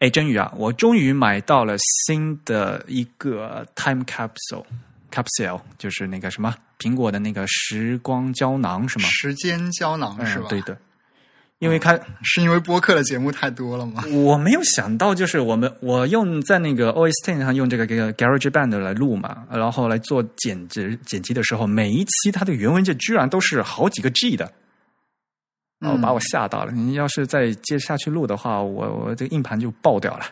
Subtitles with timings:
[0.00, 9.08] 哎，真宇啊，我终于买到了新的一个 Time Capsule，Capsule 就是那个什么苹果的那个时光胶囊是吗？
[9.08, 10.46] 时间胶囊是吧？
[10.48, 10.78] 对的。
[11.58, 14.04] 因为它是因为播客的节目太多了吗？
[14.14, 24.52] 我没有想到，就是我们我用在那个 OS Ten 上用这个这个 Garage Band 来录嘛，然后来做剪辑剪辑的时候，每一期它的原文件居然都是好几个 G 的，
[25.78, 26.72] 然后把我吓到了。
[26.72, 30.26] 你要是再接下去录的话，我我这个硬盘就爆掉了。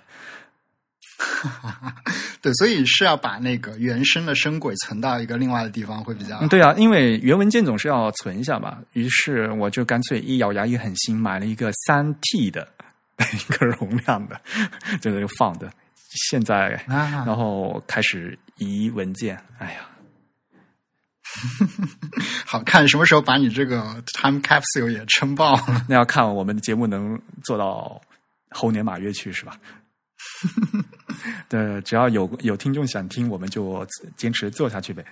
[2.42, 6.46] 对，所以是要把那个原生的声轨存到一个另外的地方会比较。
[6.48, 8.78] 对啊，因为原文件总是要存一下吧。
[8.92, 12.68] 于是我就干脆一咬牙一狠心，买了一个三 T 的
[13.32, 14.38] 一个容量的，
[15.00, 15.70] 在那放的。
[16.28, 19.38] 现在，然后开始移文件。
[19.58, 19.80] 哎呀，
[22.46, 22.86] 好看！
[22.88, 25.84] 什么时候把你这个 Time Capsule 也撑爆了？
[25.88, 28.00] 那要看我们的节目能做到
[28.50, 29.58] 猴年马月去，是吧？
[31.48, 35.04] 对，只要有有听众想听，我们就坚持做下去呗。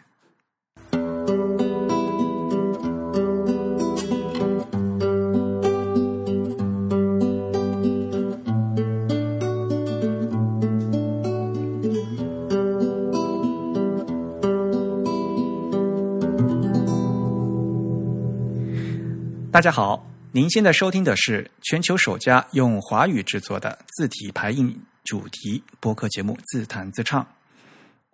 [19.55, 24.77] 大家好，您现在收听的是全球首家用华语制作的字体排印。
[25.05, 27.24] 主题播客节目自弹自唱，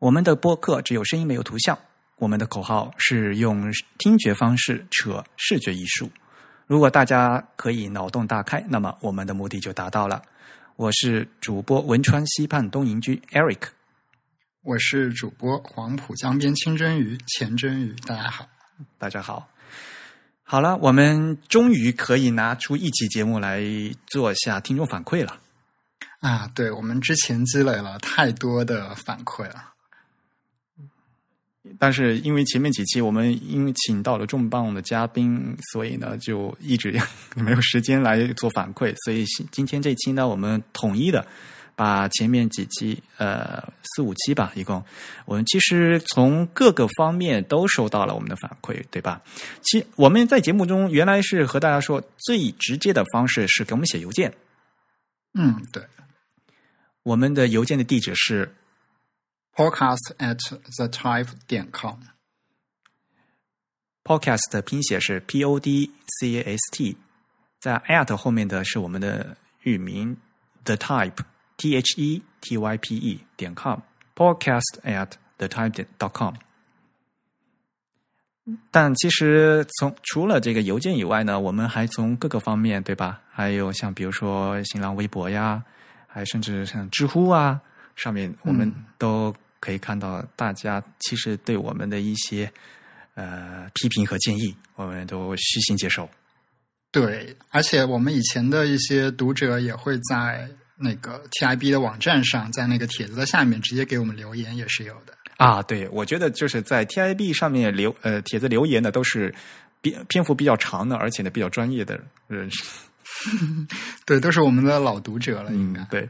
[0.00, 1.78] 我们的播客只有声音没有图像。
[2.16, 6.10] 我们的口号是用听觉方式扯视觉艺术。
[6.66, 10.20] 如果大家可以脑洞大开，那么我们的目的就达到了。
[10.76, 13.62] 我是主播汶川西畔东营居 Eric，
[14.60, 17.96] 我是主播黄浦江边清蒸鱼钱蒸鱼。
[18.06, 18.46] 大家好，
[18.98, 19.48] 大家好。
[20.50, 23.62] 好了，我们终于可以拿出一期节目来
[24.08, 25.38] 做下听众反馈了。
[26.18, 29.74] 啊，对，我们之前积累了太多的反馈了，
[31.78, 37.00] 但是因为前面几期我们因为请到了重磅的嘉宾，所以呢就一直
[37.36, 41.24] 没有时间来做反馈，所以今天这期呢，我们统一的
[41.80, 44.84] 把前面几期呃四五期吧，一共
[45.24, 49.22] 我们其实从各个方面都收到了我们的反馈，对吧？
[49.62, 54.34] 其我们在节目中原来是和大家说，最直接的方式是给我们写邮件，
[55.32, 55.82] 嗯，对。
[57.02, 58.54] 我们的邮件的地址是
[59.54, 60.36] podcast at
[60.76, 61.96] the type 点 com。
[64.04, 65.90] podcast 的拼写是 p o d
[66.20, 66.98] c a s t，
[67.58, 70.18] 在 at 后面的是我们的域名
[70.64, 71.16] the type
[71.60, 73.80] t h e t y p e 点 com。
[74.16, 76.34] podcast at the time 点 dot com。
[78.70, 83.20] 但其实从除了这个邮件以外呢，我们还从各个方面，对吧？
[83.30, 85.62] 还有像比如说新浪微博呀。
[86.12, 87.60] 还甚至像知乎啊，
[87.94, 92.52] 上面我们都可以看到，大家其实对我们的一些
[93.14, 96.10] 呃批评和建议，我们都虚心接受。
[96.90, 105.14] 对，而且我们以前的一些读者也会在那个 TIB 的网站上，在那个帖子的下面直接给我们留言，也是有的。
[105.36, 109.34] 啊，对，我觉得就是在 TIB 上面留呃帖子留言的，都是
[109.82, 112.64] 篇篇幅比较长的，而且呢比较专业的人士。
[114.06, 116.08] 对，都是我们的老读者了，应该对。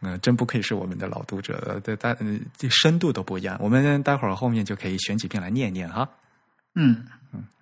[0.00, 2.14] 嗯，真不愧是我们的老读者，对，大
[2.56, 3.56] 这深度都不一样。
[3.60, 6.08] 我们待会儿后面就可以选几篇来念念哈。
[6.74, 7.04] 嗯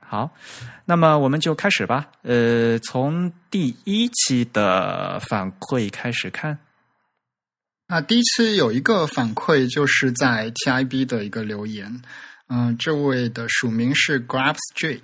[0.00, 0.30] 好，
[0.84, 2.06] 那么我们就开始吧。
[2.22, 6.58] 呃，从第一期的反馈开始看。
[7.86, 12.02] 那第一期有一个反馈，就是在 TIB 的一个留言。
[12.48, 15.02] 嗯，这位的署名是 Grab Street。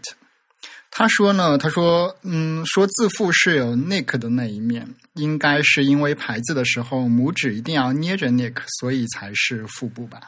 [0.91, 10.21] 他说呢，他说，嗯，说自负是有 Nick 的那一面，应该是因为排字的时候拇指一定要捏着 Nick，所以才是腹部吧。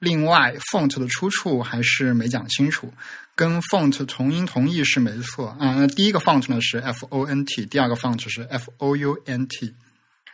[0.00, 2.92] 另外，font 的出处还是没讲清楚，
[3.40, 5.48] 跟 font 同音同义是没错。
[5.58, 5.74] 啊。
[5.74, 9.72] 那，第一个 font 呢是 font，第二个 font 是 fount。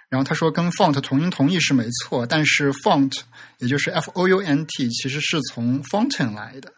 [0.08, 3.20] 然后他说跟 font 同音同义是没错，但是 font
[3.58, 6.72] 也就是 fount 其实是从 fountain 来的。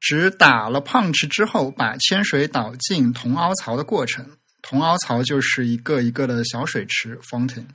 [0.00, 4.26] 指打了 punch 之后，把铅水倒进铜凹槽的过程。
[4.62, 7.66] 铜凹槽就是一个一个的小水池 （fountain）。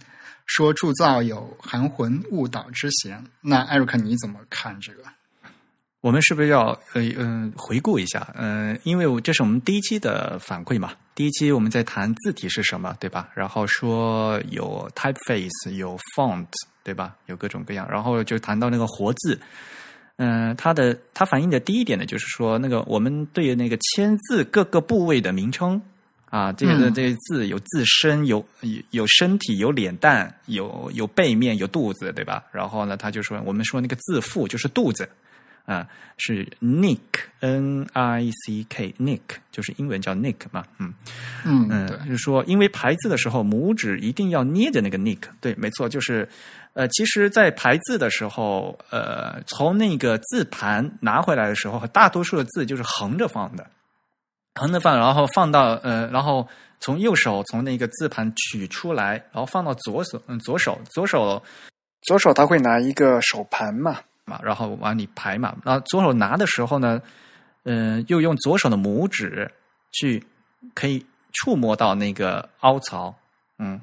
[0.48, 3.24] 说铸造有含混误导之嫌。
[3.42, 5.04] 那艾瑞克你怎么看这个？
[6.08, 8.34] 我们是不是要呃嗯回顾一下？
[8.34, 10.94] 嗯，因为这是我们第一期的反馈嘛。
[11.14, 13.28] 第一期我们在谈字体是什么，对吧？
[13.36, 16.48] 然后说有 typeface，有 font，
[16.82, 17.14] 对吧？
[17.26, 17.86] 有各种各样。
[17.92, 19.38] 然后就谈到那个活字。
[20.16, 25.82] 嗯，它的它反映的第一点呢，就是说那个我们对那个签字各个部位的名称
[26.30, 32.46] 啊，这个嗯这个字有自身，有有有身体，有脸蛋，有有背面，有肚子，对吧？
[32.54, 35.10] 然后呢，他就说我们说那个字腹就是肚子
[35.68, 35.86] 啊，
[36.18, 36.98] 是 nick
[37.42, 39.20] n i c k nick，
[39.52, 40.94] 就是英文叫 nick 嘛，嗯
[41.46, 46.28] 嗯，嗯，对，就是说因为排字的时候拇指一定要捏着那个 nick，对，没错，就是
[46.72, 53.70] 呃，其实，在排字的时候，呃，从那个字盘拿回来的时候，大多数的字就是横着放的。
[54.56, 56.48] 横着放，然后放到呃，然后
[56.80, 61.44] 从右手从那个字盘取出来，然后放到左手，嗯，左手，左手，
[62.04, 67.02] 左手他会拿一个手盘嘛，嘛，然后往里排嘛，然后左手拿的时候呢，
[67.64, 69.50] 嗯、又用左手的拇指
[69.94, 70.24] 去
[70.76, 71.04] 可以
[71.34, 73.16] 触摸到那个凹槽，
[73.58, 73.80] 嗯，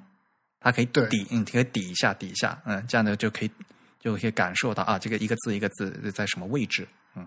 [0.60, 1.08] 它可以对。
[1.08, 3.50] 抵，嗯，可以抵一下，抵一下，嗯，这样呢就可以
[3.98, 6.86] 就可以感受到啊，这个一个字一个字在什么位置，
[7.16, 7.26] 嗯，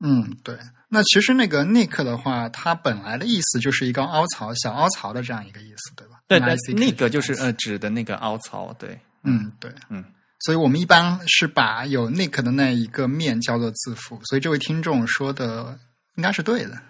[0.00, 0.56] 嗯，对。
[0.88, 6.20] 那其实那个 nick 的话，它本来的意思就是一个凹槽、小凹槽的这样一个意思，对吧？
[6.28, 10.04] 对对那个就是呃指的那个凹槽，对，嗯，对，嗯。
[10.40, 15.78] 所以我们一般是把有 nick 的那一个面叫做字符，所以这位听众说的
[16.16, 16.80] 应该是对的。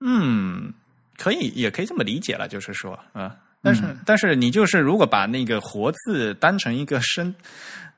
[0.00, 0.72] 嗯，
[1.18, 7.34] 可以，也可以这么理解了，就是说，啊、但是、嗯但是你就是如果把那个活字当成一个生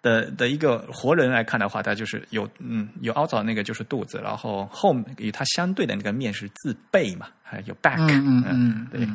[0.03, 9.07] 的的一个活人来看的话，它就是有嗯有凹槽那个就是肚子，然后后与它相对的那个面是字背嘛，还有 back，嗯嗯嗯，对，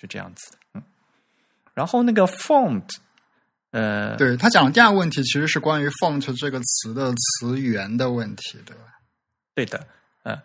[0.00, 0.82] 是这样子的，嗯，
[1.74, 2.82] 然后那个 font，
[3.70, 8.82] 呃，对他讲的第二个问题其实是关于 font 这个词的词源的问题，对吧？
[9.54, 9.86] 对的，
[10.22, 10.36] 呃，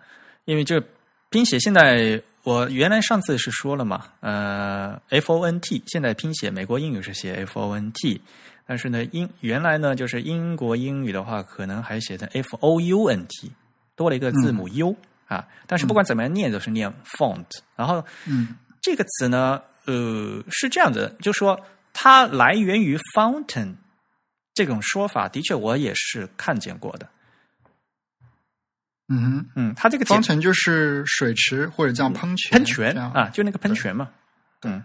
[0.45, 0.81] 因为这
[1.29, 8.21] 拼写现在我原来上次是说了嘛，呃，F O N T 现在拼写美国英语是写 F O N T，
[8.67, 13.51] 但是呢英原来呢就是英国英语的话可能还写成 F O U N T，
[13.95, 14.95] 多了一个字母 U、
[15.27, 17.45] 啊，但是不管怎么样念都是念 font，、
[17.75, 18.55] 然后嗯。
[18.81, 21.59] 这个词呢，呃，是这样的，就说
[21.97, 23.73] 它来源于 fountain
[24.53, 27.07] 这种说法，的确我也是看见过的。
[29.07, 34.09] 嗯哼，嗯，它这个简方程就是水池或者叫喷泉，喷泉啊，就那个喷泉嘛。
[34.63, 34.83] 嗯，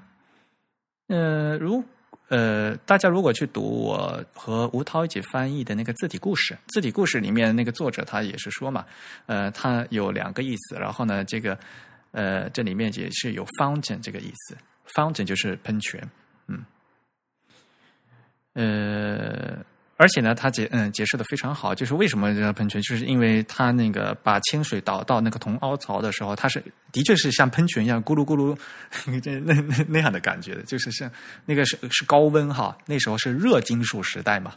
[1.09, 1.83] 呃，如
[2.29, 8.87] 呃，大家如果去读我和吴涛一起翻译的那个字体故事，字体故事里面那个作者他也是说嘛，
[9.27, 11.59] 呃，他有两个意思，然后呢，这个
[12.13, 14.57] 呃，这里面也是有 fountain 这个意思
[14.95, 16.09] ，fountain 就是喷泉，
[16.47, 16.63] 嗯，
[18.55, 19.59] 呃。
[19.97, 28.57] 而且呢，他解嗯解释的非常好，就是为什么这个喷泉，就是因为他那个把清水倒到那个铜凹槽的时候，它是的确是像喷泉一样咕噜咕噜，
[29.21, 31.11] 这那那那样的感觉的，就是像
[31.45, 34.55] 那个是是高温哈，那时候是热金属时代嘛，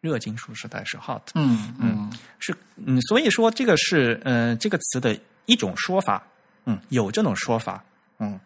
[0.00, 6.24] 热金属时代是 hot，嗯嗯是嗯，所以说这个是呃这个词的一种说法，
[6.66, 7.82] 嗯，有这种说法，
[8.20, 8.38] 嗯，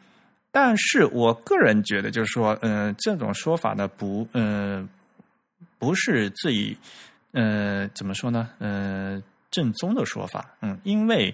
[0.60, 4.84] 但是我个人觉得就是说，呃，这种说法呢不呃
[5.78, 6.76] 不是最
[7.30, 9.22] 呃怎么说呢呃
[9.52, 11.32] 正宗的说法，嗯，因为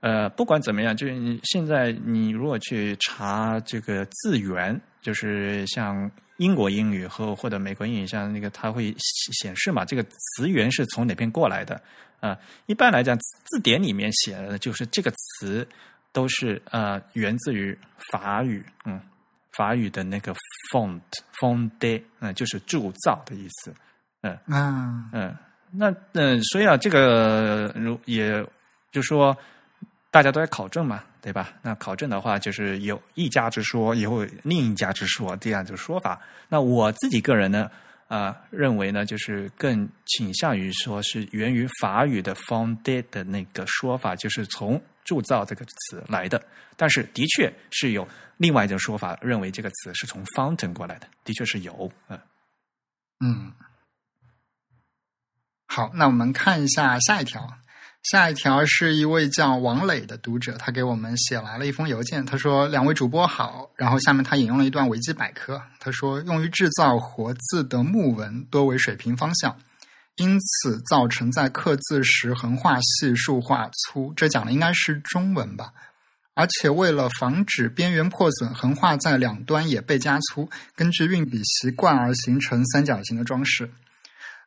[0.00, 11.80] 呃不管怎么样，就是现在你如果去查这个字源，就是像英国英语和或者美国英语，像那个它会显示嘛，这个词源是从哪边过来的
[12.18, 12.36] 啊、
[12.66, 15.64] 一般来讲，字典里面写的就是这个词
[16.16, 17.78] 都是呃源自于
[18.10, 18.98] 法语，嗯，
[19.52, 20.34] 法语的那个
[20.72, 20.98] font
[21.38, 23.74] font 嗯、就是铸造的意思，
[24.22, 25.36] 嗯啊嗯，
[25.70, 28.42] 那嗯、所以啊，这个如也
[28.90, 29.36] 就说
[30.10, 31.52] 大家都在考证嘛，对吧？
[31.60, 36.18] 那考证的话，就是有一家之说，也有另一家之说这样的说法。
[36.48, 37.70] 那我自己个人呢，
[38.08, 46.40] 啊、认为呢，就是更倾向于说是源于法语的 founded 的那个说法，就是从铸造这个词来的。
[46.76, 52.20] 但是的确是有另外一种说法，认为这个词是从 fountain 过来的，的确是有，嗯。
[53.20, 53.52] 嗯。
[55.66, 57.58] 好，那我们看一下下一条。
[58.10, 62.24] 下一条是一位叫王磊的读者，他给我们写来了一封邮件。
[62.24, 65.60] 他说：“两位主播好。”然后下面他引用了一段维基百科。
[65.80, 69.56] 他说：“用于制造活字的木纹多为水平方向，
[70.18, 75.72] 因此造成在刻字时横画细、竖画粗。”这讲的应该是中文吧？
[76.34, 83.68] 而且为了防止边缘破损，横画在两端也被加粗，根据运笔习惯而形成三角形的装饰。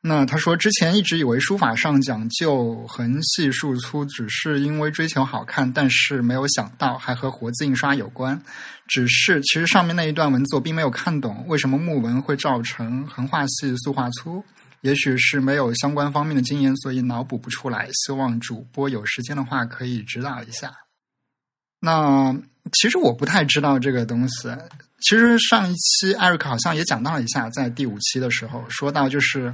[0.02, 8.42] 那他说，之前一直以为书法上讲究横细竖粗，只是因为追求好看，但是没有想到还和活字印刷有关。
[8.88, 14.44] 只是其实上面那一段文字我并没有看懂，为什么木纹会造成横画细、竖画粗？
[14.82, 17.90] 也许是没有相关方面的经验，所以脑补不出来。
[17.92, 20.72] 希望主播有时间的话可以指导一下。
[21.82, 22.34] 那
[22.72, 24.50] 其实我不太知道这个东西。
[25.02, 29.54] 其实上一期艾瑞克好像也讲到了一下，在第五期的时候说到，就是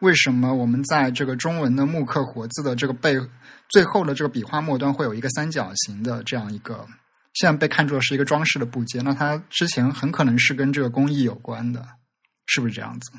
[0.00, 3.16] 为什么我们在这个中文的木刻活字的这个背
[3.68, 6.86] 最后的这个笔画末端会有一个三角形的这样一个，
[7.34, 9.04] 现在被看作是一个装饰的部件。
[9.04, 11.86] 那它之前很可能是跟这个工艺有关的，
[12.46, 13.10] 是不是这样子？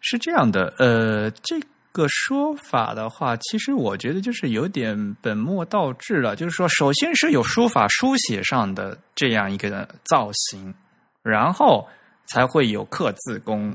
[0.00, 1.60] 是这样的，呃，这
[1.92, 6.34] 个说法的话，其实我觉得就是有点本末倒置了。
[6.36, 10.74] 就是说，首先是有书法书写上的这样一个造型。
[11.22, 11.88] 然后
[12.26, 13.74] 才会有刻字工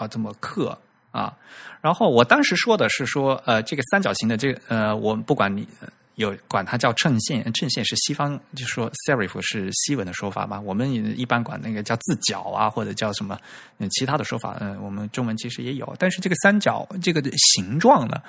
[0.00, 0.76] 要这么刻
[1.18, 1.36] 啊。
[1.80, 5.66] 然后我当时说的是说，呃，这个三角形的这个呃，我不管你
[6.14, 10.60] 有管它叫衬线，衬线是西方，就说 serif 是西文的说法嘛。
[10.60, 13.38] 我们一般管那个叫字角啊，或者叫什么
[13.90, 15.94] 其他的说法，嗯，我们中文其实也有。
[15.98, 17.22] 但是这个三角这个
[17.54, 18.20] 形状呢，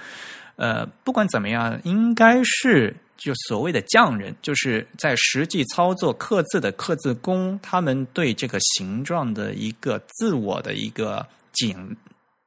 [0.56, 2.96] 呃，不管怎么样，应该是。
[3.22, 11.76] 就所谓的匠人，就是在实际操作刻字的刻字工，他们对这个形状的一个自我的一个简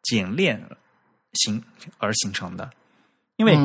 [0.02, 0.60] 简练
[1.34, 1.62] 形
[1.98, 2.70] 而形成的。
[3.36, 3.56] 因为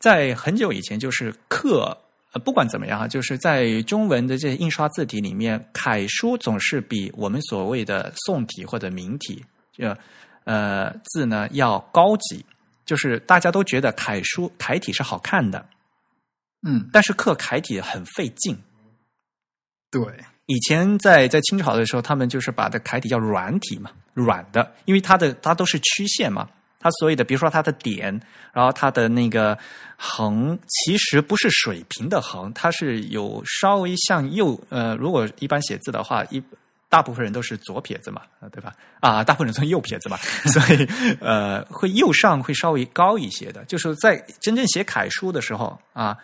[0.00, 1.96] 在很久以前，就是刻，
[2.32, 9.44] 呃不管怎么样就是在中文的这些印刷字体里面，楷书总是比我们所谓的宋体或者明体，
[9.78, 9.96] 呃
[10.44, 12.44] 呃字呢要高级。
[12.84, 15.68] 就是大家都觉得楷书楷体是好看的。
[16.62, 18.56] 嗯，但是刻楷体很费劲。
[19.90, 20.02] 对，
[20.46, 26.48] 以前在在清朝的时候，他们就是把的楷体叫软体嘛，软的，因为它的它都是曲线嘛，
[26.78, 28.20] 它所有的，比如说它的点，
[28.52, 29.58] 然后它的那个
[29.96, 34.58] 横，其实不是水平的横，它是有稍微向右。
[34.68, 36.42] 呃，如果一般写字的话，一
[36.88, 38.22] 大部分人都是左撇子嘛，
[38.52, 38.72] 对吧？
[39.00, 40.88] 啊，大部分人都是右撇子嘛， 所以
[41.20, 46.16] 呃，会右上会稍微高一些的，就是在真正写楷书的时候啊。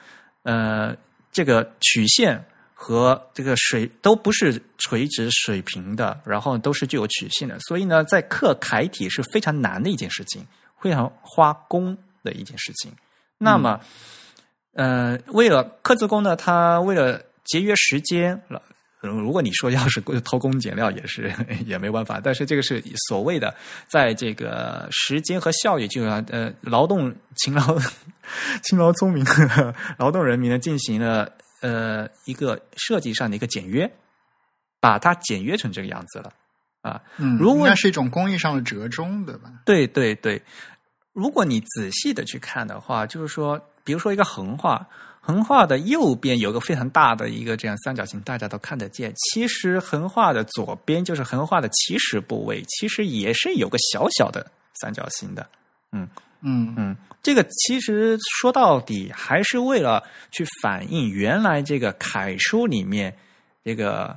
[0.45, 0.97] 呃，
[1.31, 2.45] 这个曲线
[2.85, 10.45] 和这个水都不是垂直水平的，然后都是具有曲线的，所以呢，在刻楷体是非常难的一件事情，
[10.81, 12.93] 非常花工的一件事情。
[13.39, 13.81] 那么，
[14.73, 18.61] 呃，为了刻字工呢，他为了节约时间了。
[19.01, 21.33] 如果你说要是偷工减料，也是
[21.67, 22.21] 也没办法。
[22.21, 23.55] 但是这个是所谓的，
[23.89, 27.79] 在这个时间和效益，就要呃劳动勤劳、
[28.65, 29.25] 勤劳聪明
[29.99, 31.31] 劳动人民呢进行了
[31.63, 33.91] 呃一个设计上的一个简约，
[34.79, 36.31] 把它简约成这个样子了
[36.83, 37.01] 啊。
[37.17, 39.51] 嗯，如果那是一种工艺上的折中，对吧？
[39.65, 40.43] 对对对，
[41.15, 44.87] 如果你仔细的去看的话，就是说，比如说一个横画。
[45.25, 49.15] 横画的右边有个非常大的一个这样三角形，大家都看得见。
[49.15, 55.49] 其实横画的左边就是横画的起始部位，其实也是有个小小的三角形的。
[55.93, 56.09] 嗯
[56.43, 63.17] 嗯嗯，这个其实说到底还是为了去反映原来这个楷书里面
[63.65, 64.17] 这个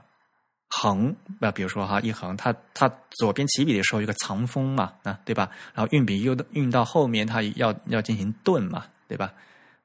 [0.69, 5.49] 横，那比如说哈一横，它它左边起笔的时候有个藏锋嘛，啊对吧？
[5.73, 9.31] 然后运笔又运到后面，它要要进行顿嘛，对吧？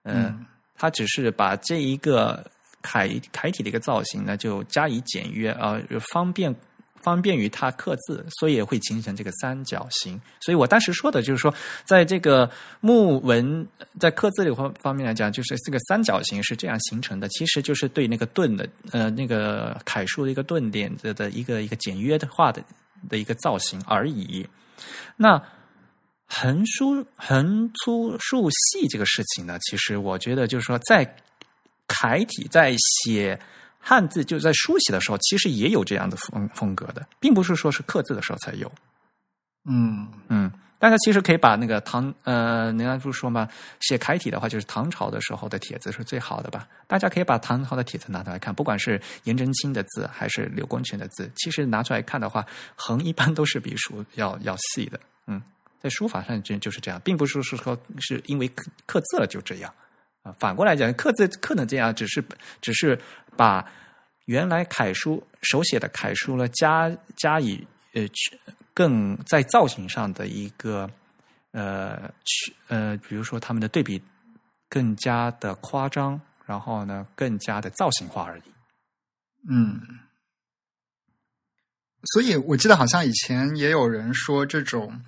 [0.04, 0.47] 嗯。
[0.82, 2.42] 它只是把这一个
[2.80, 5.78] 楷楷体的一个造型呢，就加以简约啊，
[6.11, 6.56] 方便
[7.02, 10.21] 方便于它刻字，所以也会形成这个三角形。
[10.40, 11.52] 所以我当时说的就是说，
[11.85, 13.66] 在这个木纹
[13.99, 22.62] 在刻字这方方面来讲，就是这个三角形是这样形成的，其实就是对那个顿的呃那个楷书的一个顿点的的一个一个简约的化的
[23.09, 24.47] 的一个造型而已。
[25.16, 25.42] 那。
[26.33, 31.16] 横书横粗竖细这个事情呢，其实我觉得就是说，在
[31.88, 33.37] 楷体在写
[33.80, 38.70] 汉字，就在书写的时候，其实也有这样的风风格的，并不是说是刻字的时候才有。
[39.64, 43.49] 嗯嗯，大家其实可以把那个唐呃，人家不是说嘛，
[43.80, 46.68] 写楷体的话，就是唐朝的时候的帖子是最好的吧？
[46.87, 52.46] 大家可以把唐朝的帖子拿出来看，不管是颜真卿的字还是柳公权的字，其实拿出来看的话，
[52.76, 55.00] 横一般都是比竖要要细的。
[55.26, 55.42] 嗯。
[55.82, 59.75] 在书法上就就是这样，并不是说说是因为刻刻字了就这样
[60.38, 62.22] 反过来讲，刻字刻能这样，只是
[62.60, 62.99] 只是
[63.37, 63.64] 把
[64.26, 68.02] 原来楷书手写的楷书呢加加以呃
[68.72, 70.90] 更在造型上的一个
[71.52, 74.02] 呃去呃，比如说他们的对比
[74.68, 78.42] 更加的夸张，然后呢更加的造型化而已。
[79.49, 79.80] 嗯，
[82.12, 85.02] 所以我记得好像以前也有人说这种。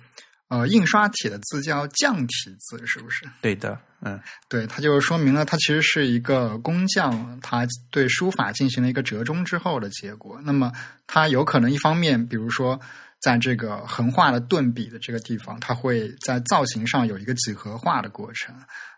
[0.53, 3.25] 呃，印刷体的字叫匠体字，是不是？
[3.41, 10.39] 对的，嗯，对，它就说明了它其实是一个工匠，他对书法进行了一个折中之后的结果。
[10.45, 10.71] 那么，
[11.07, 12.79] 它有可能一方面，比如说
[13.19, 18.53] 在这个横画的顿笔的这个地方，它会在造型上有一个几何化的过程。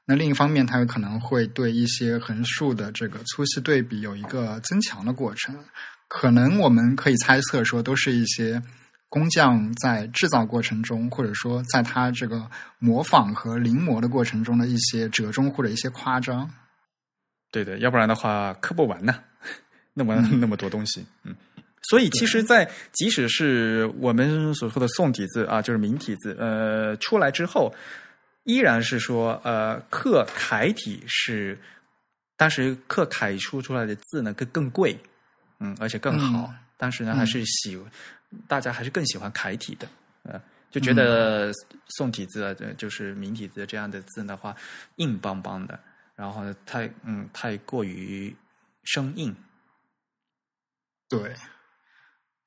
[0.05, 5.57] 那另一方面，它有可能会对一些横竖的这个粗细对比有一个增强的过程。
[6.09, 8.61] 可能我们可以猜测说，都是一些
[9.09, 16.49] 工匠在制造过程中，或者说在他这个模仿和临摹的过程中的一些折中或者一些夸张。
[17.51, 19.23] 对的，要不然的话刻不完呢，
[19.93, 21.35] 那么那么多东西，嗯。
[21.89, 27.73] 所以，其实，在即使是我们所说的宋体字啊，就是明体字，呃，出来之后。
[28.43, 31.59] 依然是说，呃，刻楷体是
[32.37, 34.95] 当时刻楷书出来的字呢更更贵，
[35.59, 36.53] 嗯，而且更好。
[36.77, 37.75] 当时呢还是喜
[38.47, 39.87] 大家还是更喜欢楷体的，
[40.23, 41.51] 呃，就觉得
[41.97, 44.55] 宋体字啊就是明体字这样的字的话
[44.97, 45.79] 硬邦邦的，
[46.15, 48.35] 然后太嗯太过于
[48.83, 49.35] 生硬，
[51.09, 51.33] 对。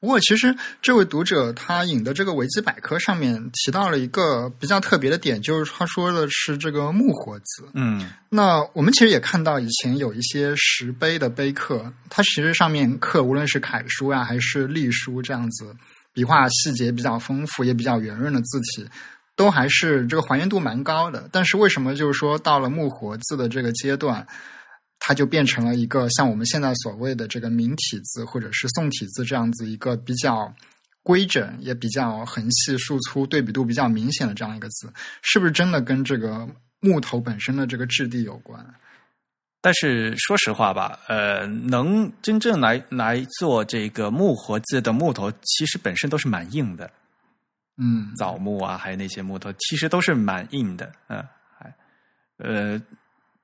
[0.01, 7.69] 不过，其实这位读者他引的这个维基百科上面提到了一个比较特别的点，就是他说的是这个木活字。
[7.75, 15.75] 嗯，那我们其实也看到以前有一些石碑的碑刻，它其实上面刻无论是楷书呀还是隶书这样子，
[16.13, 18.89] 笔画细节比较丰富，也比较圆润的字体，
[19.35, 21.29] 都还是这个还原度蛮高的。
[21.33, 24.25] 但是为什么就是说到了木活字的这个阶段？
[24.99, 30.53] 它就变成了一个像我们现在所谓的这个明体字或者是宋体字这样子一个比较
[31.03, 36.47] 规整也比较横细竖粗对比度比较明显的这样一个字，是不是真的跟这个
[36.81, 38.63] 木头本身的这个质地有关？
[39.61, 46.91] 但是说实话吧，呃，能真正来来做这个木活字的木头，其实本身都是蛮硬的。
[47.79, 50.93] 嗯，枣木啊，还有那些木头，其实都是蛮硬的。
[51.09, 51.25] 嗯，
[51.57, 51.75] 还
[52.39, 52.81] 呃。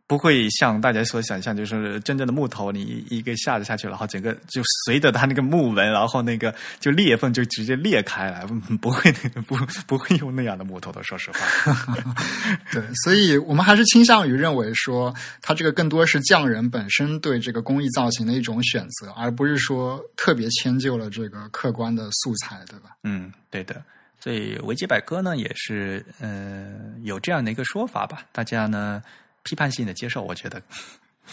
[0.06, 8.44] 不会像大家所想象，就是真正的木头，你一个下子下去，然后整个就随着它那个木纹，然后那个就裂缝就直接裂开来，
[8.82, 9.10] 不会
[9.46, 9.56] 不
[9.86, 11.02] 不会用那样的木头的。
[11.02, 12.14] 说实话，
[12.70, 22.90] 对，所以我们还是倾向于认为说，它这个更多是匠人本身对这个工艺造型的一种选择，而不是说特别迁就了这个客观的素材，对吧？
[23.04, 23.82] 嗯，对的。
[24.20, 29.02] 所以维基百科呢，也是嗯有这样的一个说法吧，大家呢。
[29.44, 30.60] 批判性的接受，我觉得，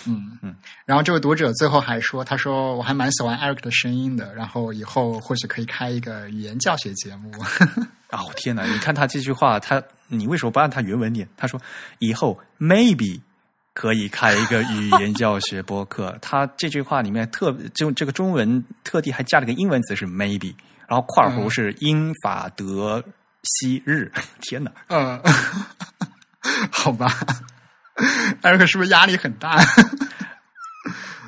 [0.06, 0.56] 嗯嗯。
[0.86, 7.32] 然后这位读者最后还说：“他说我还蛮喜欢 Eric 的声音的，然后以后或许可以开一个语言教学节目。
[8.12, 8.66] ”哦天哪！
[8.66, 11.28] 你看他这句话，他你为什么不按他原文念？
[11.38, 11.60] 他说
[12.00, 13.22] ：“以后 maybe
[13.74, 16.16] 可以开一个语言教学播客。
[16.22, 20.54] ”他这句话里面特就这个中文特地还加了个英文词是 maybe，
[20.88, 23.02] 然后括弧是英法德
[23.44, 24.12] 西日。
[24.42, 24.72] 天哪！
[24.90, 25.22] 嗯，
[26.70, 27.18] 好吧。
[28.42, 29.60] 艾瑞克是不是压力很大？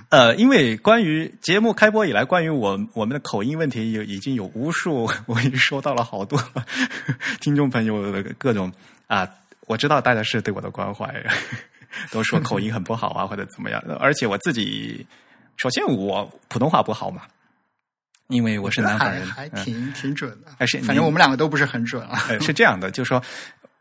[0.10, 6.40] 呃，因为关于节目开播以来，关于我我们的口音问题，有已经有无数，我已经收到了好多
[7.42, 8.72] 听众朋友的各种
[9.08, 9.28] 啊，
[9.62, 11.12] 我知道大家是对我的关怀，
[12.12, 13.84] 都说口音很不好啊，或者怎么样。
[14.00, 15.04] 而且我自己，
[15.58, 17.24] 首先我普通话不好嘛，
[18.28, 20.52] 因为我是南方人，还挺挺准的。
[20.60, 22.20] 还是反正我们两个都不是很准啊。
[22.40, 23.20] 是这样的，就是说。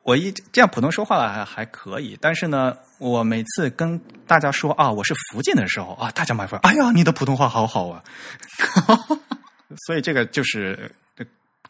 [0.03, 8.03] 我一这样普通说话还还可以，但是呢，我每次跟大家说啊，我是福建的时候啊，大家买说，哎呀，你的普通话好好啊，
[9.87, 10.93] 所以这个就是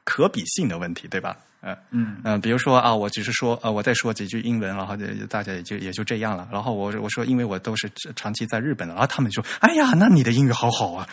[0.04, 1.36] 可比性的问题，对吧？
[1.64, 6.48] 嗯嗯嗯，比如说啊，我只是说呃，我再说几句英文，然后就大家也就也就这样了。
[6.50, 11.06] 然后我我说，因为我都是长期在日本的，然后他们就说，哎呀，那你的英语好好啊。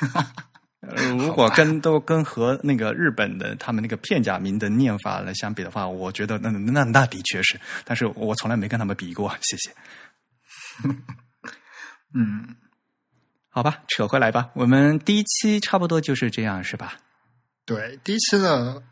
[1.18, 9.34] 如果跟都跟和那个日本的他们那个片假名的念法来相比的话，我觉得那那那的确是，但是我从来没跟他们比过。
[9.42, 9.70] 谢谢。
[12.14, 12.56] 嗯，
[13.50, 14.48] 好吧，扯回来吧。
[14.54, 16.94] 我们第一期差不多就是这样，是吧？
[17.66, 18.82] 对，第一期的。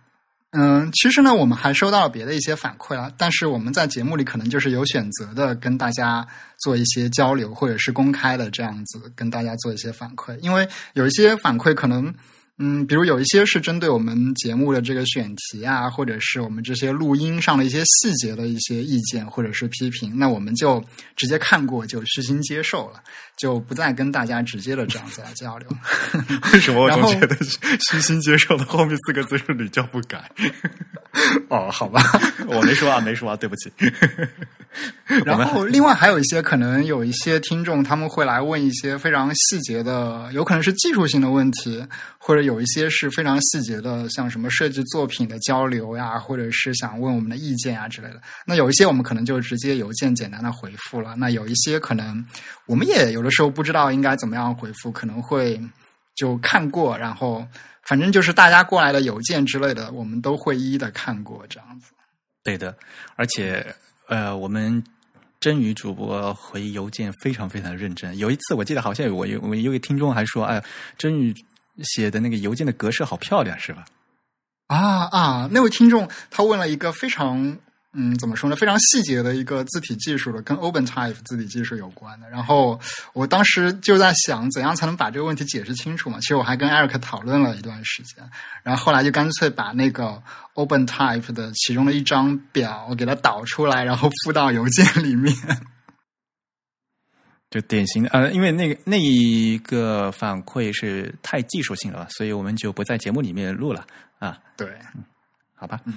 [0.59, 6.27] 嗯，其实呢，我们还收到了别的一些反馈啊，但是我们在节目里可能就是有选择的跟大家
[6.59, 12.15] 做一些交流，或者是公开的这样子跟大家做一些反馈，因为有一些反馈可能。
[12.59, 20.83] 嗯，比如有一些是针对我们节目的这个选题啊，或者是我们这些录音上的一些细节的一些意见或者是批评，那我们就
[21.17, 23.03] 直接看过就虚心接受了，
[23.37, 25.69] 就不再跟大家直接的这样子来 交流。
[26.53, 27.37] 为什么我总觉得
[27.91, 30.31] 虚心接受的后面四个字是屡教不改？
[31.49, 32.03] 哦，好吧，
[32.47, 33.73] 我没说啊，没说啊，对不起。
[35.25, 41.83] 然后，另外还有一些可能有一些听众他们会来问一些非常细节的，有可能是技术性的问题，
[42.19, 48.21] 或者有一些是非常细节的，像什么设计作品的交流呀，或者是想问我们的意见啊之类的。
[48.45, 51.15] 那有一些我们可能就直接邮件简单的回复了。
[51.17, 52.23] 那有一些可能
[52.67, 55.61] 我们也有的时候不知道应该怎么样回复，可能会
[56.15, 57.47] 就看过，然后
[57.83, 61.93] 反正就是大家过来的邮件之类的，我们都会一一的看过这样子。
[62.43, 62.75] 对的，
[63.17, 63.67] 而且
[64.09, 64.83] 呃，我们
[65.39, 68.17] 真宇主播回邮件非常非常的认真。
[68.17, 70.63] 有一次我记得好像我有我有位听众还说，哎，
[70.97, 71.35] 真宇
[71.83, 73.85] 写的那个邮件的格式好漂亮，是吧？
[74.69, 75.49] 啊啊！
[75.53, 77.57] 那位听众他问了一个非常
[77.97, 78.55] 嗯，怎么说呢？
[78.55, 82.29] 非常细节的一个字体技术的，跟 OpenType 字体技术有关的。
[82.29, 82.79] 然后
[83.15, 86.19] 我当时就在想，怎样才能把这个问题解释清楚嘛？
[86.21, 88.23] 其实我还跟 Eric 讨论了一段时间，
[88.63, 90.23] 然后后来就干脆把那个
[90.55, 95.35] OpenType 的其中的一张表给它导出来，然后附到邮件里面。
[97.49, 103.87] 就典型的呃，因为那个那一个反馈是太技术性了，所以我们就不在节目里面录了
[104.19, 104.37] 啊。
[104.57, 104.69] 对，
[105.55, 105.81] 好吧。
[105.85, 105.95] 嗯，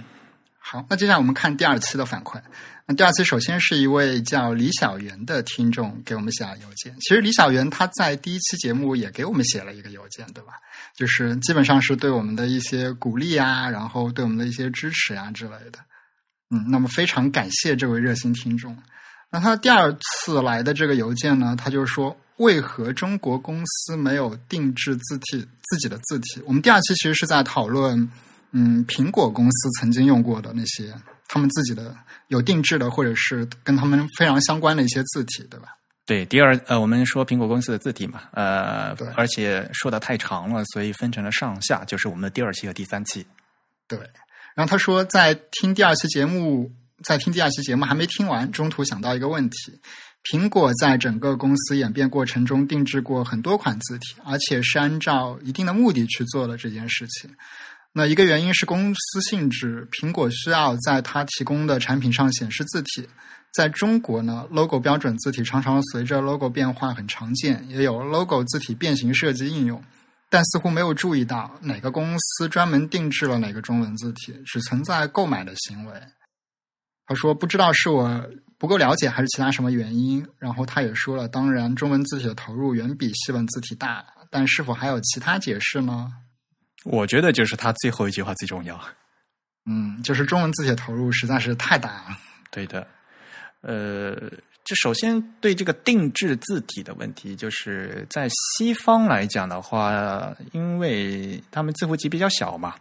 [0.59, 2.39] 好，那接下来我们看第二期的反馈。
[2.85, 6.95] 那第二期首先是一位叫李小媛的听众给我们写了邮件。
[7.01, 10.53] 其实李小媛他在第一期节目也给我们写了一个邮件，对吧？
[10.95, 15.79] 就是基本上是对我们的一些鼓励啊，然后对我们的一些支持啊之类的。
[16.49, 18.75] 嗯，那么非常感谢这位热心听众。
[19.31, 26.41] 那他第二次来的这个邮件呢，他就说为何中国公司没有定制字体自己的字体？
[26.45, 28.09] 我们第二期其实是在讨论，
[28.51, 30.93] 嗯，苹果公司曾经用过的那些
[31.27, 31.95] 他们自己的
[32.27, 35.75] 有定制的，或者是跟他们非常相关的一些字体，对吧？
[36.05, 43.25] 对，第二呃，我们说苹果公司的字体嘛，呃对，而且说的太长了，所以分成了上下，就是我们的第二期和第三期。
[43.87, 43.99] 对。
[44.55, 46.71] 然后他说，在听第二期节目，
[47.03, 49.79] 在听第二期节目还没听完，中途想到一个问题：
[50.23, 57.29] 苹果在整个公司演变过程中定制过很多款字体，而且是按照一定的目的去做了这件事情。
[57.99, 63.05] 那一个原因是公司性质，苹果需要在它提供的产品上显示字体。
[63.51, 69.83] 在中国呢，logo 标准字体常常随着 logo 变化很常见，也有 logo 字体变形设计应用，
[70.29, 75.93] 但似乎没有注意到哪个公司专门定制了哪个中文字体，只存在购买的行为。
[77.05, 78.25] 他说不知道是我
[78.57, 80.25] 不够了解，还是其他什么原因。
[80.37, 86.09] 然后他也说了，当然中文字体的投入远比西文字体大，但是否还有其他解释呢？
[86.85, 88.79] 我觉得就是他最后一句话最重要。
[89.65, 92.17] 嗯，就是中文字体的投入实在是太大了。
[92.49, 92.87] 对的，
[93.61, 94.15] 呃，
[94.63, 102.75] 这首先对这个定制字体的问题，就是在西方来讲的话，因为他们字符集比较小嘛，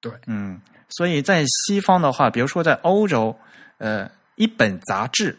[0.00, 3.34] 对，嗯，所以在西方的话，比如说在欧洲，
[3.78, 5.38] 呃，一本杂志，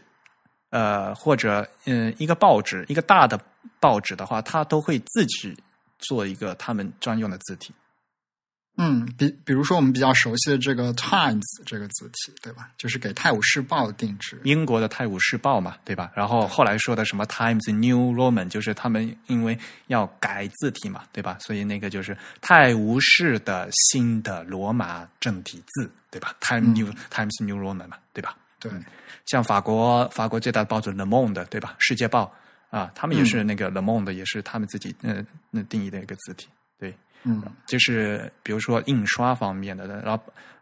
[0.71, 3.39] 呃，或者嗯、一个报纸，一个大的
[3.79, 5.55] 报纸的话，它都会自己
[6.03, 7.73] 做一个他们专用的字体。
[8.75, 12.71] 嗯，比比如说我们比较熟悉的这个 Times 这个字体，对吧？
[12.75, 14.41] 就是给《泰晤士报》定制。
[14.45, 16.11] 英国的《泰晤士报》嘛，对吧？
[16.15, 19.55] 然后后来说的什么 Times New Roman，就是他们因为
[19.87, 21.37] 要改字体嘛，对吧？
[21.39, 28.35] 所以那个就是泰晤士的新的罗马正体字，对吧？Time New、Times New Roman 嘛，对吧？
[28.59, 28.71] 对，
[29.27, 31.73] 像法国法国最大的报纸《Le Monde》，对吧？
[31.77, 32.23] 《世界报》
[32.73, 36.47] 啊，他们也是那个《Le Monde》，也是他们自己呃那定义的一个字体，
[36.79, 36.91] 对。
[37.21, 40.21] 嗯就是比如说印刷方面的，然后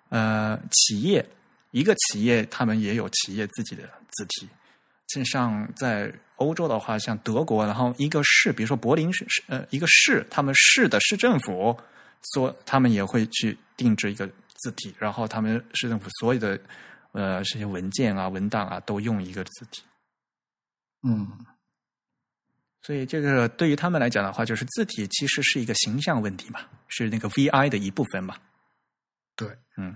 [0.09, 1.25] 呃，企业
[1.71, 4.49] 一个企业他们也有企业自己的字体，
[5.07, 11.75] 就像在欧洲的话，像德国，然后一个市，比如说柏林市，市呃，一个市，他们市的市政府
[12.33, 16.59] 所他们也会去定制一个字体，然后他们市政府所有的
[17.13, 19.81] 呃这些文件啊、文档啊都用一个字体。
[21.07, 21.27] 嗯
[22.83, 28.35] 所以这个对于他们来讲的话，就是字体其实是一个形象问题嘛，是那个 VI 的一部分嘛。
[29.35, 29.95] 对，嗯。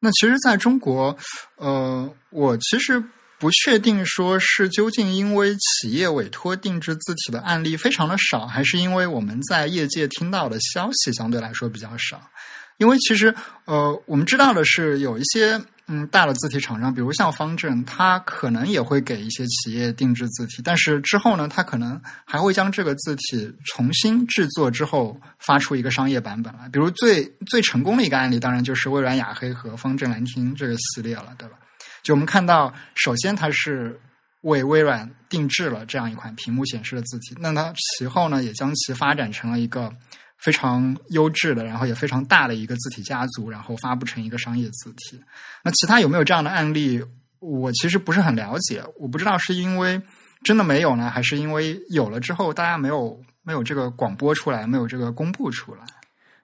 [0.00, 1.16] 那其实在中国，
[1.56, 3.02] 呃，我其实
[3.36, 12.30] 不确定说是究竟因为企业委托定制字体的案例非常的少，还是因为我们在业界听到的消息相对来说比较少。
[12.78, 26.68] 因为其实，呃，我们知道的是有一些嗯大的字体厂商，比如像方正，它可能也会给一些企业定制字体，但是之后呢，它可能还会将这个字体重新制作之后发出一个商业版本来。
[26.68, 31.56] 比如最最成功的一个案例，当然就是微软雅黑和方正兰亭这个系列了，对吧？
[32.04, 34.00] 就我们看到，首先它是
[34.42, 39.92] 为微软定制了这样一款屏幕显示的字体，那它其后呢，也将其发展成了一个。
[40.38, 45.20] 非常优质的，然后也非常大的一个字体家族，然后发布成一个商业字体。
[45.62, 47.02] 那其他有没有这样的案例？
[47.40, 50.00] 我其实不是很了解，我不知道是因为
[50.42, 55.82] 真的没有呢，还是因为有了之后大家没有没有这个广播出来，没有这个公布出来。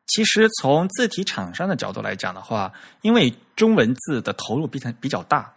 [0.06, 5.52] 其实从字体厂商的角度来讲的话，因为中文字的投入比较比较大，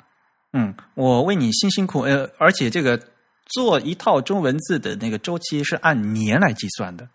[0.54, 3.00] 嗯，我为你辛辛苦呃，而且这个
[3.48, 7.08] 做一套中文字的那个周期是按年来计算的。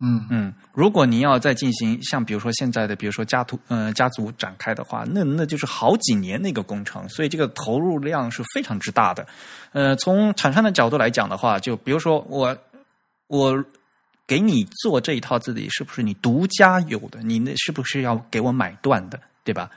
[0.00, 9.24] 嗯嗯，如果你要再进行像比如说现在的，比如说家族呃家族展开的话，那那就是好几年那个工程，所以这个投入量是非常之大的。
[9.72, 12.56] 呃，从厂商的角度来讲的话，就比如说我
[13.28, 13.64] 我
[14.26, 17.20] 给你做这一套字体，是不是你独家有的？
[17.22, 19.70] 你那是不是要给我买断的，对吧？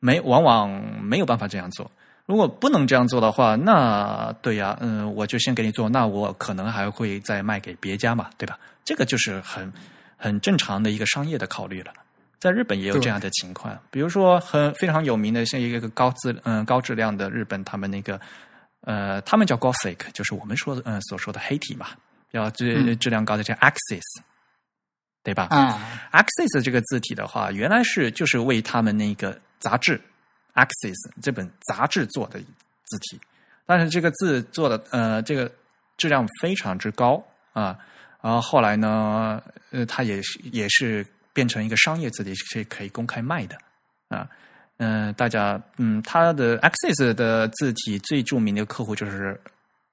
[0.00, 0.68] 没，往往
[1.02, 1.90] 没有办法这样做。
[2.26, 8.58] 如果不能这样做的话，那对呀，嗯，我就先给你做，那我可能还会再卖给别家嘛，对吧？
[8.84, 9.72] 这个就是很
[10.16, 11.92] 很正常的一个商业的考虑了。
[12.38, 18.20] 在日本也有这样的情况，比如说很非常有名的，像一个高质嗯高质量的日本，他们那个
[18.80, 21.90] 呃，他们叫 Gothic，就是我们说的嗯所说的黑体嘛，
[22.32, 24.02] 要质质量高的叫 Axis，
[25.22, 25.46] 对吧？
[25.50, 30.00] 啊，Axis 这个字体的话，原来是就是为他们那个杂志
[30.54, 33.20] Axis 这本杂志做的字体，
[33.64, 35.48] 但是这个字做的呃这个
[35.96, 37.78] 质量非常之高啊，
[38.22, 43.58] 然后后来呢，呃，它也是也是变成一个商业字体，是可以公开卖的
[44.08, 44.26] 啊。
[44.78, 49.38] 嗯、大家嗯，它的 Access 的字体最著名的客户就是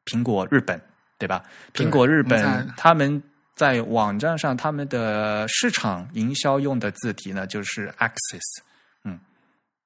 [0.06, 0.80] 苹果日本，
[1.18, 1.44] 对吧？
[1.74, 3.22] 苹果日本他们
[3.56, 8.62] 在网站上他们的市场营销用的字体呢，就是 Access。
[9.04, 9.20] 嗯。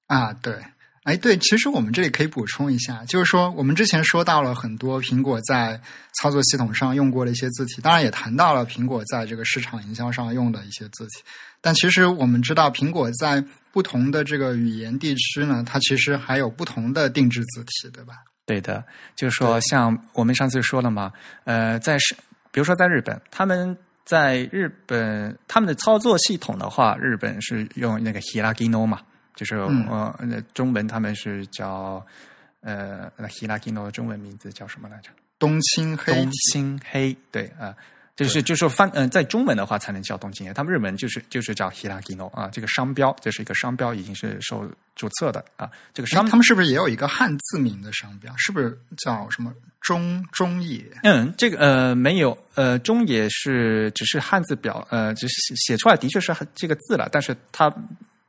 [0.08, 0.56] 啊，对，
[1.04, 5.80] 哎，对，其实我们这里可以补充一下，就是说，我们之前说到了很多苹果在
[6.20, 11.24] 操作系统上用过的一些字体，当然也谈到了苹果在这个市场营销上用的一些字体。
[11.60, 18.14] 但其实我们知道，苹果在不同的这个语言地区呢，它其实还有不同的定制字体，对吧？
[18.46, 18.84] 对的，
[19.16, 21.12] 就是说，像我们上次说了嘛，
[21.46, 22.14] 呃，在是，
[22.52, 29.00] 比如说在日本，他们在日本他们的操作系统的话，日本是用那个 Hiragino 嘛，
[29.36, 32.06] 就是、嗯呃，那中文他们是叫
[32.62, 35.10] 呃那 Hiragino 的中文名字叫什么来着？
[35.40, 37.76] 冬青黑冬，青黑，对啊。
[38.16, 45.68] 就是就是翻嗯、在中文的话才能叫东青黑，他们日文就是就是叫 Hiragino 啊，这个商标这是一个商标，已经是受注册的啊。
[45.96, 48.32] 这个商哎他们是不是也有一个汉字名的商标？
[48.38, 50.86] 是不是叫什么中中野？
[51.02, 57.68] 嗯，这个呃没有，呃中野是只是汉字表，呃只是写写出来的确是这个字了，但是它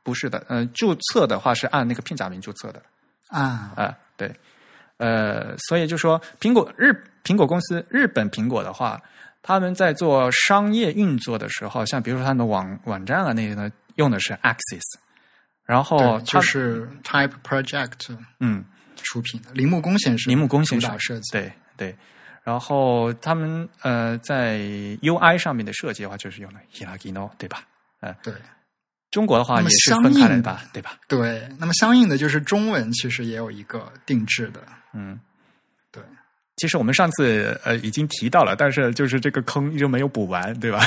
[0.05, 2.81] 不是的，呃注册的话是按那个片假名注册的。
[3.27, 4.31] 啊，啊、对，
[4.97, 9.01] 呃所以就说苹果日苹果公司日本苹果的话，
[9.41, 14.83] 他们在做商业运作的时候，像比如说他们的网网站啊那些呢，用的是 Axis，
[15.65, 18.63] 然后就是 Type Project 嗯。
[19.03, 21.95] 出品的铃木工先生，铃木工先生设计，对对，
[22.43, 24.57] 然后他们呃在
[25.03, 27.61] UI 上面的设计的话，就是用了 Hiragino，对吧？
[28.23, 28.33] 对
[29.15, 30.97] 中国的话也是相分开来的吧，对吧？
[31.07, 31.47] 对。
[31.57, 34.59] 那么相应的就是中文其实也有一个定制的，
[34.93, 35.17] 嗯，
[35.89, 36.03] 对。
[36.57, 40.81] 其实我们上次呃已经提到了，但是就是这个坑一直没有补完，对吧？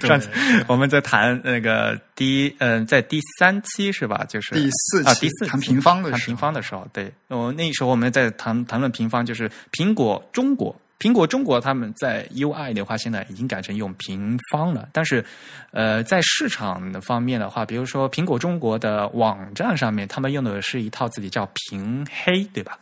[0.00, 0.30] 对 上次
[0.68, 4.24] 我们在谈那个第一，嗯、在第三期是吧？
[4.28, 10.80] 就是第四啊，期第四期谈平方的时候谈平方的时候，对，我那时候我们在谈谈论平方，就是苹果中国。
[10.98, 14.88] 苹果中国他们在 UI 的话，现在已经改成用平方了。
[14.92, 15.24] 但是，
[15.72, 22.78] 呃，在市场的方面的话，比如说苹果中国的网站上面，他们用的是一套字体叫平黑，对吧？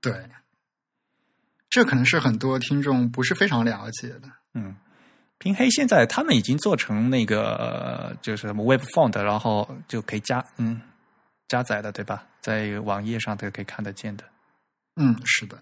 [0.00, 0.12] 对。
[1.68, 4.22] 这可能是很多听众不是非常了解的。
[4.54, 4.74] 嗯，
[5.38, 10.80] 平黑现在他们已经做成那个呃就是什么 Web Font，然后就可以加嗯
[11.48, 12.24] 加载的，对吧？
[12.40, 14.24] 在网页上都可以看得见的。
[14.94, 15.58] 嗯，是的，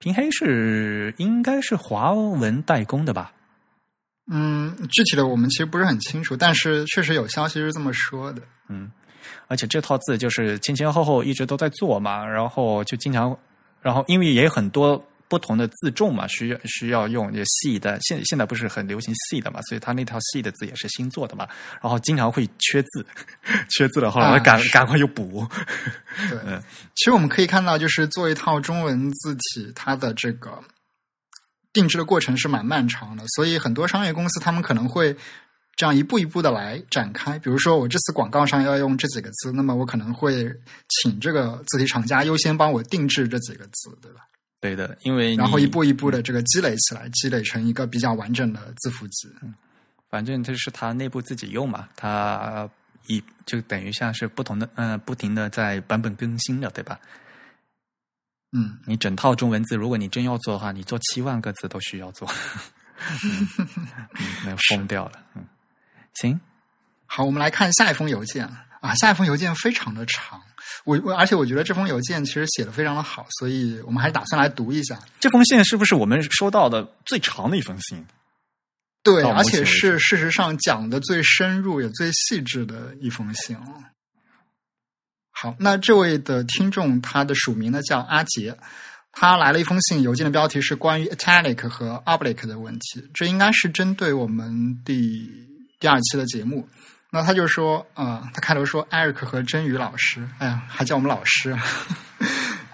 [0.00, 3.32] 平黑是应该是华文代工的吧？
[4.32, 8.40] 嗯，具体的我们其实不是很清楚，但是确实有消息是这么说的。
[8.68, 8.90] 嗯，
[9.46, 13.38] 而且这套字就是前前后后一直都在做嘛，然后就经常，
[13.82, 21.48] 然后因为也有很多不同的字重嘛，需要需要用也细的，现现在不是很流行细的嘛，所以他那套细的字也是新做的嘛，
[21.80, 23.06] 然后经常会缺字，
[23.70, 25.46] 缺字的话，啊赶、是赶快又补。
[26.28, 26.60] 对，嗯
[26.96, 30.58] 其实我们可以看到，就是做一套中文字体，它的这个
[31.72, 35.16] 定制的过程是蛮漫长的，所以很多商业公司他们可能会
[35.76, 37.38] 这样一步一步的来展开。
[37.38, 40.52] 比如说，我这次广告上要用这几个字，那么我可能会
[40.88, 44.22] 请这个字体厂家优先帮我定制这几个字，对吧？
[44.60, 49.28] 对的，因为然后一步一步的这个积累起来，积累成一个比较完整的字符集。
[50.10, 52.68] 反正这是他内部自己用嘛，他
[53.06, 57.00] 一就等于像是不同的呃不停的在版本更新的，对吧？
[58.52, 62.28] 嗯，你整套中文字，如果你真要做的话，你做七万个字都需要做，
[62.98, 63.46] 嗯，
[64.44, 65.12] 那疯掉了。
[65.36, 65.46] 嗯，
[66.14, 66.40] 行，
[67.06, 68.44] 好，我们来看下一封邮件
[68.80, 70.42] 啊，下一封邮件非常的长，
[70.84, 74.98] 我我而且我觉得这封邮件其实写的非常的好，所以我们还是打算来读一下。
[75.18, 78.04] 这封信是不是我们收到的最长的一封信？
[79.02, 83.56] 对，而且是事实上讲的最深入也最细致的一封信。
[85.30, 88.54] 好，那这位的听众他的署名呢叫阿杰，
[89.12, 95.26] 他来了一封信，邮件的标题是关于 italic 和 oblique 的问题，这应该是针对我们第
[95.78, 96.68] 第二期的节目。
[97.10, 101.56] 那他就说，呃，他开头说艾瑞克和真宇老师，哎呀，还叫我们老师。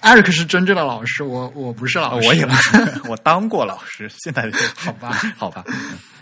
[0.01, 5.65] 艾瑞克是真正的老师，我我不是老师，我也不是， 我当过老师，现在就好吧， 好吧，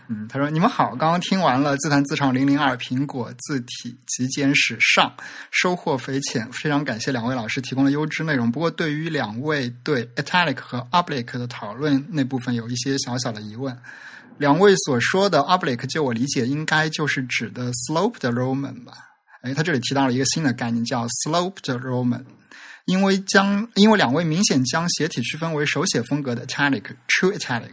[0.08, 5.12] 嗯，他说：“你们好，刚刚听完了自弹自唱零零二苹果字体极简史上，
[5.50, 8.50] 收获匪浅，非常感谢两位老师提供的优质内容。
[8.50, 13.76] 不过，对于两位对 italic 和 oblique 的讨论那部分有一些小小的疑问。
[14.38, 18.92] 两位所说的 oblique，就我理解，应该就是指的 sloped Roman 吧？
[19.42, 22.24] 哎，他这里提到了一个新的概念，叫 sloped Roman。
[22.86, 27.72] 因为将因为两位明显将斜体区分为手写风格的 italic true italic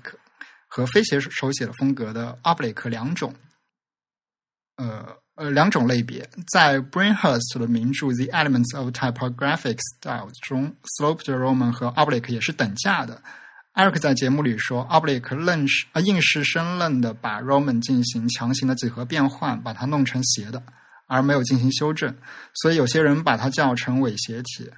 [0.67, 3.35] 和非写手写的风格的 oblique 两种，
[4.77, 13.21] 呃呃两种类别，在 Brainhurst 的名著《The Elements of Typographic Style》中，sloped Roman 和 oblique 也是等价的。
[13.73, 20.61] Eric 在节目里说，oblique 愣是啊硬是生愣的把 Roman 进行强行的几何变换，把它弄成斜的，
[21.07, 22.13] 而没有进行修正，
[22.53, 24.69] 所以有些人把它叫成伪斜体。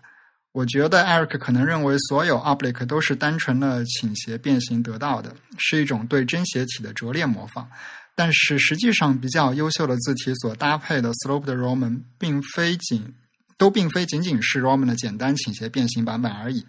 [0.51, 7.67] 我觉得 Eric 可能认为所有 oblique 都是单纯的倾斜变形得到的，是一种对真斜体的拙劣模仿。
[8.13, 13.15] 但是实际上，比较优秀的字体所搭配的 sloped Roman 并非仅
[13.57, 16.63] 都并非仅仅是 Roman 的简单倾斜变形版本而已，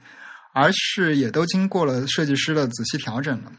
[0.55, 3.53] 而是也都经过了设计师的仔细调整了。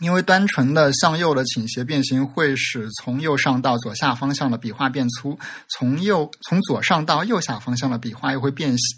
[0.00, 8.96] 因为单纯的向右的倾斜变形会使从右上到左下方向的笔画变粗，从右从左上到右下方向的笔画又会变细。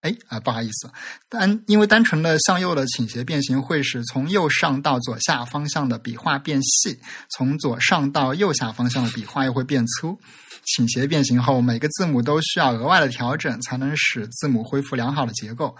[0.00, 0.90] 哎啊，不好意思，
[1.28, 6.98] 单因为单纯的向右的倾斜变形会使从右上到左下方向的笔画变细，
[7.30, 10.18] 从左上到右下方向的笔画又会变粗。
[10.64, 15.76] 倾斜变形后，每个字母都需要额外的调整，才能使字母恢复良好的结构。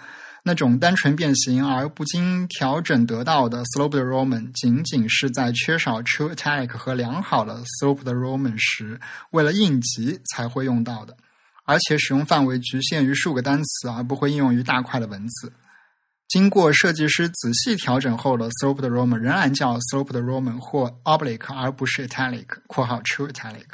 [0.49, 9.01] 那种单纯变形而不经调整得到的 sloped Roman，仅仅是在缺少 true italic 和良好的 sloped Roman 时，
[9.33, 11.17] 为了应急才会用到的。
[11.65, 15.53] 而且使用范围局限于数个单词，而不会应用于大块的文字。
[16.29, 23.67] 经过设计师仔细调整后的 sloped Roman 仍然叫 sloped Roman 或 oblique，而不是 italic（ 括号 true italic）。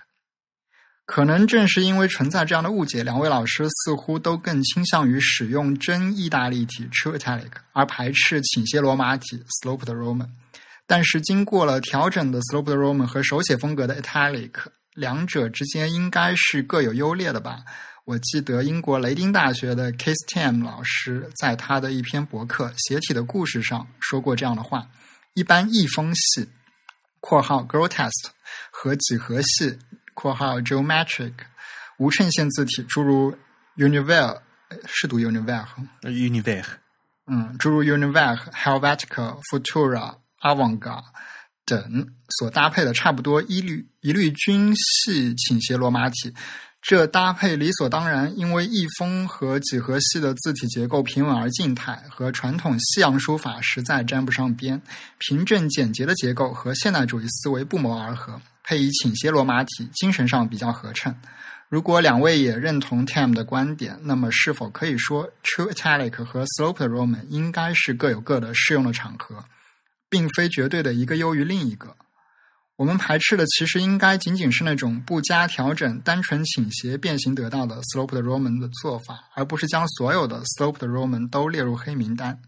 [1.14, 10.31] 可能正是因为存在这样的误解，两位老师似乎都更倾向于使用真意大利体 true italic，而排斥倾斜罗马体 sloped Roman。
[10.87, 14.53] 但是经过了调整的 sloped Roman 和手写风格的 italic。
[14.94, 17.59] 两者之间应该是各有优劣的吧？
[18.07, 24.88] 我记得英国雷丁大学的 Case Tam 老师在他的一篇博客《斜体的故事》上说过这样的话：
[25.35, 26.48] 一般异风系
[27.20, 28.31] （括号 grotest
[28.70, 29.79] 和几何系
[30.14, 31.35] （括号 geometric）
[31.98, 33.37] 无衬线字体，诸如
[33.77, 34.40] Univers
[34.87, 35.66] 是读 Univers
[36.03, 36.66] Univers，
[37.27, 41.05] 嗯，诸如 Univers、Helvetica、Futura、Avantgarde。
[41.64, 46.35] 等所搭配的差不多一律一律均系倾斜罗马体，
[46.83, 54.83] 这搭配理所当然，因为易风和几何系的字体结构平稳而静态，和传统西洋书法实在沾不上边。
[55.18, 61.14] 平正简洁的结构和现代主义思维不谋而合，配以倾斜罗马体，精神上比较合衬。
[61.68, 69.44] 如果两位也认同 Tam 的观点，那么是否可以说 True Italic 和 Sloped Roman 应该是各有各的适用的场合？
[70.11, 71.96] 并非绝对的一个优于另一个。
[72.77, 82.38] 我们排斥的其实应该仅仅是那种不加调整、单纯倾斜变形得到的 sloped Roman 的做法，而不是将所有的 sloped Roman 都列入黑名单。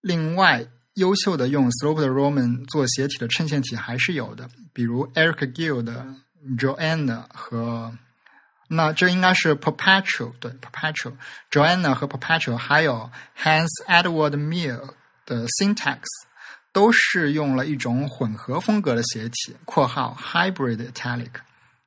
[0.00, 6.06] 另外，优秀的用 sloped Roman 做斜体的衬线体还是有的，比如 Eric Gill 的
[6.58, 7.92] Joanna 和
[8.68, 11.14] 那这应该是 Perpetual 对 Perpetual
[11.50, 14.90] Joanna 和 Perpetual，还有 Hans Edward Mill
[15.26, 16.00] 的 Syntax。
[16.74, 21.28] 都是用了一种混合风格的斜体（括号 hybrid italic），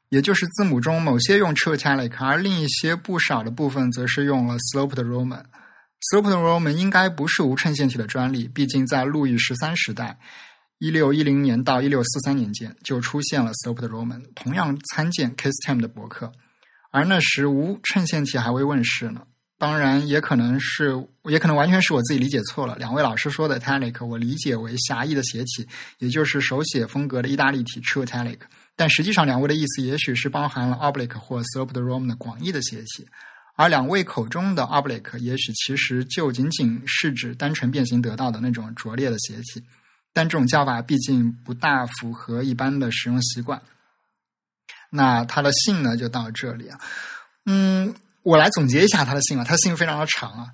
[0.10, 5.44] 也就是字母中某些用 true italic，而另一些不少的部分则是用了 sloped Roman。
[6.02, 10.20] Sloped Roman 应该不是无衬线体的专利，毕竟在路易十三时代
[10.80, 16.32] （一六一零年到一六四三年间）就出现了 sloped Roman，同样参见 Case Time 的博客。
[16.92, 19.22] 而那时无衬线体还未问世呢。
[19.58, 20.92] 当然，也可能是，
[21.30, 22.76] 也可能完全是我自己理解错了。
[22.76, 25.66] 两位老师说的 italic，我理解为狭义的斜体，
[26.00, 28.40] 也就是手写风格的意大利体 true italic。
[28.76, 33.08] 但实际上，两位的意思也许是包含了 oblique 或 sloped Roman 的广义的斜体，
[33.56, 39.64] 而两位口中的 oblique，也许其实就仅仅是指单纯变形得到的那种拙劣的斜体。
[40.14, 43.62] 但这种叫法毕竟不大符合一般的使用习惯。
[44.90, 46.80] 那他的信呢，就到这里啊。
[47.46, 47.94] 嗯，
[48.24, 50.48] 我来总结一下他的信啊，他的信非常的长啊。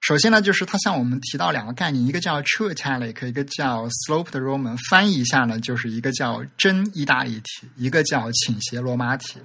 [0.00, 4.76] 首先呢，就是他向我们提到两个概念，一个叫 True Italic，一个叫 Sloped Roman。
[4.88, 9.40] 翻译一下呢，就是一个叫真意大利体，一个叫倾斜罗马体。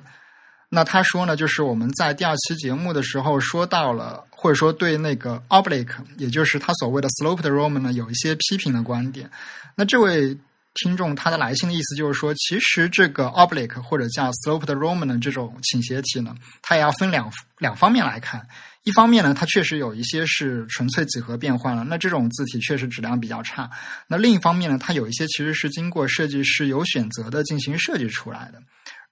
[0.73, 9.29] 那他说呢，就是我们在第二期节目的时候说到了，或者说对那个 Oblique，也就是他所谓的 Sloped Roman 呢，有一些批评的观点。
[9.75, 10.37] 那这位。
[10.81, 18.43] 听众他的来信的意思就是说，其实这个 oblique 或者叫 sloped Roman 的这种倾斜体呢，它也要分两两方面来看。
[18.83, 23.69] 一方面呢，它确实有一些是纯粹几何变换了，那这种字体确实质量比较差。
[24.07, 28.59] 那另一方面呢，它有一些其实是经过设计师有选择的进行设计出来的。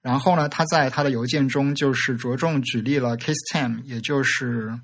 [0.02, 4.78] 然后呢，他在他的邮件中就是着重举例了 Case Tam，也就是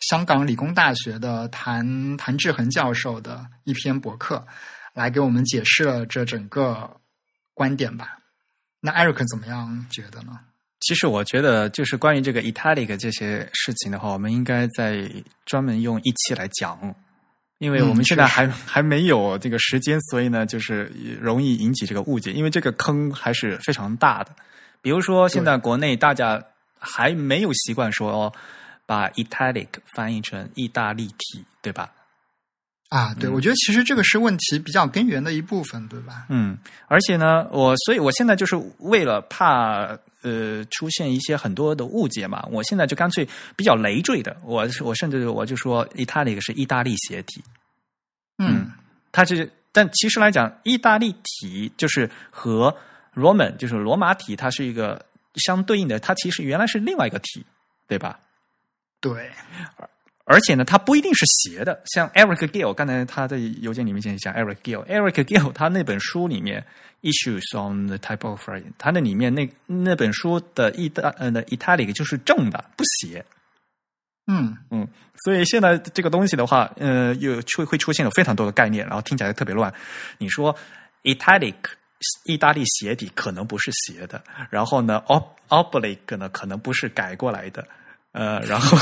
[0.00, 4.46] 香港理工大学的谭谭志恒教授的一篇博客。
[4.94, 6.88] 来给我们解释了这整个
[7.52, 8.16] 观点吧。
[8.78, 10.38] 那 Eric 怎么样觉得呢？
[10.78, 15.10] 其实我觉得，就是关于这个 italic 这些事情的话，我们应该在
[15.46, 16.94] 专门用一期来讲，
[17.58, 22.30] 因为我们现在还还没有这个时间，所以呢，就是容易引起这个误解。
[22.32, 24.30] 因为这个坑还是非常大的。
[24.84, 26.44] 比如说，现在国内大家
[26.78, 28.30] 还没有习惯说
[28.84, 31.90] 把 italic 翻译成意大利体，对吧？
[32.90, 36.26] 啊，对，我觉得其实这个是问题比较根源的一部分，对吧？
[36.28, 43.26] 嗯，而且呢，我所以我现在就是为了怕呃出现一些很多的误解嘛，我现在就干脆
[43.56, 47.42] 比较累赘的，我我甚至我就说 italic 是意大利斜体，
[48.36, 48.70] 嗯，
[49.10, 52.76] 它是，但其实来讲，意大利体就是和
[53.14, 55.04] Roman 就是罗马体，它是一个
[55.36, 57.44] 相对应的，它其实原来是另外一个体，
[57.86, 58.18] 对吧？
[59.00, 59.30] 对。
[60.26, 61.82] 而且呢，它不一定是斜的。
[61.84, 66.64] 像 Eric Gill，刚才他在邮件里面讲 Eric Gill，Eric Gill 他那本书里面
[67.02, 73.22] Issues on the Typography，他那里面那那本书的意大呃的 Italic 就是正的，不斜。
[74.26, 74.88] 嗯嗯，
[75.24, 79.70] 所以现在这个东西的话，呃，又出会出现有非常多的概念，然后听起来特别乱。
[80.16, 80.56] 你说
[81.02, 81.56] Italic
[82.24, 87.66] 意大利鞋底可能不是斜的，然后呢，Ob Oblique 呢可能不是改过来的。
[88.12, 88.78] 呃，然后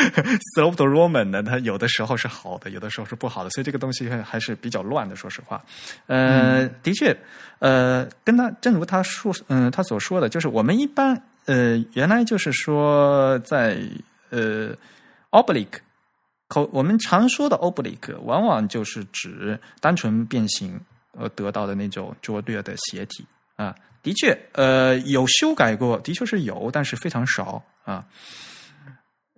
[0.56, 5.14] sloped Roman 呢，它有的时候是好的，有的时候是不好的，所以这个东西还是比较乱的。
[5.14, 5.62] 说实话，
[6.06, 7.14] 呃，的确，
[7.58, 13.78] 呃，跟他正如他说，嗯，他所说的，就是我们一般，呃，原来就是说在
[14.30, 14.74] 呃
[15.30, 15.80] oblique
[16.48, 20.80] 口，我们常说的 oblique 往往就是指单纯变形
[21.12, 23.74] 而得到的那种拙劣的斜体啊。
[24.02, 28.06] 的确，呃，有修改过，的确是有，但是非常少啊。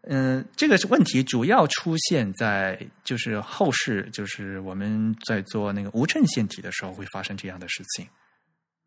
[0.03, 8.07] 嗯，这个问题主要出现在就是后世，就是我们在做那个无衬线体的时候会发生这样的事情。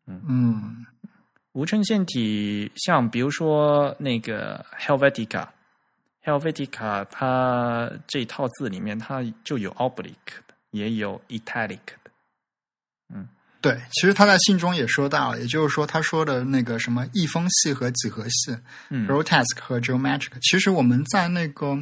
[0.06, 0.86] 嗯嗯，
[1.52, 10.36] 无衬线体像比如说那个 Helvetica，Helvetica 它这套字里面它就有 oblique，
[10.70, 11.80] 也有 italic。
[13.66, 18.56] 对，其实他在信中也说到，也就是说，他说的那个什么异峰系和几何系
[18.90, 21.76] ，grotesque 和 geometric，其实我们在那个，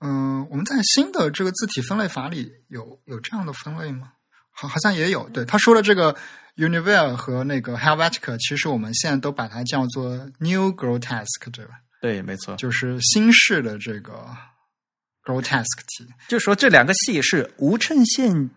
[0.00, 4.12] 嗯，我们在新的这个字体分类法里有有这样的分类吗？
[4.50, 5.26] 好，好像也有。
[5.30, 6.14] 对，他说的这个
[6.56, 11.80] universal 和那个 Helvetica，其实我们现在都把它叫做 new grotesque，对吧？
[12.02, 14.28] 对，没错，就是新式的这个
[15.24, 18.50] grotesque 体，就说这两个系是无衬线。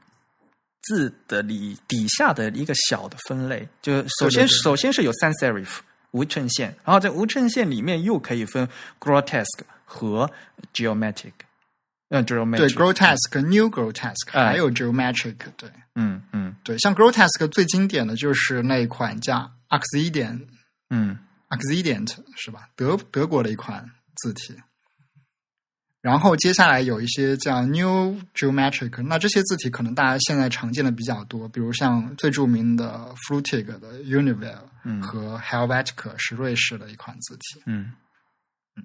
[0.83, 5.77] 字的里底下的一个小的分类，就首先首先是有 sans serif
[6.11, 8.67] 无衬线，然后在无衬线里面又可以分
[8.99, 10.29] grotesque 和
[10.73, 11.33] geometric，
[12.09, 20.47] 嗯，geometric 对 grotesque new grotesque 还有 geometric 对，嗯嗯对，像 grotesque 最经典的就是那一款叫 accident，
[20.89, 21.17] 嗯
[21.49, 22.67] ，accident 是吧？
[22.75, 24.55] 德德国的一款字体。
[26.01, 34.57] 然后接下来有一些叫 New Geometric，那这些字体可能大家现在常见的比较多，比如像最著名的 Flutig 的 Univel
[34.99, 37.61] 和 Helvetica 是瑞士的一款字体。
[37.67, 37.93] 嗯
[38.75, 38.83] 嗯，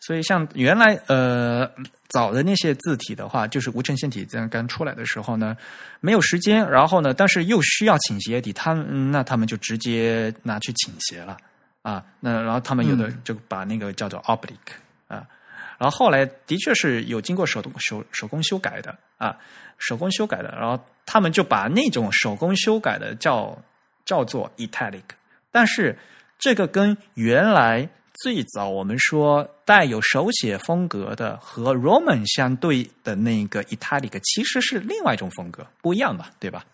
[0.00, 1.70] 所以像原来呃
[2.08, 5.54] 早的那些字体的话，就是无衬线体这样刚出来的时候呢，
[6.00, 11.36] 没有时间，然后呢，但是又需要倾斜体，他那他们就直接拿去倾斜了
[11.82, 14.80] 啊，那然后他们有的就把那个叫做 Oblique。
[15.10, 15.26] 啊，
[15.76, 19.36] 然后后来的确是有经过手动手手工修改的啊，
[19.78, 23.58] 手工修改的，然后他们就把那种手工修改的叫
[24.04, 25.02] 叫做 italic，
[25.50, 25.98] 但是
[26.38, 27.88] 这个跟原来
[28.22, 36.64] 最早我们说带有手写风格的和 Roman 相对的那个 Italic，其实是另外一种风格，不一样嘛，对吧？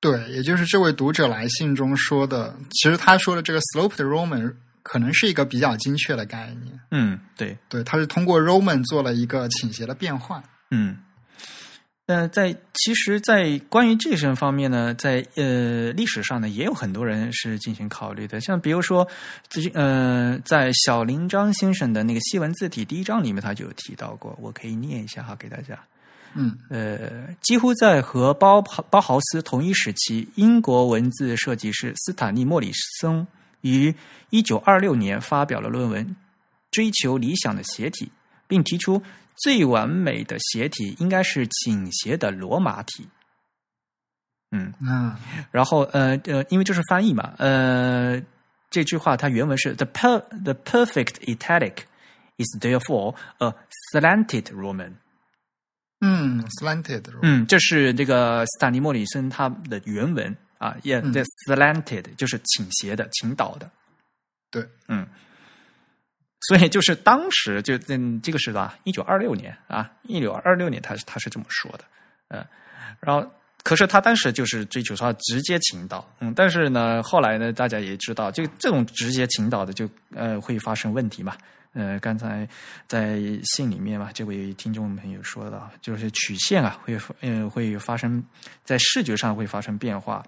[0.00, 6.78] 对，也就是这位读者来信中说的，其实他说的这个 sloped Roman 可能是一个比较精确的概念。
[6.90, 10.42] 嗯，对，对，它是通过 Roman 做了一个倾斜的变换。
[10.70, 10.98] 嗯。
[12.06, 18.40] 呃，在其实，在关于这些方面呢，在呃历史上呢，也有很多人是进行考虑的。
[18.40, 19.06] 像比如说，
[19.48, 25.78] 最近呃，在小林章先生的那个西文字体第一章里面，他就有提到过，我可以念一下哈，给大家。
[26.34, 28.60] 嗯，呃，几乎在和包
[28.90, 33.24] 包豪斯同一时期，英国文字设计师斯坦利莫里森
[33.62, 33.94] 于
[34.30, 36.06] 一九二六年发表了论文
[36.70, 38.06] 《追求理想的斜体》，
[38.46, 39.02] 并提出。
[39.42, 43.08] 最完美的斜体应该是倾斜的罗马体。
[44.50, 45.16] 嗯嗯，
[45.50, 48.20] 然后呃呃，因为这是翻译嘛，呃，
[48.68, 51.76] 这句话它原文是 “the per the perfect italic
[52.36, 53.54] is therefore a
[53.94, 54.92] slanted Roman”。
[56.02, 57.04] 嗯，slanted。
[57.22, 63.68] 嗯，这是这个斯坦尼莫里森他的原文啊，也 the slanted 就是倾斜的、倾倒的。
[64.52, 65.04] 对，嗯。
[66.48, 68.74] 所以就是当时就嗯，这个是吧？
[68.84, 71.84] 一九二六年啊，一九二六年，他是他是这么说的，
[72.28, 72.42] 嗯，
[72.98, 73.30] 然后
[73.62, 81.36] 可是他当时就是追求说直接倾倒，嗯，但是呢，后来呢，大家也知道，就这种直接倾倒的就呃会发生问题嘛，
[81.72, 82.48] 呃，刚才
[82.88, 88.22] 在信里面嘛，这位听众朋友说到，就是曲线啊会呃会发生
[88.64, 90.24] 在视觉上会发生变化。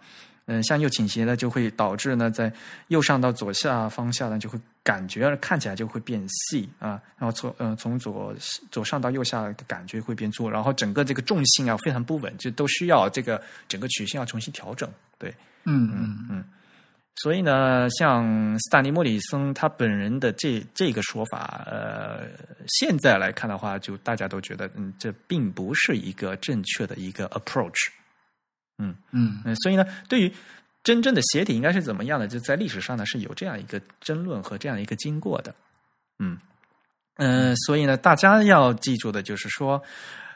[0.47, 2.53] 嗯，向右倾斜呢，就会导致呢，在
[2.89, 8.35] 右上到左下方向呢，就会感觉看起来就会变细啊，然后从呃从左
[8.69, 14.91] 左上到右下的感觉会变粗，然后整个这个重心啊非常不稳，就都需要这个整个曲线要重新调整。
[15.17, 15.33] 对，
[15.65, 16.45] 嗯嗯嗯。
[17.17, 22.27] 所以呢，像斯坦尼莫里森他本人的这这个说法，呃，
[22.67, 27.89] 现在来看的话，就大家都觉得，嗯，这并不是一个正确的一个 approach。
[28.79, 30.33] 嗯嗯所以呢，对于
[30.83, 35.55] 真正的鞋底应该是怎么样的，就在历史上呢是有这样一个争论和这样一个经过的。
[36.19, 36.39] 嗯
[37.17, 39.81] 嗯，所以呢，大家要记住的就是说，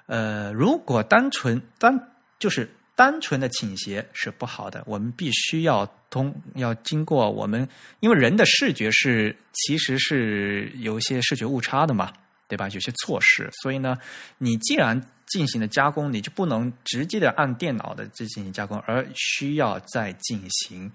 [0.04, 1.98] 呃，如果单纯单
[2.38, 7.68] 就是单纯的倾斜是不好的，我们必须要通要经过我们，
[8.00, 12.12] 因为人的视觉是其实是有一些视觉误差的嘛。
[12.48, 12.68] 对吧？
[12.68, 13.98] 有些错失，所以呢，
[14.38, 20.88] 你既然进行了加工，你就不能直接的按电脑的进行加工，而需要再进行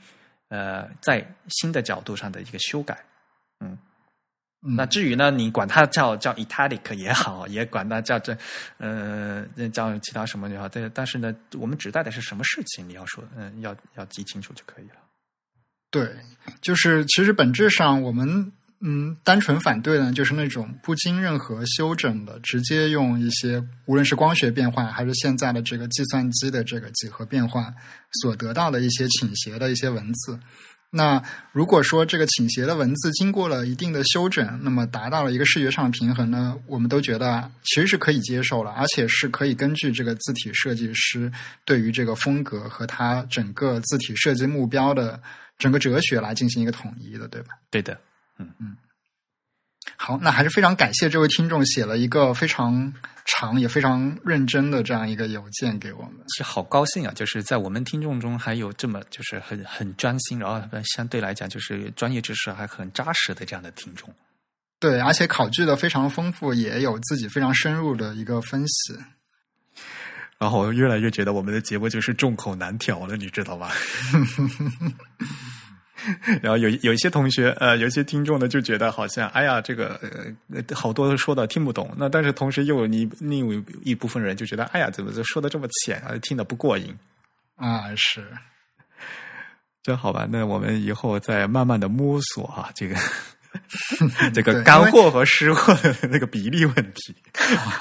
[0.47, 2.97] 呃在新的角度上的一个修改。
[3.59, 3.77] 嗯，
[4.61, 8.37] 那至于呢，你管它叫叫 italic 也好， 也管它叫这
[8.77, 12.87] 呃叫其他什么也好，但但是呢，我们指代的是什么事情？
[12.87, 14.95] 你要说嗯，要要记清楚就可以了。
[15.89, 16.15] 对，
[16.61, 18.51] 就是其实本质上我们。
[18.83, 27.71] 嗯，单纯反对呢，就是那种不经任何修整的，直接用一些无论是光学变换，还是现在的这个计算机的这个几何变换
[28.23, 30.39] 所得到的一些倾斜的一些文字。
[30.93, 31.23] 那
[31.53, 41.31] 如果说这个倾斜的文字经过了一定的修整，那么达到了一个视觉上的平衡呢，我们都觉得其实是可以接受了，而且是可以根据这个字体设计师
[41.63, 45.17] 对于这个风格和他整个字体设计目标的
[45.57, 47.53] 整个哲学来进行一个统一的，对吧？
[47.69, 47.97] 对的。
[48.37, 48.75] 嗯嗯，
[49.97, 52.93] 好，那还是非常感谢这位听众写了一个非常
[53.25, 57.13] 长也非常认真的这样一个邮件给我们，是好高兴啊！
[57.15, 64.13] 就是在我们听众中还有这么就是很很专心，然后相对来讲就是专业知识还很扎实的这样的听众。
[64.79, 68.97] 对，而且考据的非常丰富，也有自己非常深入的一个分析。
[70.39, 73.71] 然后我越来越觉得我们的节目就是众口难调了，你知道吧？
[76.41, 79.99] 然后有有一些同学，呃，有一些听众呢，就觉得好像，哎呀，这个
[80.53, 81.93] 呃，好多说的听不懂。
[81.97, 86.95] 那但是同时又有你另外一部分人就觉得，哎呀，怎么说的这么浅啊，听得不过瘾
[87.55, 87.93] 啊？
[87.95, 88.25] 是，
[89.83, 90.27] 真好吧？
[90.29, 92.95] 那我们以后再慢慢的摸索啊，这个
[94.33, 97.15] 这个干货和湿货的那个比例问题。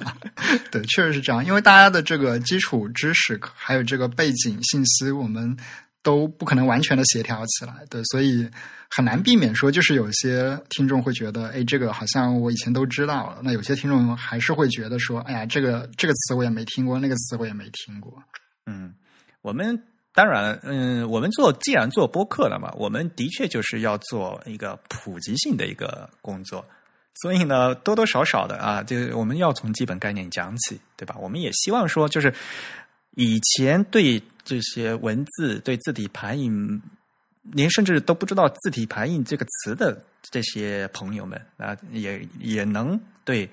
[0.70, 5.56] 对，确实是这样，因为大家的这个基础知识还有这个背景信息，我们。
[6.02, 8.48] 都不可能完全的协调起来，对，所以
[8.90, 13.40] 很难避免说，就是有些听众会觉得，哎，这个好像我以前都知道了。
[13.42, 18.22] 那有些听众还是会觉得说，哎呀，这个这个词我也没听过，那个词我也没听过。
[18.66, 18.94] 嗯，
[19.42, 19.82] 我们
[20.14, 26.64] 当然，嗯，我们做既然做播客了嘛，我们的确就是要做一个普及性的一个工作，
[27.22, 31.14] 所以呢，多多少少的啊，就我们要从基本概念讲起，对吧？
[31.20, 32.32] 我们也希望说，就是
[33.20, 34.22] 以前对。
[34.42, 36.82] 这些文字对字体排印
[37.42, 43.48] 您甚至都不知道字体排印这个词的这些朋友们啊，也也能对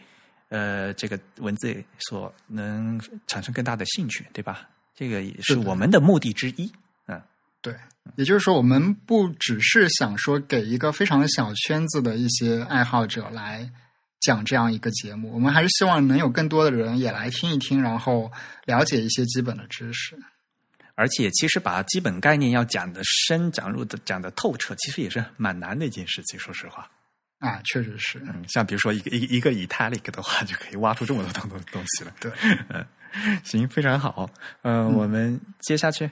[0.49, 4.67] 呃这个文字所能产生更大的兴趣，对吧？
[4.95, 6.71] 这个也是我们的目的之一。
[7.05, 7.21] 嗯，
[7.61, 7.75] 对，
[8.15, 13.69] 也就是说，我们不只是想说给一个非常小圈子的一些爱好者来
[14.19, 18.31] 讲这样一个节目，我们还是希望能有更多的人也来听一听，然后
[18.65, 20.17] 了解一些基本的知识。
[20.95, 26.39] 而且，其实把基本概念要讲的深、讲入的、讲的透彻，其实也是蛮难的一件事情。
[26.39, 26.89] 说实话，
[27.37, 28.17] 啊，确实是。
[28.25, 32.11] 嗯，像比如说一个一一个 italic 的话，就可以挖出这么多东东东西了。
[32.19, 32.31] 对，
[32.69, 32.83] 嗯，
[33.43, 34.27] 行，非常好。
[34.63, 36.09] 嗯，我们接下去。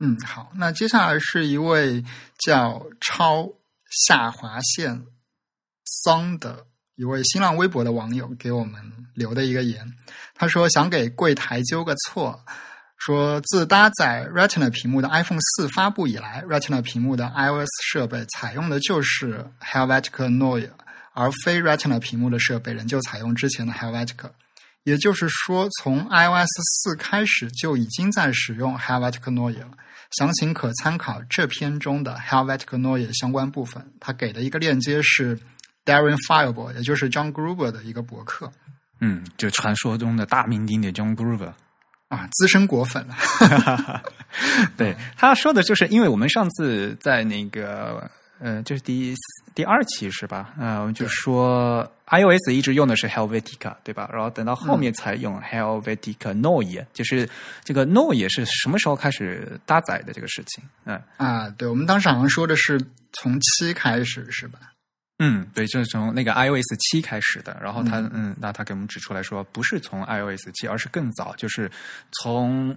[0.00, 0.52] 嗯，好。
[0.56, 2.04] 那接下来是一位
[2.36, 3.48] 叫超
[3.88, 5.06] 下划线
[5.86, 6.66] 桑的
[6.96, 8.80] 一位新浪微博的网友给我们
[9.14, 9.84] 留的一个言，
[10.34, 12.38] 他说想给柜台纠个错。
[13.04, 20.70] 说，自搭载 Retina 屏幕的 iPhone 四发布以来，Retina 屏幕的 iOS 设备采用的就是 Helvetica Neue，
[21.12, 24.30] 而非 Retina 屏幕的设备仍旧采用之前的 Helvetica。
[24.84, 26.46] 也就是说，从 iOS
[26.84, 29.70] 四开始就已经在使用 Helvetica Neue 了。
[30.18, 33.84] 详情可参考这篇中的 Helvetica Neue 相关部分。
[33.98, 35.36] 他给的一个链接是
[35.84, 38.50] Darren Fireball，也就是 John Gruber 的一个博客。
[39.00, 41.52] 嗯，就传说中的大名鼎鼎 John Gruber。
[42.08, 44.02] 啊，资深果粉了。
[44.76, 48.08] 对，他说的就是，因为我们上次在那个，
[48.38, 49.14] 呃，就是第
[49.54, 50.52] 第二期是吧？
[50.60, 54.10] 啊，我们就说 iOS 一直用的是 Helvetica，对吧？
[54.12, 57.26] 然后等到后面才用 Helvetica Neue，就是
[57.64, 60.62] 这个 Neue 是什么时候开始搭载的这个事情？
[60.84, 62.78] 嗯啊，对，我们当时好像说的是
[63.14, 64.58] 从七开始，是吧？
[65.24, 71.70] 嗯，对，就是从那个 iOS 七开始的，然后他嗯，那他给我们指出来说，不是从 iOS 七，而是更早，就是
[72.20, 72.76] 从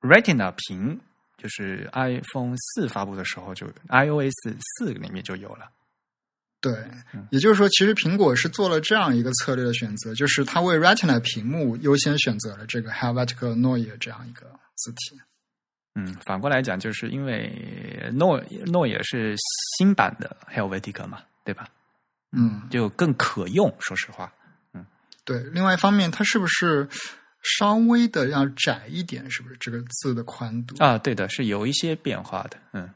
[0.00, 1.00] Retina 屏，
[1.36, 5.68] 就是 iPhone 四发布的时候，就 iOS 四里面就有了。
[6.60, 6.72] 对，
[7.30, 15.20] 也就是说，其实苹果是做了这样一个策略的选择，就是它为 Retina 屏幕优先选择了这个 Helvetica Neue 这样一个字体。
[15.96, 17.52] 嗯，反过来讲，就是因为
[18.14, 19.34] Neue Neue 也是
[19.76, 21.18] 新版的 Helvetica 嘛。
[21.44, 21.66] 对吧？
[22.34, 23.70] 嗯，就更可用。
[23.78, 24.32] 说实话，
[24.72, 24.86] 嗯，
[25.22, 25.38] 对。
[25.52, 26.88] 另外一方面，它是不是
[27.58, 29.30] 稍微的要窄一点？
[29.30, 30.96] 是不是这个字的宽度啊？
[30.96, 32.56] 对的，是有一些变化的。
[32.72, 32.88] 嗯，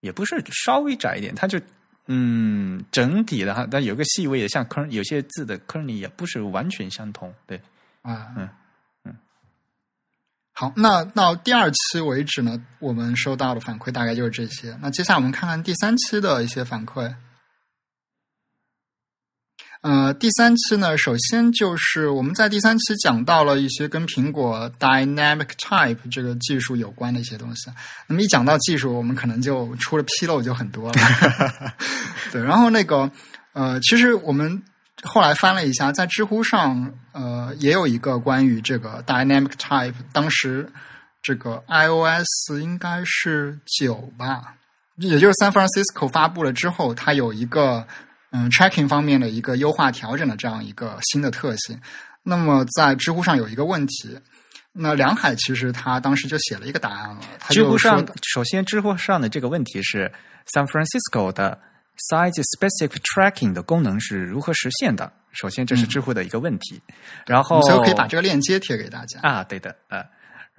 [0.00, 1.60] 也不是稍微窄一点，它就
[2.06, 7.34] 嗯，整体的哈，但有个细微的，像坑，有些字的坑里也不是完全相同。
[7.46, 7.60] 对，
[8.00, 8.48] 啊，嗯
[9.04, 9.14] 嗯。
[10.52, 14.74] 好，那到第二期为止呢，我们收到的反馈大概就是这些。
[14.80, 17.14] 那接下来我们看看第三期的一些反馈。
[19.82, 27.70] 呃，第三期呢，首先就是我们在第三期讲到了一些跟苹果 Dynamic Type 这个技术有关的一些东西。
[28.06, 30.98] 那么一讲到技术，我们可能就出了纰漏就很多了。
[32.30, 33.10] 对，然后那个
[33.54, 34.62] 呃，其实我们
[35.02, 40.70] 后来翻了一下，在知乎上呃也有一个关于这个 Dynamic Type，当时
[41.22, 44.56] 这个 iOS 应该是九吧，
[44.96, 47.86] 也就是 San Francisco 发布了之后，它有一个。
[48.32, 51.80] 嗯，tracking 方面的一个优化调整的这样一个新的特性。
[52.22, 54.18] 那么在知乎上有一个问题，
[54.72, 57.20] 那梁海其实他当时就写了一个答案了。
[57.48, 60.12] 知乎上首先，知乎上的这个问题是
[60.54, 61.58] San Francisco 的
[62.10, 65.12] size specific tracking 的功能是如何实现的？
[65.32, 66.80] 首先，这是知乎的一个问题。
[67.26, 69.42] 然后，所以可以把这个链接贴给大家啊。
[69.44, 70.04] 对的，呃。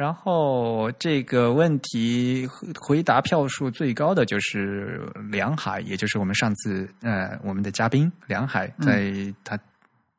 [0.01, 2.49] 然后这个问题
[2.79, 9.55] 回答票数最高的就是梁海，也就是我们上次呃我们的嘉宾梁海，在他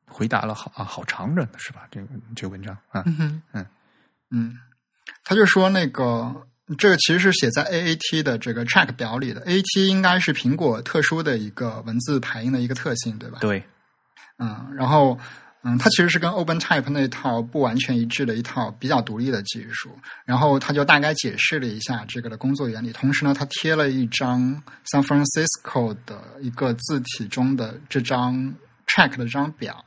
[0.07, 1.89] 回答了好啊好长着呢是吧？
[1.91, 2.07] 这个
[2.37, 3.43] 这个文章啊，嗯
[4.31, 4.57] 嗯，
[5.25, 6.33] 他就说那个
[6.79, 13.39] 这个其实是写在 AAT 的这个 check 表里的，AAT 应该是苹果特殊的一个文字排印的一个特性，对吧？
[13.41, 13.61] 对，
[14.39, 15.19] 嗯，然后。
[15.65, 19.97] 嗯，它其实是跟 OpenType 那套不完全一致的一套比较独立的技术。
[20.25, 24.41] 然后他就大概解释了一下这个的工作原理，同时呢，他贴了一张
[24.91, 28.53] San Francisco 的一个字体中的这张
[28.89, 29.85] Track 的这张表。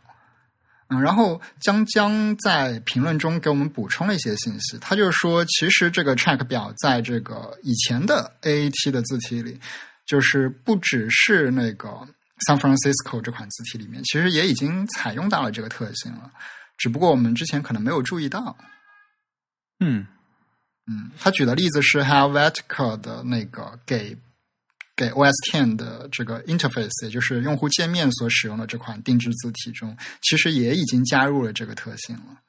[0.88, 9.60] 嗯，然后江江在评论中给我们补充了一些信息，他就说，其实这个 Track 表在这个以前的 AAT 的字体里，
[10.06, 12.08] 就是不只是那个。
[12.48, 16.30] San Francisco 这款字体里面，其实也已经采用到了这个特性了，
[16.78, 18.58] 只不过我们之前可能没有注意到。
[19.80, 20.06] 嗯
[20.88, 24.18] 嗯，他举的例子是 Helvetica 的那个给
[24.96, 32.42] 给 OS Ten 的这个 interface，也就是用户界面所使用的这款定制字体中，其实也已经加入了这个特性了。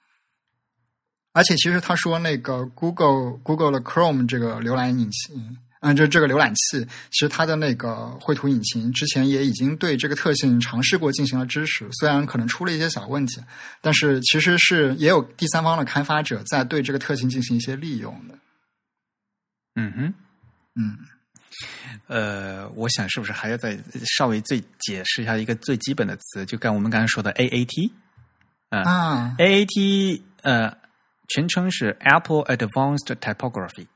[1.33, 5.59] 而且，其实他说那个 Google Google 的 Chrome 这个浏览引擎。
[5.87, 13.41] 嗯，就这个浏览器，其实它的那个绘图引擎之前也已经对这个特性尝试过进行了支持，虽然可能出了一些小问题，
[13.81, 18.37] 但是其实是也有第三方的开发者在对这个特性进行一些利用的。
[19.77, 20.15] 嗯哼，
[20.75, 20.99] 嗯，
[22.09, 23.79] 呃，我想是不是还要再
[24.17, 27.93] 稍微最解释一下一个最基本的词，就刚我们刚才说的 AAT
[28.71, 30.77] 啊，AAT 呃，
[31.29, 33.87] 全称是 Apple Advanced Typography。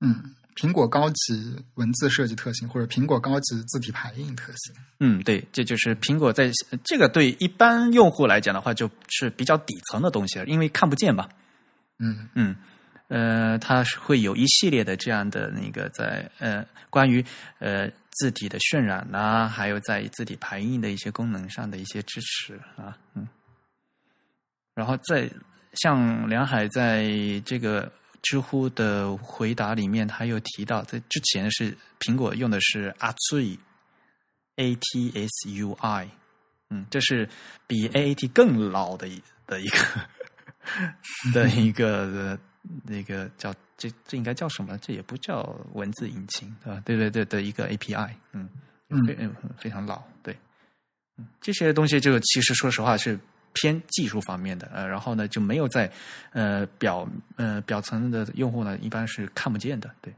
[0.00, 4.74] 嗯，苹果高级文字设计特性或者苹果高级字体排印特性。
[5.00, 6.50] 嗯，对，这就是苹果在
[6.84, 11.28] 这个对一般用户来讲的话，就是比较底层的东西了，因为看不见嘛。
[11.98, 12.56] 嗯嗯。
[13.08, 17.22] 呃，它是会有一系列的这样的那个在呃关于
[17.58, 23.28] 呃字体的渲染呐，还有在字体排印的一些功能上的一些支持啊，嗯。
[24.74, 25.30] 然后在
[25.74, 27.04] 像梁海在
[27.44, 27.92] 这个
[28.22, 36.08] 知乎的回答里面，他又提到，在之前是苹果用的是 Atsui，A T S U I，
[36.70, 37.28] 嗯，这是
[37.66, 39.76] 比 A A T 更老的一的一个
[41.34, 42.38] 的一个。
[42.84, 44.78] 那个叫这这应该叫什么？
[44.78, 45.42] 这也不叫
[45.72, 46.80] 文字引擎，对吧？
[46.84, 48.48] 对对对的一个 API，嗯
[48.88, 49.18] 嗯非
[49.58, 50.32] 非常老，对，
[51.18, 53.18] 嗯这些东西就其实说实话是
[53.52, 55.90] 偏技术方面的，呃，然后呢就没有在
[56.32, 60.12] 呃表呃表层的用户呢一般是看不见的，对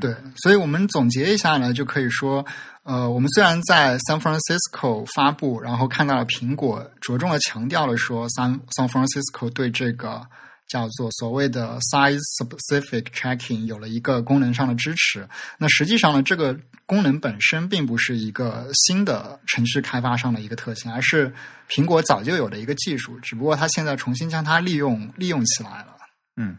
[0.00, 2.44] 对，所以我们总结一下呢，就可以说，
[2.84, 10.26] 呃，我们虽然在 San Francisco 发布，然后看到了苹果着重的强调了说，San San Francisco 对这个。
[10.70, 15.28] 叫做所谓的 size specific tracking 有了一个功能上的支持。
[15.58, 16.56] 那实际上呢，这个
[16.86, 21.34] 功能本身并不是一个新的程序开发上的一个特性，而是
[21.68, 25.96] 苹果早就有的一个技术，只不过它现在重新将它利用利用起来了。
[26.36, 26.56] 嗯，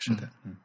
[0.00, 0.56] 是的，嗯。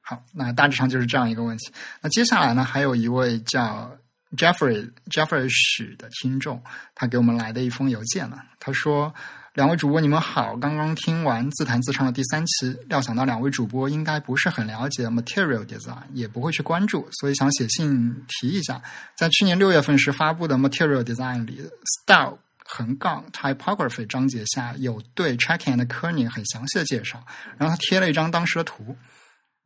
[0.00, 1.72] 好，那大致上就是这样一个问题。
[2.00, 3.96] 那接下来呢，还有一位叫
[4.36, 6.60] Jeffrey Jeffrey 许的听众，
[6.96, 9.14] 他给我们来的一封邮件呢，他说。
[9.54, 10.56] 两位主播，你们好！
[10.56, 18.82] 刚刚听完自弹自唱的第三期，料想到两位主播应该不是很了解 Material Design，也不会去关注，所以想写信提一下。
[19.16, 21.70] 在去年六月份时发布的 Material Design 里
[22.02, 27.24] ，Style 横杠 Typography 章节下有对 Checking and Kerning 很详细的介绍，
[27.56, 28.96] 然后他贴了一张当时的图。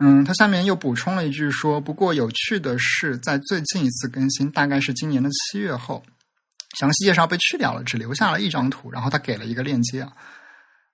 [0.00, 6.04] 嗯，他下面又补充了一句说：“不过有趣的是，在最近一次更新，大概是今年的七月后。”
[6.76, 10.12] 详细介绍被去掉了，只留下了一张图，然后他给了一个链接啊。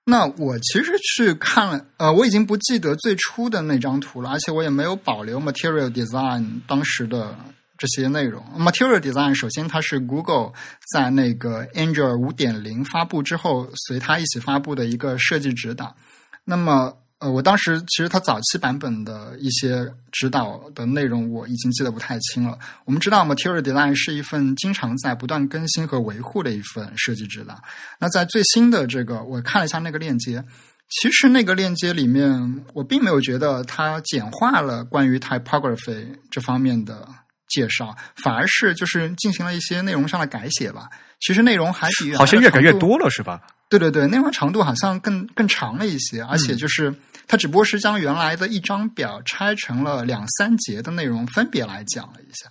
[0.05, 7.35] 那我其实去看了，呃，我已经不记得最初的那张图了，而且我也没有保留 Material Design 当时的
[7.77, 8.43] 这些内容。
[8.55, 10.53] Material Design 首先它是 Google
[10.93, 15.95] 在那个 Android 五点零发布之后随它一起发布的一个设计指导。
[16.43, 22.59] 那么呃，我当时其实它早期版本的一些指导的内容我已经记得不太清了。
[22.83, 27.57] 我们知道，Material Design 是一份经常在不断更新和维护的一份设计指导。
[27.99, 30.43] 那在最新的这个，我看了一下那个链接，
[30.89, 37.07] 其实那个链接里面，我并没有觉得它简化了关于 Typography 这方面的
[37.47, 40.89] 介绍，反而是就是进行了一些内容上的改写吧。
[41.21, 43.41] 其实内容还比好像越改越多了，是吧？
[43.69, 46.93] 对对对，内容长度好像更更长了一些，而且就是
[47.27, 52.47] 它只不过是将原来的一张表拆成了两三节的内容，分别来讲了一下。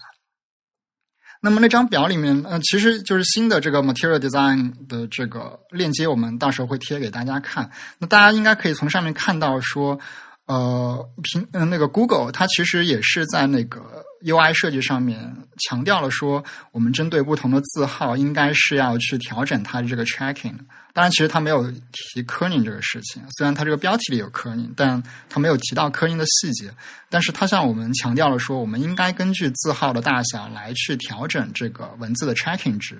[1.41, 7.71] 那么那张表里面，嗯，其实就是新的这个 Material Design 的这个链接，我们到时候会贴给大家看。
[7.99, 9.99] 那大家应该可以从上面看到说，
[10.47, 15.37] 呃，平嗯那个 Google 它其实也是在那个 UI 设计上面
[15.69, 16.43] 强调了说，
[16.73, 20.57] 我们针对不同的字号，应该是要去调整它的这个 tracking。
[20.95, 23.21] 当然，其实他没有提科宁这个事情。
[23.37, 26.73] 虽然他这个标题里有科宁，但他没有提到科宁的细节。
[27.11, 32.97] 但是他向我们强调了说，我们应该根据字号的大小来去调整这个文字的 tracking 值。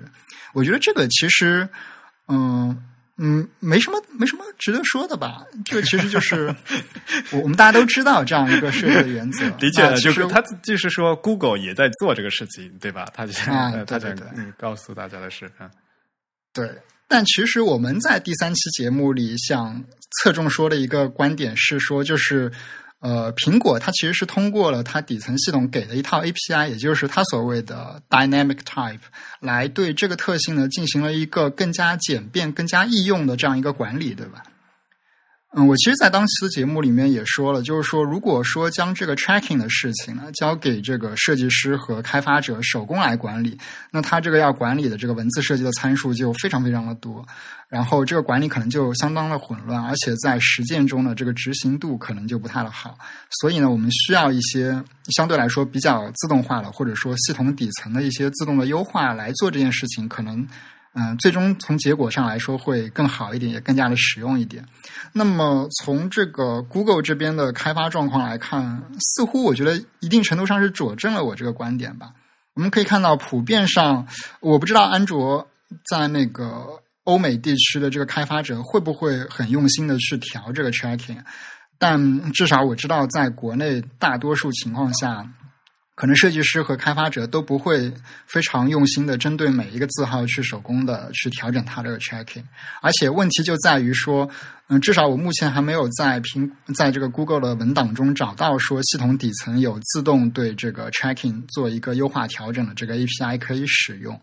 [0.51, 1.67] 我觉得这个其实，
[2.27, 2.77] 嗯
[3.15, 5.45] 嗯，没什么没什么值得说的吧。
[5.63, 6.53] 这个其实就是
[7.31, 9.49] 我我们大家都知道这样一个设计的原则。
[9.57, 13.07] 的确，就是他就是说，Google 也在做这个事情，对吧？
[13.13, 14.13] 他就啊， 他在
[14.57, 15.71] 告诉大家的是嗯，
[16.53, 16.69] 对。
[17.07, 19.83] 但其实我们在第三期节目里想
[20.21, 22.51] 侧重说的一个观点是说，就是
[22.99, 28.99] 呃，苹果它其实是通过了它底层系统给的一套 API，也就是它所谓的 Dynamic Type，
[29.39, 34.41] 来对这个特性呢进行了一个更加简便、更加易用的这样一个管理，对吧？
[35.57, 43.57] 嗯，我其实，在当期的节目里面也说了，就是说，如果说将这个 tracking 的事情呢，交给这个设计师和开发者手工来管理，
[43.89, 47.25] 那他这个要管理的这个文字设计的参数就非常非常的多，
[47.69, 52.97] 然后这个管理可能就相当的混乱，而且在实践中呢，这个执行度可能就不太的好。
[53.39, 54.83] 所以呢，我们需要一些
[55.15, 60.45] 相对来说比较自动化的，或者说系统底层的一些自动的优化来做这件事情，可能。
[60.97, 64.65] 嗯，最终从结果上来说会更好一点，也更加的实用一点。
[65.11, 72.13] 那么从这个 Google 这边的开发状况来看，似乎我觉得一定程度上是佐证了我这个观点吧。
[72.53, 74.07] 我们可以看到，普遍上，
[74.39, 75.45] 我不知道安卓
[75.89, 81.17] 在那个欧美地区的这个开发者会不会很用心的去调这个 tracking，
[81.77, 85.27] 但至少我知道，在国内大多数情况下。
[85.95, 87.91] 可能设计师和开发者都不会
[88.27, 92.43] 非常用心的针对每一个字号去手工的去调整它这个 tracking，
[92.81, 94.29] 而且问题就在于说，
[94.67, 104.19] 嗯，至少我目前还没有在平在这个 Google 的文档中找到说系统底层有自动对这个 tracking 做一个优化调整的这个 API 可以使用。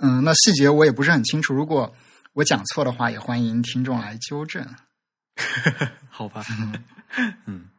[0.00, 1.94] 嗯，那细节我也不是很清楚，如果
[2.32, 4.66] 我讲错的话，也欢迎听众来纠正。
[6.08, 6.42] 好吧，
[7.44, 7.66] 嗯。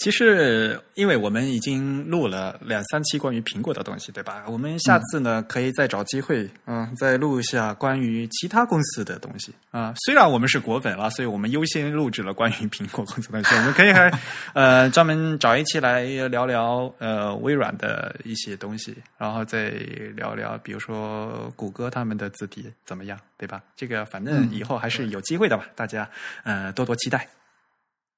[0.00, 4.44] 其实，因为我们已经录了两三期关于苹果的东西，对吧？
[4.48, 9.92] 我们下次呢，可以再找机会，嗯，再录一下关于其他公司的东西啊。
[10.06, 13.54] 虽然我们是果粉了，所以我们优先录制了关于苹果公司的东西。
[13.56, 14.10] 我们可以还
[14.54, 19.68] 呃专门找一期来聊聊呃微软的一些东西，然后再
[20.16, 23.62] 聊聊，比如说谷歌他们的字体怎么样，对吧？
[23.76, 26.08] 这个反正以后还是有机会的吧，大家
[26.42, 27.28] 呃多多期待。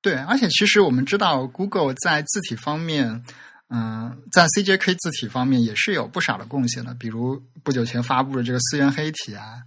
[0.03, 3.23] 对，而且其实我们知道，Google 在字体方面，
[3.71, 6.93] 嗯，在 CJK 字体方面也是有不少的贡献的。
[6.95, 9.63] 比如不久前发布的这个思源黑体啊，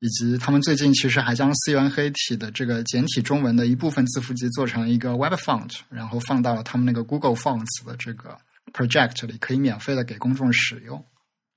[0.00, 8.36] 以及他们最近其实还将思源黑体的这个简体中文的一部分字符集做成一个 Web Font，然后放到了他们那个 Google Fonts 的这个
[8.74, 11.02] Project 里，可以免费的给公众使用。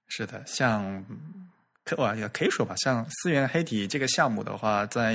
[0.08, 1.04] 是的，像
[1.84, 5.14] 可哇也可以说吧，像思源黑体这个项目的话，在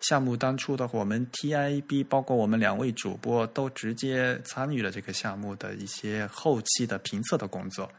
[0.00, 7.90] 项目当初的，我们 TIB 包括我们两位主播都直接参与了这个项目的一些后期的评测的工作。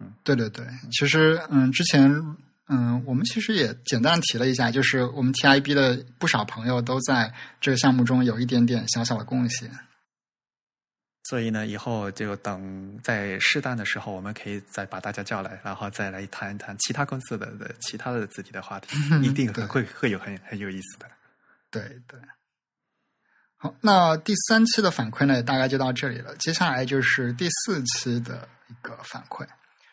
[0.00, 2.10] 嗯，对对对，其实嗯，之前
[2.68, 9.70] 嗯，我们其实也简单提了一下，就是我们 TIB 的不少朋友都在这个项目中有一点点小小的贡献。
[11.28, 21.06] 所以呢，以后就等在适当的时候，我们可以再把大家叫来，然后再来谈一谈其他公司的的其他的字体的话题， 一定会会有很很有意思的。
[21.70, 22.18] 对对，
[23.56, 26.34] 好，那第三期的反馈呢，大概就到这里了。
[26.36, 29.46] 接下来就是第四期的一个反馈。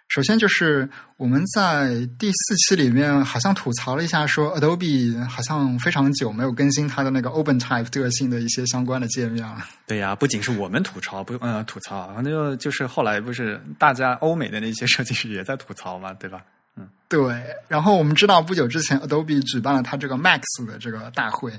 [0.10, 9.68] 首先就是我们在第四期里面好像吐槽了一下，说 Adobe 好像非常久没有更新它的那个 OpenType 特性的一些相关的界面了。
[9.86, 16.42] 对呀，不仅是我们吐槽，不呃吐槽，那就就是后来不是大家欧美的那些设计师也在吐槽嘛，对吧？
[17.10, 17.42] 对。
[17.68, 21.54] 然后我们知道不久之前 Adobe 举办了它这个 Max 的这个大会。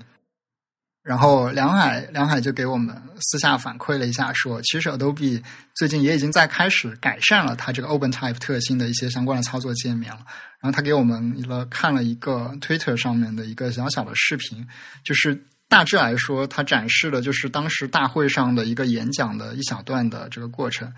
[1.03, 5.43] 然后梁海梁海就给我们私下反馈了一下，说其实 Adobe
[5.75, 10.21] 最近也已经在开始改善了它这个 OpenType 特性的一些相关的操作界面了。
[10.61, 14.67] 然后他给我们了看了一个 Twitter 上面的一个小小的视频，
[15.03, 20.93] 就是大致来说，他展示的就是当时大会上的一个演讲的一小段的这个过程。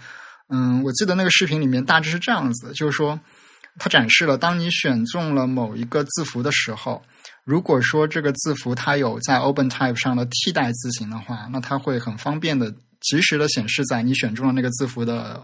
[0.48, 3.20] 嗯，我记得那个视频里面大致是这样子，就是说
[3.80, 7.02] 他展示了当你选中了某一个字符的时候。
[7.42, 15.42] 如果说这个字符它有在 OpenType 上的替代字形的话，那它会很方便的及时的显示在你选中了那个字符的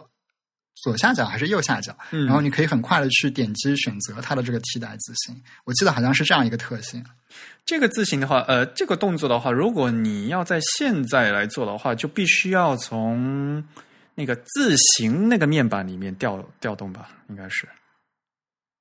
[0.83, 5.35] 左下角还是右下角，然后你可以很快的去点击选择它的这个替代字形。
[5.65, 7.03] 我记得好像是这样一个特性。
[7.65, 13.65] 这个字形的话，呃，这个动作的话，如果你要在现在来做的话，就必须要从
[14.15, 17.67] 那个字形那个面板里面调调动吧，应该是。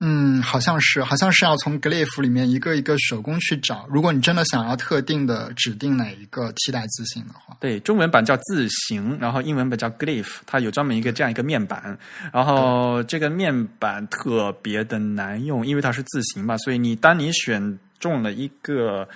[0.02, 3.88] 嗯，好像是，好像是要从 glyph 里面一个一个手工去找。
[3.90, 11.98] 如果你真的想要特定的指定哪一个替代字形的话，对，中文版叫字形，然后英文版叫 glyph，它有专门一个这样一个面板。
[12.34, 19.08] 然后这个面板特别的难用，因为它是字形嘛，所以你当你选中了一个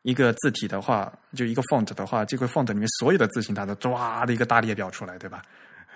[0.00, 5.42] 一个字体的话，就一个 font 的话，这个 font 里面所有的字形它都抓的一个大列表出来，对吧？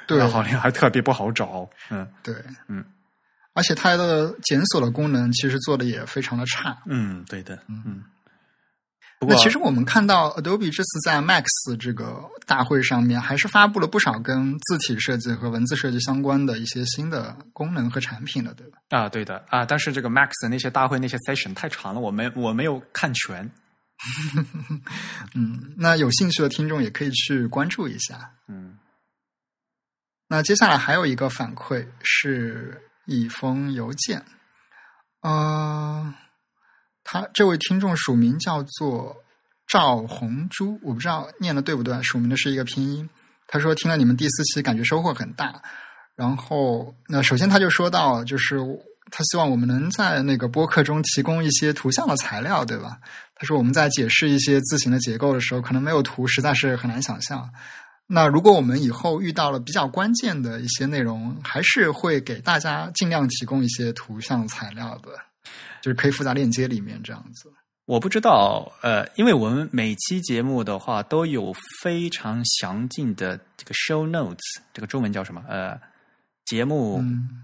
[0.07, 1.67] 对，好像还特别不好找。
[1.89, 2.35] 嗯，对，
[2.69, 2.85] 嗯。
[3.57, 6.77] 而且它的检索的功能其实做的也非常的差。
[6.87, 8.05] 嗯，对的，嗯。
[9.19, 11.47] 那其实我们看到 Adobe 这次在 Max
[11.81, 18.77] 这个大会上面，还是发布了不少跟字体设计和文字设计相关的一些新的功能和产品的，对吧？
[18.91, 19.65] 啊，对的啊。
[19.65, 23.51] 但是这个 Max 那些大会那些 session 太长了，我没我没有看全。
[25.35, 28.33] 嗯，那有兴趣的听众也可以去关注一下。
[28.49, 28.77] 嗯
[30.29, 34.23] 那接下来还有一个反馈是一封邮件，
[35.23, 36.13] 呃，
[37.03, 39.17] 他这位听众署名叫做
[39.67, 43.09] 赵红珠，我不知道念的对不对，署名的是一个拼音。
[43.49, 45.63] 他说听了你们第四期，感觉收获很大。
[46.17, 48.59] 然后，那首先他就说到，就是
[49.11, 52.99] 他希望我们能在那个播客中提供一些图像的材料，对吧？
[53.37, 57.49] 他说我们在解释一些字形的结构的时候，可能没有图，实在是很难想象。
[58.07, 65.11] 那如果我们以后遇到了比较关键的一些内容，还是会给大家尽量提供一些图像材料的，
[65.83, 67.53] 就是可以附在链接里面这样子。
[67.85, 74.41] 我不知道，呃，因为我们每期节目的话都有非常详尽的这个 show notes，
[74.73, 75.43] 这个中文叫什么？
[75.49, 75.79] 呃，
[76.45, 77.01] 节目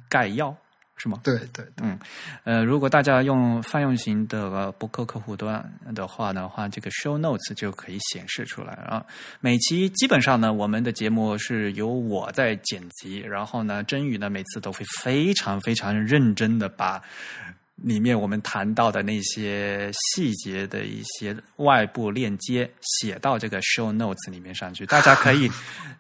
[0.09, 0.57] 概要、
[1.03, 1.19] 是吗？
[1.25, 1.99] 对对对，嗯，
[2.45, 5.61] 呃，如果大家用泛用型的博客客户端
[5.93, 9.05] 的话的话，这个 show notes 就可以显示出来啊。
[9.41, 17.03] 每期基本上呢，我们的节目是由我在剪辑，然后呢，真宇呢每次都会非常非常认真的把。
[17.77, 25.51] 里面我们谈到的那些细节的一些外部链接写到这个 show notes 里面上去，大家可以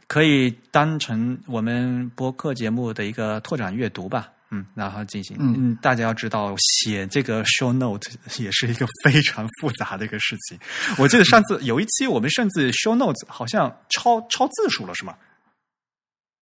[0.06, 5.36] 可以当成我们播客节目的一个拓展阅读吧，嗯，然后进行。
[5.40, 10.58] 嗯，大家要知道，写这个 show note 也是一个非常复杂的一个事情。
[10.98, 15.14] 我记得上次有一期我们甚至 show notes 好像超超字数了，是吗？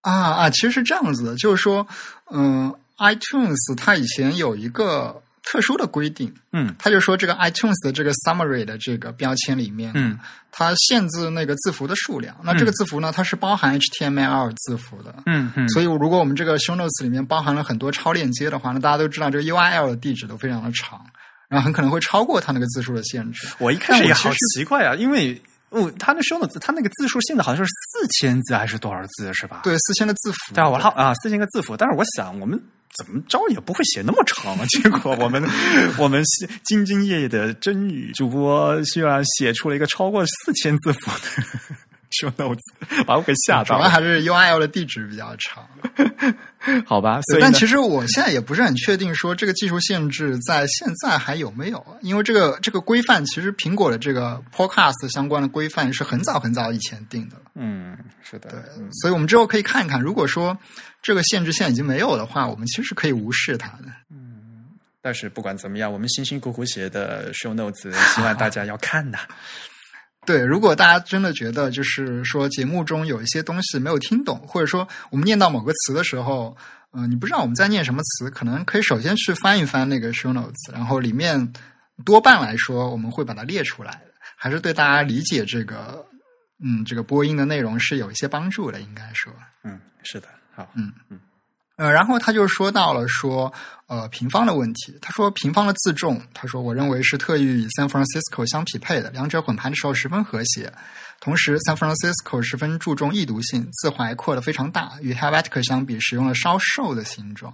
[0.02, 1.86] 啊啊，其实是这样子的，就是说，
[2.32, 5.22] 嗯，iTunes 它以前有一个。
[5.42, 10.18] 特殊的规定，嗯，他就说这个 iTunes 的这个 summary 的这个标签里面，嗯，
[10.52, 12.36] 它限制那个字符的数量。
[12.42, 15.68] 那这个字符呢，它是包含 HTML 字符的，嗯嗯。
[15.70, 21.04] 所以如果我们这个 show notes 里面包含了很多超链接的话，那大家都知道这个 URL 的地址都非常的长，
[21.48, 23.48] 然后很可能会超过它那个字数的限制。
[23.58, 25.40] 我一开始也好奇怪啊，因为
[25.70, 29.60] 哦，他那 show notes 它那个字数现在好像是四千字还是多少字是吧？
[29.64, 30.54] 对，四千个字符。
[30.54, 31.76] 对啊，我好啊，四千个字符。
[31.76, 32.60] 但是我想我们。
[32.98, 34.66] 怎么着也不会写那么长啊！
[34.66, 35.40] 结果我们
[35.96, 36.20] 我们
[36.68, 41.76] 兢兢业业的真语主播居然写出了一个超过四千字符的
[42.20, 43.76] show notes，把我给吓到。
[43.76, 45.64] 主要还是 URL 的地址比较长，
[46.84, 47.20] 好吧？
[47.22, 51.84] 所以，但其实我现在也不是很确定，说这个技术限制在现在还有没有？
[52.02, 57.42] 因为这个这个规范，其实苹果的这个 Podcast 相关的规范是很早很早以前定的了。
[57.54, 58.50] 嗯，是的。
[58.50, 58.60] 对，
[59.00, 60.56] 所以我们之后可以看一看，如果说。
[61.02, 63.84] 这个限制现在已经没有的话，我们其实可以无视它的。
[64.10, 64.66] 嗯，
[65.00, 69.18] 但是不管怎么样，我们辛辛苦苦写的 show notes，希望大家要看的。
[70.26, 76.56] 对，如果大家真的觉得就是说节目中有一些东西没有听懂，或者说我们念到某个词的时候，
[76.92, 81.52] 嗯，你不知道我们在念什么词，可能可以首先去翻一翻那个 show notes，然后里面
[82.04, 86.04] 多半来说我们会把它列出来的，还是对大家理解这个
[86.62, 89.32] 嗯这个播音的内容是有一些帮助的，应该说，
[89.64, 90.28] 嗯，是的。
[90.54, 90.68] 好。
[90.74, 91.18] 嗯嗯，
[91.76, 93.50] 呃，然后他就说到了说，
[93.90, 94.96] 呃，平方的问题。
[95.02, 100.72] 他说平方的自重，他说我认为是特意与 San Francisco 相匹配的，两者混盘的时候十分和谐。
[101.18, 107.52] 同时，San Francisco 十分注重易读性，字怀扩的非常大，与 Helvetica 相比，使用了稍瘦的形状。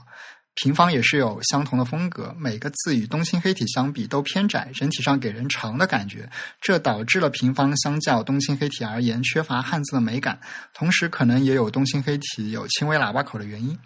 [0.57, 6.29] 平方也是有相同的风格，每个字与东青黑体相比都偏窄，整体上给人长的感觉，
[6.61, 10.39] 这导致了平方相较东青黑体而言缺乏汉字的美感，
[10.75, 13.79] 同时可能也有东青黑体有轻微喇叭口的原因。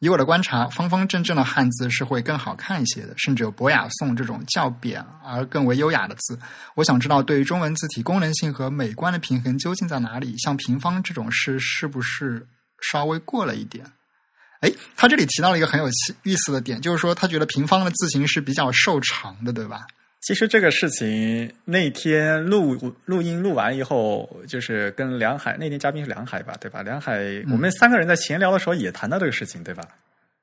[0.00, 6.38] 以我的观察，方方正正的汉字是会更好看一些的，甚至有博雅颂这种较扁而更为优雅的字。
[6.76, 10.36] 我想知道，对于中文字体功能性和美观的平衡究竟在哪里？
[10.38, 12.46] 像平方这种事，是不是
[12.80, 13.84] 稍微过了一点？
[14.60, 15.88] 哎，他这里提到了一个很有
[16.22, 19.86] 意思的点，就是说他觉得平方的字形是比较瘦长的，对吧？
[20.20, 26.82] 其实这个事情那天录录音录完以后，就是跟梁海那天嘉宾是梁海吧，对吧？
[26.82, 27.18] 梁海，
[27.50, 29.82] 我们三个人在闲聊的时候也谈到这个事情，对吧？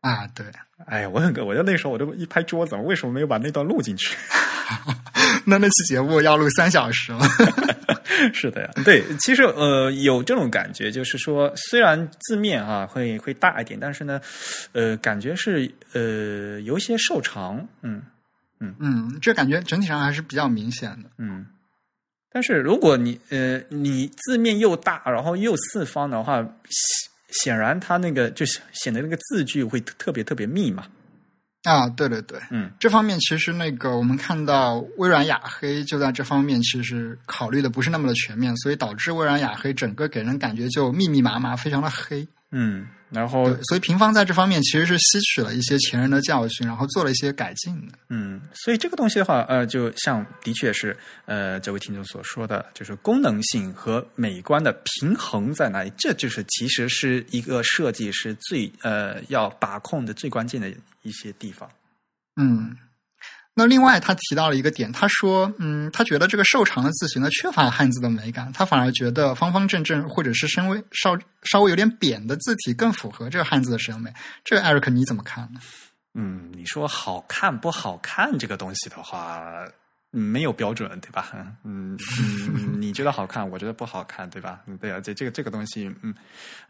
[0.02, 0.46] 啊，对。
[0.86, 4.16] 哎呀，我很，我就那时候我都一拍桌子，为什么没有把那段录进去？
[5.46, 7.20] 那那期节目要录三小时了。
[8.34, 14.22] 是的呀，对，其实呃有这种感觉，就是说虽然字面啊会会大一点，但是呢，
[14.72, 18.02] 呃，感觉是呃有一些瘦长，嗯
[18.60, 21.46] 嗯嗯，这感觉整体上还是比较明显的，嗯。
[22.32, 26.52] 但是如果你呃你字面又大，然后又四方的话，显
[27.44, 30.86] 显然它那个就显得那个字句会特别特别密嘛。
[31.64, 42.28] 啊，对对对，嗯，这方面其实那个我们看到微软雅黑就在这方面其实考虑的不是那么的全面，所以导致微软雅黑整个给人感觉就密密麻麻，非常的黑。
[42.52, 42.86] 嗯，
[43.16, 47.98] 然后，所以平方在这方面其实是吸取了一些前人的教训，然后做了一些改进的。
[48.10, 50.96] 嗯，所以这个东西的话，呃，就像的确是
[51.26, 55.92] 呃这位听众所说的，就是功能性和美观的平衡在哪里？
[55.98, 60.70] 这就是其实是一个设计师最呃要把控的最关键的
[61.02, 61.70] 一些地方。
[62.36, 62.76] 嗯，
[63.58, 74.14] 那另外他提到了一个点，他说，嗯，他觉得这个瘦长的字形呢缺乏汉字的美感，他反而觉得方方正正或者是稍微稍稍微有点扁的字体更符合这个汉字的审美。
[74.44, 75.62] 这个 Eric 你怎么看呢？
[76.16, 79.66] 嗯，你说好看不好看这个东西的话，
[80.12, 81.30] 没有标准，对吧？
[81.64, 81.98] 嗯
[82.54, 84.62] 嗯，你觉得好看，我觉得不好看，对吧？
[84.82, 86.14] 对啊，这这个这个东西，嗯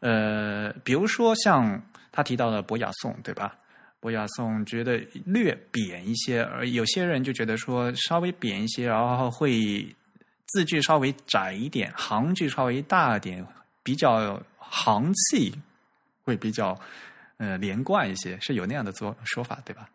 [0.02, 1.82] 呃，比如说像
[2.12, 3.56] 他提到的博雅颂，对吧？
[4.06, 9.84] 博雅颂觉得略扁一些，而有些人就觉得说稍微扁一些，然后会
[10.46, 13.44] 字句稍微窄一点，行距稍微大一点，
[13.82, 15.52] 比较行气
[16.22, 16.80] 会比较
[17.38, 19.90] 呃连贯一些，是有那样的做说法，对吧？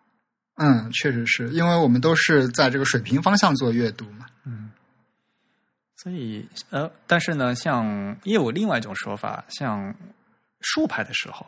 [0.56, 4.26] 嗯，确实是因为我们都是在这个水平方向做阅读嘛。
[4.44, 4.72] 嗯
[5.98, 9.94] 所以呃，但是呢，像也有另外一种说法，像
[10.62, 11.46] 竖排的时候，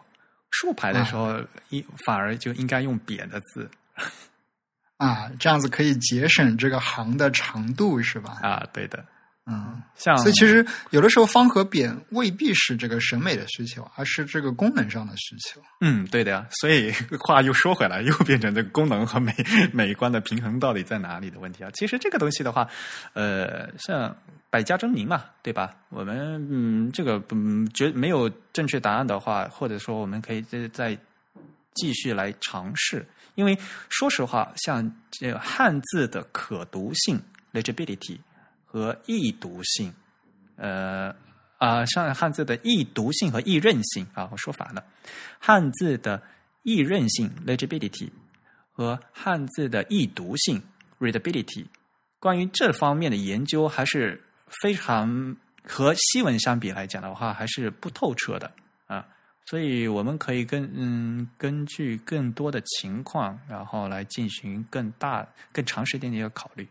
[0.52, 1.40] 竖排的时候
[1.70, 3.68] 一、反而就应该用扁的字
[4.98, 8.38] 啊，这样子可以节省这个行的长度，是吧？
[8.40, 9.04] 啊，对的，
[9.46, 15.60] 嗯，像所以其实有的时候方和扁未必是这个审美的需求，而是这个功能上的需求。
[15.80, 16.46] 嗯，对的呀。
[16.60, 19.34] 所以话又说回来，又变成这个功能和美
[19.72, 21.70] 美观的平衡到底在哪里的问题啊。
[21.74, 22.68] 其实这个东西的话，
[23.14, 24.16] 呃，像
[24.52, 25.74] 百家争鸣嘛，对吧？
[25.88, 30.98] 我们嗯，这个嗯，觉没有正确答案的话，或者说我们可以再再
[31.72, 33.02] 继续来尝试。
[33.34, 33.56] 因为
[33.88, 37.18] 说实话，像这个汉字的可读性
[37.54, 38.18] （legibility）
[38.66, 39.90] 和易读性，
[40.56, 41.14] 呃
[41.56, 44.84] 啊，像汉字的易读性和易认性啊，我说反了。
[45.38, 46.22] 汉字的
[46.62, 48.10] 易认性 （legibility）
[48.70, 50.62] 和汉字的易读性
[51.00, 51.64] （readability），
[52.18, 54.22] 关于这方面的研究还是
[54.60, 58.52] 非常和西文相比来讲的话，还是不透彻的
[58.86, 59.06] 啊。
[59.46, 66.68] 所以我们可以根嗯根据更多的情况，然后来进行更大、更长时间的一个考虑。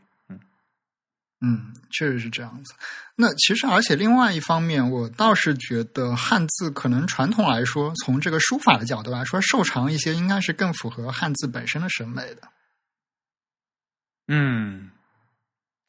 [1.43, 2.71] 嗯，确实是这样子。
[3.15, 12.47] 那其实，而且另外一方面，我倒是觉得汉字可能传统来说，从这个书法的角度来说，瘦长一些应该是更符合汉字本身的审美的。
[14.27, 14.91] 嗯，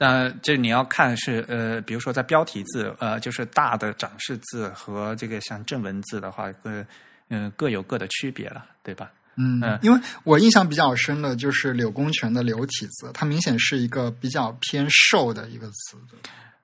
[0.03, 6.84] 但这你要看是呃，比如说在标题字呃，就是大的展示字和这个像正文字的话，各
[7.28, 9.12] 嗯、各有各的区别了，对吧？
[9.36, 15.96] 嗯嗯，因为我印象比较深的就是柳公权的柳体字，它明显是一个比较偏瘦的一个字。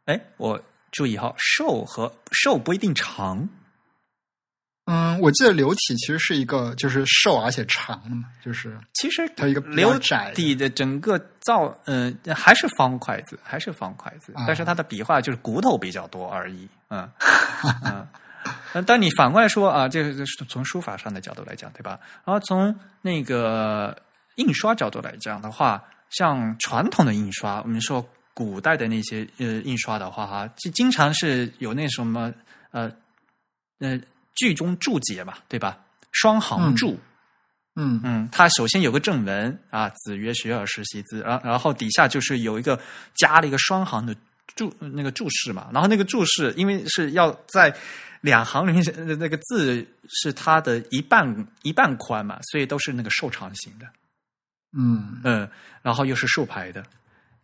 [0.07, 0.61] 哎，我
[0.91, 3.49] 注意哈，瘦和瘦不一定长。
[4.91, 16.68] 嗯，我记得流体其实是一个就是瘦而且长的嘛，就是其实它一个流窄的体的整个造，嗯、还是方块字，还是方块字，啊但是它的笔画就是骨头比较多而已。
[16.89, 17.09] 嗯
[17.84, 18.07] 嗯。
[18.72, 21.99] 呃但你反过来说啊，这个是从书法上的角度来讲，对吧？
[22.24, 23.95] 然后从那个
[24.36, 32.32] 印刷角度来讲的话，像传统的印刷，我们说古代的那些呃印刷的话，哈，就经常是有那什么
[32.70, 32.91] 呃
[33.80, 34.01] 呃
[34.39, 35.78] 句中注解嘛，对吧？
[36.12, 36.99] 双行注。
[37.80, 42.80] 嗯嗯，它首先有个正文啊，“子曰：学而时习之”，然后然后底下就是有一个
[43.14, 44.16] 加了一个双行的
[44.57, 47.72] 注那个注释嘛，然后那个注释因为是要在
[48.20, 53.86] 两行里面呃那个字是它的一半一半宽嘛，所以都是那个瘦长型的，
[54.76, 55.49] 嗯嗯，
[55.80, 56.82] 然后又是竖排的。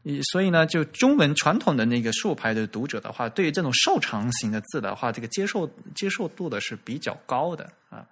[0.05, 8.07] 以所以呢，就中文传统的那个竖排的读者的话，对于这种瘦长型的字的话，这个接受接受度的是比较高的啊。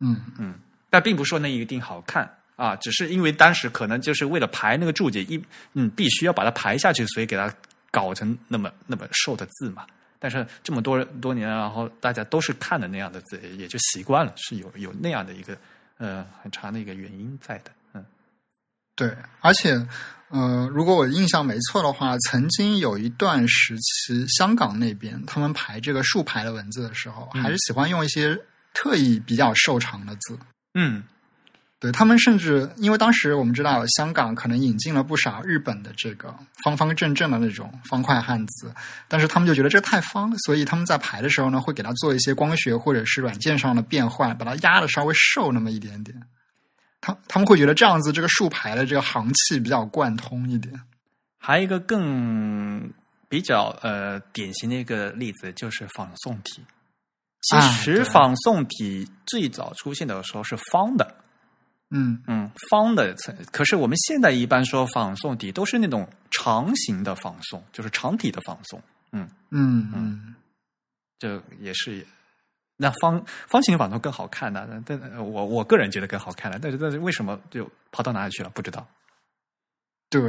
[0.00, 0.54] 嗯嗯，
[0.90, 7.52] 但并不是说那一定好看啊，只是因为当时可能就是为了排那个注解，一嗯必须要把它排下去，所以给它
[7.90, 9.86] 搞成那么那么瘦的字嘛。
[10.18, 15.56] 但是这么多多年，然后大家都是看的那样的字，也就习惯了，是有有那样的一个
[15.98, 17.70] 呃很长的一个原因在的。
[18.94, 19.86] 嗯对，而且，
[20.28, 28.38] 呃，如果我印象没错的话，曾经有一段时期，香港那边他们排这个竖排的文字的时候，嗯还是喜欢用一些
[28.74, 30.38] 特意比较瘦长的字。
[30.74, 31.02] 嗯
[31.80, 36.32] 对他们甚至因为当时我们知道香港可能引进了不少日本的这个
[36.62, 38.72] 方方正正的那种方块汉字，
[39.08, 46.16] 但是他们就觉得这太方了，所以他们在排的时候呢，会给它做一些光学或者是软件上的变换，把它压的稍微瘦那么一点点。
[47.02, 50.80] 他他们会觉得这样子这个竖排的这个行气比较贯通一点。
[51.36, 52.90] 还有一个更
[53.28, 56.62] 比较呃典型的一个例子就是仿宋体。
[57.42, 61.16] 其实仿宋体最早出现的时候是方的，
[61.90, 63.12] 嗯嗯，方的。
[63.50, 68.80] 可是我们现在一般说仿宋体都是那种长形的仿宋，就是长体的仿宋。
[69.10, 70.34] 嗯嗯嗯，
[71.18, 72.06] 这也是。
[72.76, 74.82] 那方方形仿宋更好看的？
[74.86, 76.58] 但我我个人觉得更好看了。
[76.60, 78.50] 但是但是为什么就跑到哪里去了？
[78.50, 78.86] 不知道。
[80.10, 80.20] 对，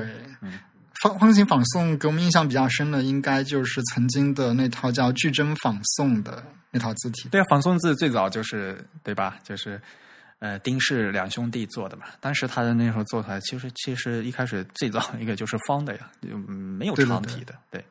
[0.41, 0.59] 嗯。
[1.01, 6.41] 方方形仿宋给我们印象比较深的，应该就是曾经的那套叫矩阵仿宋的
[6.71, 7.27] 那套字体。
[7.27, 9.37] 对啊，仿宋字最早就是对吧？
[9.43, 9.81] 就是
[10.39, 12.05] 呃丁氏两兄弟做的嘛。
[12.21, 17.53] 当时他的那时候做出来，其实其实一开始最早一个就是方的呀，就没有长体的。
[17.69, 17.85] 对，对，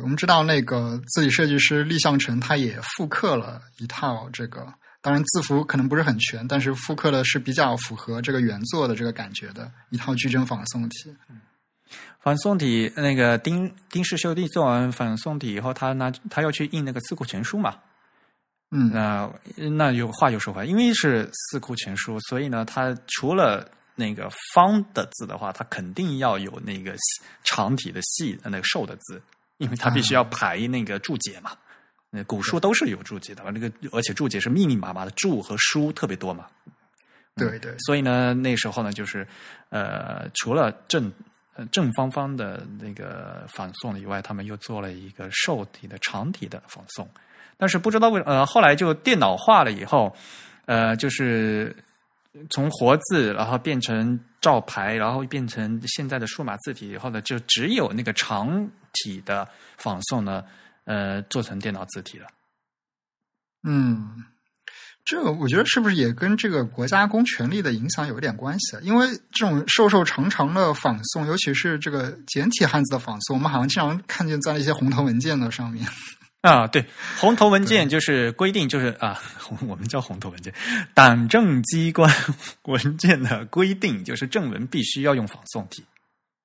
[0.00, 4.66] 我们知道那个字体设计师厉向成，他也复刻了一套这个，
[5.02, 11.14] 当然字符可能不是很全，但是复刻的是比较符合这个原作的这个感觉的一套矩阵仿宋体。
[12.20, 17.76] 仿宋体那个丁丁氏兄弟做完仿宋体以后，他拿他要去印那个四库全书嘛，
[18.70, 19.30] 嗯，那
[19.76, 26.96] 那有话就说回来，因为是四库全书，所以呢，他除了那个方的字的话，他肯定要有那个
[27.44, 29.20] 长体的细那个瘦的字，
[29.58, 31.52] 因为他必须要排那个注解嘛。
[32.10, 36.46] 那古书都是有注解的，那个而且注解是密密麻麻的，注和书特别多嘛。
[37.36, 39.26] 对对，所以呢，那时候呢，就是
[39.70, 41.12] 呃，除了正。
[41.56, 47.08] 呃，正方方的那个仿宋以外，他们又做了一个瘦体的长体的仿宋，
[47.56, 50.12] 但是不知道为呃，后来就电脑化了以后，
[50.66, 51.72] 呃，就是
[52.50, 59.48] 从活字然后变成照排，然后变成现在的数码字体以后呢，就只有那个长体的
[59.78, 60.44] 仿宋呢，
[60.84, 62.26] 呃，做成电脑字体了。
[63.66, 64.24] 嗯。
[65.06, 68.74] 这个我觉得是不是也跟这个国家公权力的影响有点关系？
[68.80, 75.86] 因为这种瘦瘦长长的仿宋，尤其是这个简体汉字的仿宋，我们好像经常看见在一些红头文件的上面。
[76.44, 76.84] 啊，对，
[77.18, 79.18] 红头文件就是规定，就是啊，
[79.66, 80.52] 我们叫红头文件，
[80.92, 82.14] 党政机关
[82.64, 85.82] 文件的规定，就是正文必须要用仿宋体。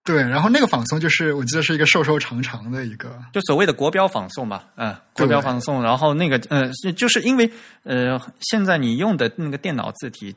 [0.06, 5.84] 对，然后那个仿宋就是我记得是一个瘦瘦长长的一个，就所谓的国标仿宋嘛，嗯，国标仿宋。
[5.84, 7.52] 然后那个，呃，就是因为
[7.84, 10.34] 呃，现在你用的那个电脑字体，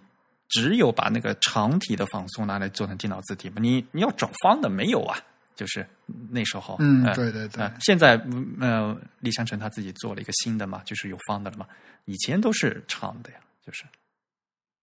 [0.48, 5.16] 只有把那个长体的仿宋拿来做成电脑字体嘛，你你要找方的没有啊？
[5.62, 5.86] 就是
[6.28, 7.70] 那时候，嗯，对对对。
[7.78, 8.20] 现在
[8.58, 11.64] 呃，李香成他自己做了一个新的嘛，就是有方的了嘛，
[12.04, 13.84] 以前都是长的呀，就是。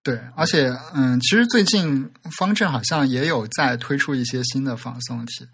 [0.02, 5.46] 对，而且嗯，其实最近方正好像也有在推出一些新的仿宋体，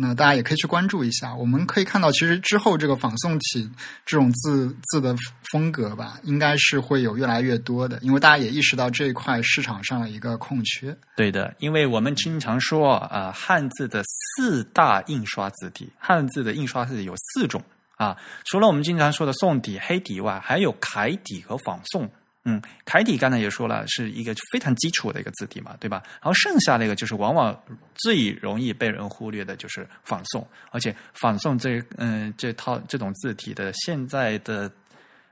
[0.00, 1.34] 那大家也可以去关注一下。
[1.34, 3.70] 我们可以看到，其实之后这个仿宋体
[4.06, 5.14] 这种字字的
[5.52, 10.96] 风格吧，应该是会有越来越多的，因为大家也意识到这一块市场上的一个空缺。
[11.14, 17.62] 对的，因为我们经常说啊，汉字的四大印刷字体，汉字的印刷字体有四种
[17.96, 18.16] 啊，
[18.46, 22.10] 除了我们经常说的宋体、黑体外，还有楷体和仿宋。
[22.44, 26.02] 嗯，楷体刚才也说了，是一个非常基础的一个字体嘛，对吧？
[26.14, 27.54] 然后剩下那个就是往往
[27.96, 30.48] 最容易被人忽略的，就是仿宋。
[30.70, 34.72] 而且仿宋这嗯这套这种字体的现在的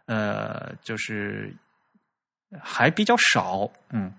[0.05, 1.51] 呃，就是
[2.61, 3.71] 还比较少。
[3.89, 4.13] 嗯，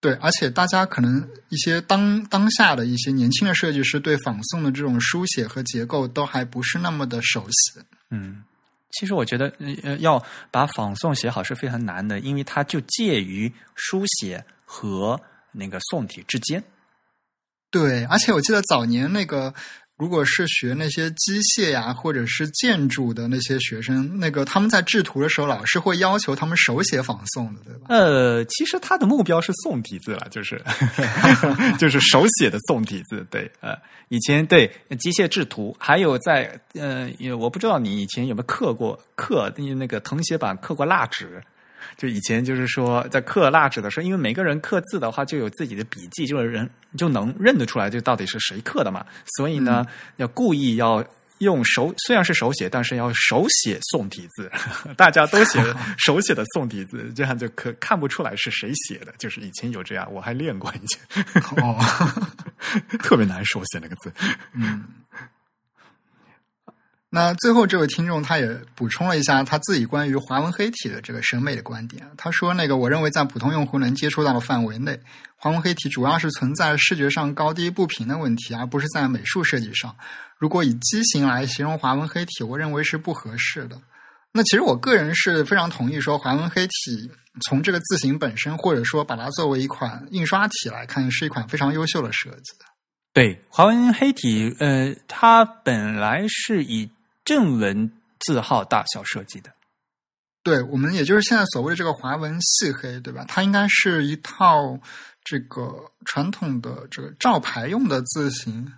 [0.00, 7.80] 对，而且大家可能一些当当下的一些年轻的设计师对仿宋的这种书写和结构都还不是那么的熟悉。
[8.10, 8.44] 嗯。
[8.90, 9.52] 其实我觉得，
[9.82, 15.20] 呃，要把仿宋写好是非常难的，因为它就介于书写和
[15.52, 16.62] 那个宋体之间。
[17.70, 19.54] 对，而且我记得早年那个。
[19.98, 27.86] 如果是学那些机械呀，或者是建筑的那些学生，那个他们在制图的时候，老师会要求他们手写仿宋的，对吧？
[27.88, 30.62] 呃，其实他的目标是宋体字了，就是
[31.80, 33.26] 就是手写的宋体字。
[33.28, 33.76] 对，呃，
[34.08, 34.70] 以前对
[35.00, 41.42] 机械制图，还有在呃，我不知道你以前有没有刻过刻那个誊写板刻过蜡纸。
[41.96, 49.04] 就以前就是说，在刻蜡纸的时候，因为每个人刻字的话，就有自己的笔记，就是人就能认得出来，就到底是谁刻的嘛。
[49.36, 49.86] 所以呢，
[50.16, 51.04] 要故意要
[51.38, 54.50] 用手，虽然是手写，但是要手写宋体字，
[54.96, 55.62] 大家都写
[55.98, 59.14] 手写的宋体字，这样就可看不出来是谁写的。
[59.18, 61.32] 就是以前有这样，我还练过以前，
[61.62, 61.78] 哦，
[63.02, 64.12] 特别难手写那个字，
[64.52, 64.84] 嗯。
[67.10, 72.06] 那最后这位听众他也补充了一下他自己关于华文黑体的这个审美的观点。
[72.18, 75.00] 他说：“那个我认为在普通用户能接触到的范围内，
[75.34, 79.96] 华文黑体主要是存在视觉上高低不平的问题，而不是在美术设计上。
[80.36, 83.80] 如果以畸形来形容华文黑体，我认为是不合适的。
[84.30, 87.10] 那其实我个人是非常同意说，华文黑体
[87.46, 92.52] 从这个字形本身，或者说把它作为一款印刷体来看，是一款非常优秀的设计。
[93.14, 96.88] 对，华文黑体，呃，它本来是以
[97.28, 99.52] 正文字号大小设计的，
[100.42, 103.22] 对我们也就是现在所谓的这个华文细黑，对吧？
[103.28, 104.80] 它应该是一套
[105.22, 108.72] 这个传统的这个照牌用的字形，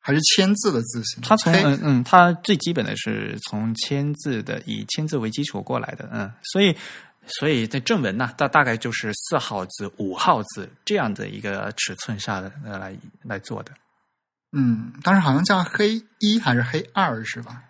[0.00, 1.22] 还是签字的字形？
[1.22, 6.76] 它从嗯嗯，它最基本的是从签字的，以签字为基础过来的，嗯，所以
[7.26, 13.72] 所以在正文呢，大大概就是四号字、五号字这样的一个尺寸下的呃来来做的，
[14.52, 17.62] 嗯，当时好像叫黑一还是黑二是吧？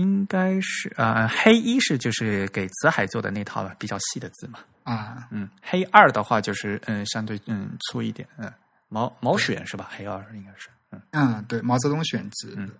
[0.00, 8.52] 应该是呃黑一是就是给辞海做的那套比较细的字嘛，啊，嗯，黑二的话就是嗯相对嗯粗一点，嗯，
[8.88, 9.90] 毛毛选是吧？
[9.94, 12.54] 黑二应该是，嗯嗯，对，毛泽东选集。
[12.56, 12.70] 嗯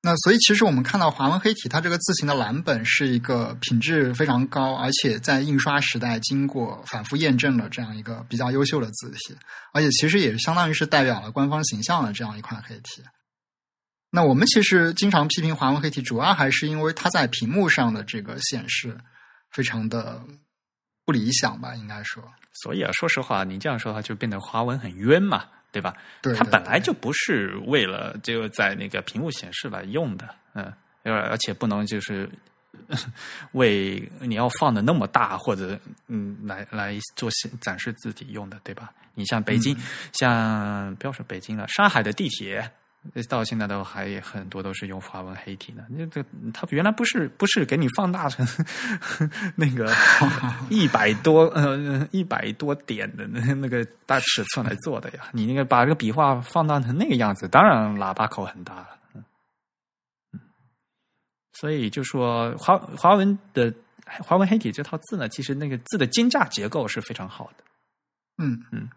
[0.00, 9.36] 那所以其实我们看到华文黑体，它这个字形的蓝本是一个品质非常高，而且在印刷时代经过反复验证了这样一个比较优秀的字体，
[9.72, 13.02] 而且其实也相当于是代表了官方形象的这样一款黑体。
[14.10, 18.96] 那我们其实经常批评华文黑体，主要还是因为它在屏幕上的这个显示
[19.50, 20.22] 非常的
[21.04, 22.22] 不理想吧，应该说。
[22.62, 25.94] 所以啊，说实话，你这样说的话，就变得华文很冤嘛，对吧？
[26.22, 30.72] 对，它对本来就不是为了就在那个屏幕显示来用的，嗯，
[31.04, 32.28] 而而且不能就是
[33.52, 38.90] 为你要放的那么大或者嗯来来做显展示自己用的，对吧？
[39.14, 39.76] 你像北京，
[40.12, 42.72] 像不要说北京了，上海的地铁。
[43.28, 46.22] 到现在都还很多都是用华文黑体的，那这
[46.52, 48.46] 它原来不是不是给你放大成
[49.56, 49.90] 那个
[50.68, 59.24] 一百多呃一百多点的那那个大尺寸来做的呀，你那个把这个笔画放大成那个样子，当然喇叭口很大了，嗯，
[60.32, 60.40] 嗯。
[61.54, 63.72] 所以就说华华文的
[64.04, 67.64] 华文黑体这套字呢，其实那个字的金架结构是非常好的，
[68.38, 68.88] 嗯嗯。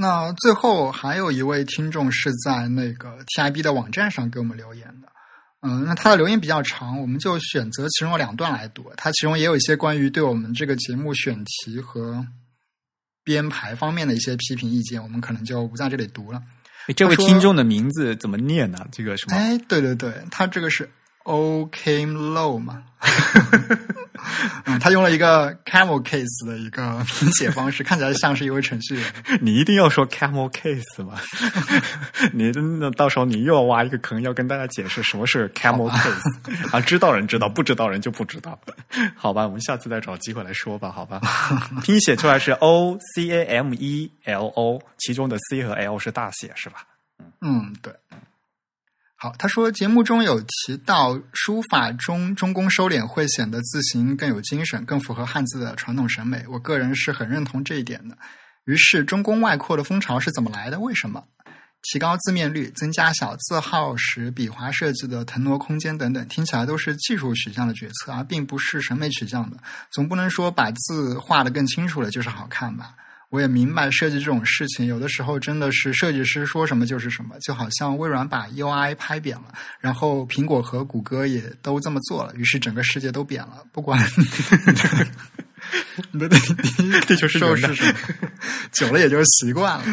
[0.00, 5.08] 那最后还有一位听众是在那个 TIB 的网站上给我们留言的，
[5.60, 8.90] 嗯，那他的留言比较长，我们就选择其中的两段来读。
[8.96, 12.26] 他其中也有一些关于对我们这个节目选题和
[13.22, 16.42] 编排方面的一些批评意见，我们可能就不在这里读了。
[16.96, 19.36] 这位听众的名字怎么念呢、这个什么？
[19.36, 20.88] 哎，对对对，他这个是
[21.24, 22.82] O came low 嘛，
[24.64, 29.04] 嗯，他用了一个 camel case 的一个拼写方式，看起来像是一位程序员。
[29.40, 31.20] 你一定要说 camel case 吗？
[32.32, 36.80] 你那到时候你又要挖一个坑，要跟大家解释什么是 camel case 啊？
[36.80, 38.58] 知道人知道，不知道人就不知道。
[39.14, 41.20] 好吧，我们下次再找机会来说吧，好吧？
[41.82, 46.84] 拼写出来是 O C A M E L O，其中的 C 和 L 是大写，是吧？
[47.42, 47.92] 嗯，对。
[49.22, 56.42] 好，他说节目中有提到书法中中宫收敛会显得字形更有精神，更符合汉字的传统审美。
[56.48, 58.16] 我个人是很认同这一点的。
[58.64, 60.80] 于是中宫外扩的风潮是怎么来的？
[60.80, 61.22] 为什么？
[61.82, 69.58] 提高字面率、增加小字号时笔画设计的腾挪空间等等，听起来都是技术取向的决策，而并不是审美取向的。
[69.90, 72.94] 总不能说把字画得更清楚了就是好看吧？
[73.30, 83.64] 我也明白设计这种事情，有的时候真的是设计师说什么就是什么，就好像微软把 UI 拍扁了，然后苹果和谷歌也都这么做了，于是整个世界都扁了。
[83.72, 84.04] 不管
[86.10, 86.28] 你的
[87.06, 87.56] 地球是什么，
[88.72, 89.84] 久了也就习惯了。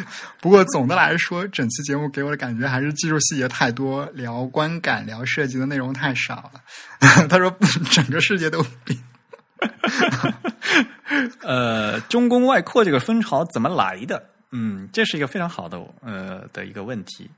[0.42, 6.62] 不过总的来说，整期节目给我的感觉还是技术细节太多，聊观感、聊设计的内容太少了。
[7.30, 7.56] 他说，
[7.92, 8.98] 整个世界都扁。
[11.42, 14.30] 呃，中宫外扩这个风潮怎么来的？
[14.52, 17.30] 嗯，这是一个非常好的呃的一个问题。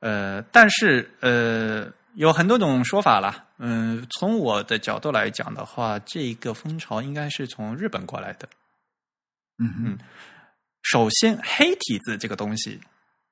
[0.00, 3.46] 呃，但是呃，有很多种说法了。
[3.58, 8.48] 嗯，从我的角度来讲的话，这个风潮应该是从日本过来的。
[9.58, 9.98] 嗯嗯
[10.82, 12.80] 首先，黑体字这个东西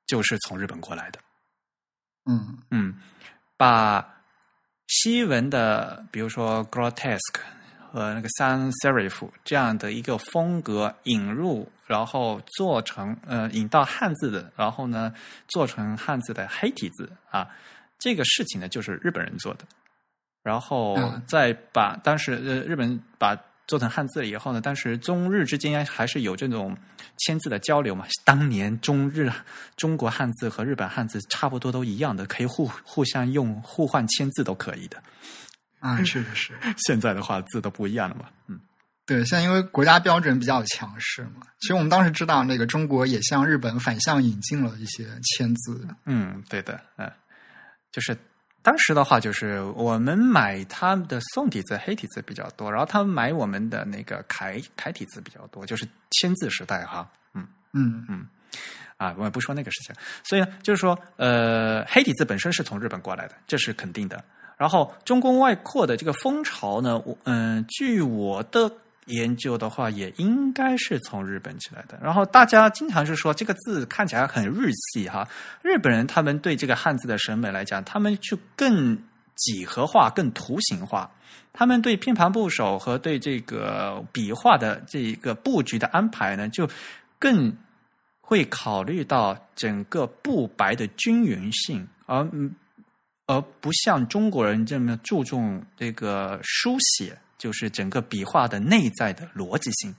[0.06, 1.20] 就是从日本过来的。
[2.28, 2.94] 嗯嗯，
[3.56, 4.04] 把
[4.88, 7.40] 西文的，比如说 grotesque
[7.96, 15.10] 和那个 sans serif 这样的一个风格引入，然后做成呃引到汉字的，然后呢
[15.48, 17.48] 做成汉字的黑体字啊，
[17.98, 19.64] 这个事情呢就是日本人做的，
[20.42, 23.34] 然后嗯再把当时呃日本把
[23.66, 26.76] 做成汉字了以后呢，当时中日之间还是有这种
[27.20, 28.06] 签字的交流嘛。
[28.26, 29.32] 当年中日
[29.74, 35.02] 中国汉字和日本汉字差不多都一样的，可以互互相用互换签字都可以的。
[35.80, 36.52] 啊， 是是是。
[36.76, 38.58] 现在的话字都不一样了嘛，嗯。
[39.04, 45.86] 对，现在因为国家标准比较强势嘛，其实我们当时知道，那个中国也向日本反向引进了一些签字。
[46.06, 47.08] 嗯，对的，嗯，
[47.92, 48.16] 就是
[48.62, 57.46] 当时的话，就是我们买他们的宋体字、黑体字比较多，然后他们买我们的那个楷楷体字比较多，就是签字时代哈，嗯
[58.08, 58.26] 嗯
[58.96, 59.94] 啊，我也不说那个事情，
[60.24, 64.24] 所以呢，就是说，呃，黑体字本身是从日本过来的，这是肯定的。
[64.56, 68.70] 然后中公外扩的这个风潮呢，我嗯，据我的
[69.06, 71.98] 研究的话，也应该是从日本起来的。
[72.02, 75.28] 然后大家经常是说这个字看起来很日系哈，
[75.62, 78.98] 日本人他们对这个汉字的审美来讲，他们就更
[79.36, 81.10] 几何化、更图形化。
[81.52, 86.68] 他们对偏旁部首和对这个笔画的这一个布局的安排呢，就
[87.18, 87.56] 更
[88.20, 92.28] 会考虑到整个布白的均匀性，而
[93.26, 99.94] 而不像中国人这么注重这个书写，就是整个笔画的内在的逻辑性。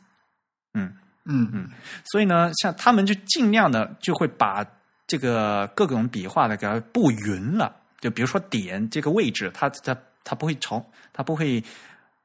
[0.73, 0.93] 嗯
[1.25, 1.69] 嗯嗯，
[2.05, 4.65] 所以呢，像他们就尽量的就会把
[5.05, 7.75] 这个各种笔画的给它布匀了。
[7.99, 11.61] 就比如说点这个位置，它它它不会朝，它不会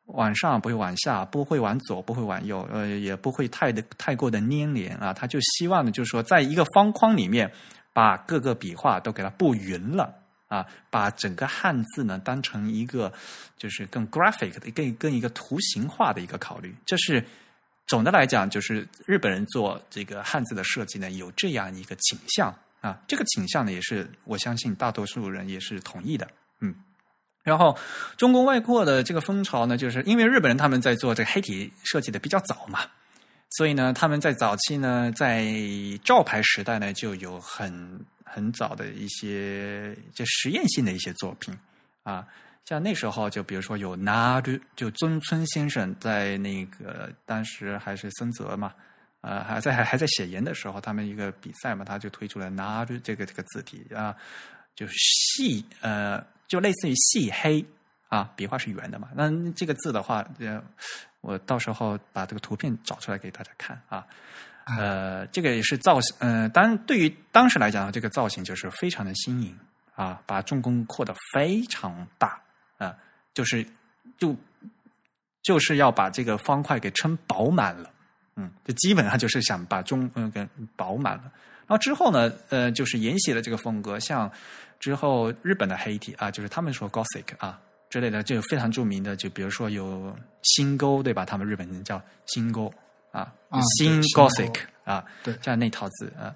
[0.07, 5.13] 往上，不会往下，不会往左，不会往右，呃，也不会太的太过的粘连啊。
[5.13, 7.51] 他就希望呢，就是说，在一个方框里面，
[7.93, 10.15] 把各个笔画都给它布匀了
[10.55, 13.11] 啊，把整个汉字呢当成一个
[13.57, 16.75] 就是更 graphic 的、更更一个图形化的一个考虑。
[16.85, 17.25] 这是
[17.87, 22.55] 总的来讲，就是日本人做这个汉字的设计呢，有这样一个倾向。
[22.83, 26.75] 啊，这个倾向呢，也是我相信大多数人也是同意的，嗯。
[27.45, 27.79] 然后，
[28.17, 32.81] 中国外扩的这个风潮呢，就是因为日本人他们在做这个黑体设计的比较早嘛，
[33.51, 35.47] 所以呢，他们在早期呢，在
[36.05, 41.57] 照牌时代呢，就有很很早的一些就实验性的一些作品
[42.03, 42.27] 啊，
[42.65, 44.41] 像那时候就比如说有拿
[44.75, 48.73] 就尊村先生在那个当时还是森泽嘛。
[49.25, 54.17] 呃，还在还还在写研的时候，他们一个比赛嘛，他就推出了拿着这个这个字体啊，
[54.75, 57.65] 就是细呃，就类似于细黑
[58.09, 59.09] 啊，笔画是圆的嘛。
[59.15, 60.61] 那这个字的话，呃，
[61.21, 64.05] 我到时候把这个图片找出来给大家看啊。
[64.67, 69.57] 呃，这个也是造型，呃，当然对于当时来讲，这个造型就是非常的新颖
[69.95, 72.41] 啊，把重工扩的非常大
[72.79, 72.97] 啊，
[73.35, 73.67] 就是
[74.19, 74.37] 就
[75.43, 77.91] 就是要把这个方块给撑饱满了。
[78.37, 81.25] 嗯，就基本上就是想把中嗯给饱满了，
[81.67, 84.31] 然后之后呢，呃，就是沿袭了这个风格，像
[84.81, 87.61] 之后日本的黑体啊，就是他们说 Gothic 啊
[87.91, 91.27] 之类的，就非常著名的，就比如说有新沟对吧？
[91.27, 92.73] 他们日本人叫新沟
[93.13, 93.33] 啊，
[93.79, 96.35] 新 Gothic 啊，对，这样那套字啊，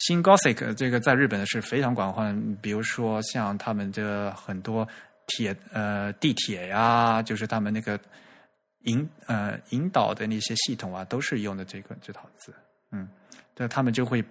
[0.00, 4.86] 新 Gothic 这个在日本是非常广泛，比如说像他们的很多
[5.26, 7.98] 铁呃地铁呀，就是他们那个。
[8.86, 12.54] 引呃引导的那些系统啊，都是用的这个这套字，
[12.92, 13.08] 嗯，
[13.52, 14.24] 对，他们就会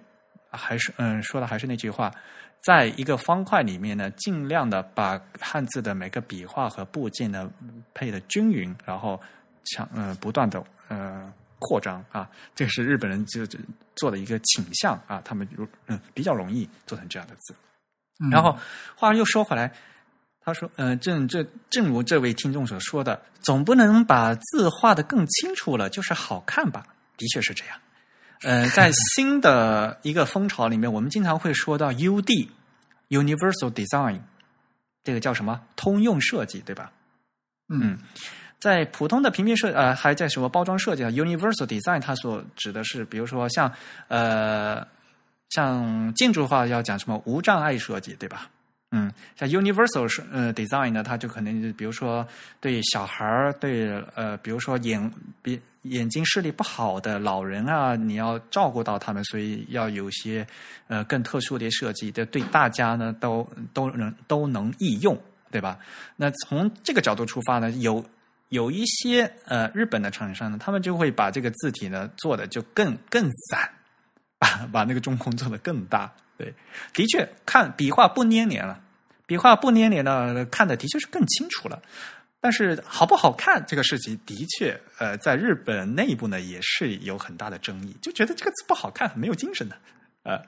[0.48, 2.10] 还是嗯说的还是那句话，
[2.62, 7.52] 在一个方块里面呢，尽量的把汉字的每个笔画和部件呢
[7.92, 9.20] 配的均匀，然后
[9.66, 13.46] 强呃不断的呃扩张啊，这个是日本人就
[13.96, 17.54] 做的一个倾向啊，他们如嗯比较容易做成这样的字，
[18.30, 18.58] 然后
[18.94, 19.72] 话又说回来。
[20.48, 26.86] 他说：“嗯，正这正如这位听众所说的，总不能把字画的更清楚了，就是好看吧？
[27.16, 27.76] 的确是这样。
[28.42, 34.20] 呃， 在新的一个风潮里面，我们经常会说到 UD（Universal Design），
[35.02, 35.60] 这个叫什么？
[35.74, 36.92] 通用设计，对吧？
[37.68, 37.98] 嗯，
[38.58, 43.70] 在普通的平面设呃，还在什么包装设计啊？Universal Design 它所指的是，比如说像
[44.08, 44.86] 呃，
[45.50, 48.50] 像建筑的话要讲什么无障碍设计，对吧？”
[48.92, 52.26] 嗯，像 universal 是呃 design 呢，它就可能比如说
[52.60, 55.12] 对小孩儿，对呃，比如说眼
[55.42, 60.46] 比眼睛视力不好的老人啊，你要照顾到他们，所以要有些
[60.86, 65.20] 呃更特殊的设计，的对大家呢都都能都能易用，
[65.50, 65.76] 对吧？
[66.14, 68.02] 那从这个角度出发呢，有
[68.48, 73.68] 有一些呃日本的厂商呢，他们就会把这个字体呢做的就更更散，
[74.38, 76.12] 把把那个中空做的更大。
[76.38, 76.52] 对，
[76.92, 78.80] 的确看笔画不粘连了，
[79.26, 81.82] 笔画不粘连呢，看的的确是更清楚了。
[82.38, 89.76] 但是好不好看这个事情，的确呃，在日本内部呢也是有很大的争议，就觉得这个字不好看，很没有精神的。
[90.22, 90.40] 呃，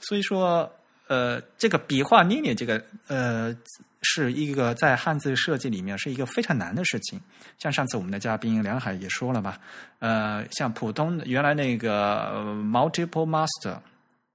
[0.00, 0.70] 所以说
[1.08, 3.54] 呃，这个笔画捏捏这个呃，
[4.02, 7.20] 是一个在汉字设计里面是一个非常难的事情。
[7.58, 9.56] 像上次我们的嘉宾梁海也说了嘛，
[9.98, 13.76] 呃，像普通原来那个 multiple master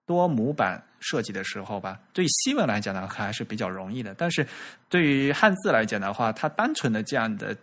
[0.05, 0.83] 多模板。
[1.05, 4.47] 设计的时候吧，对西文来讲呢还是比较容易的，但是
[4.87, 7.53] 对于汉字来讲的话，它单纯的这样的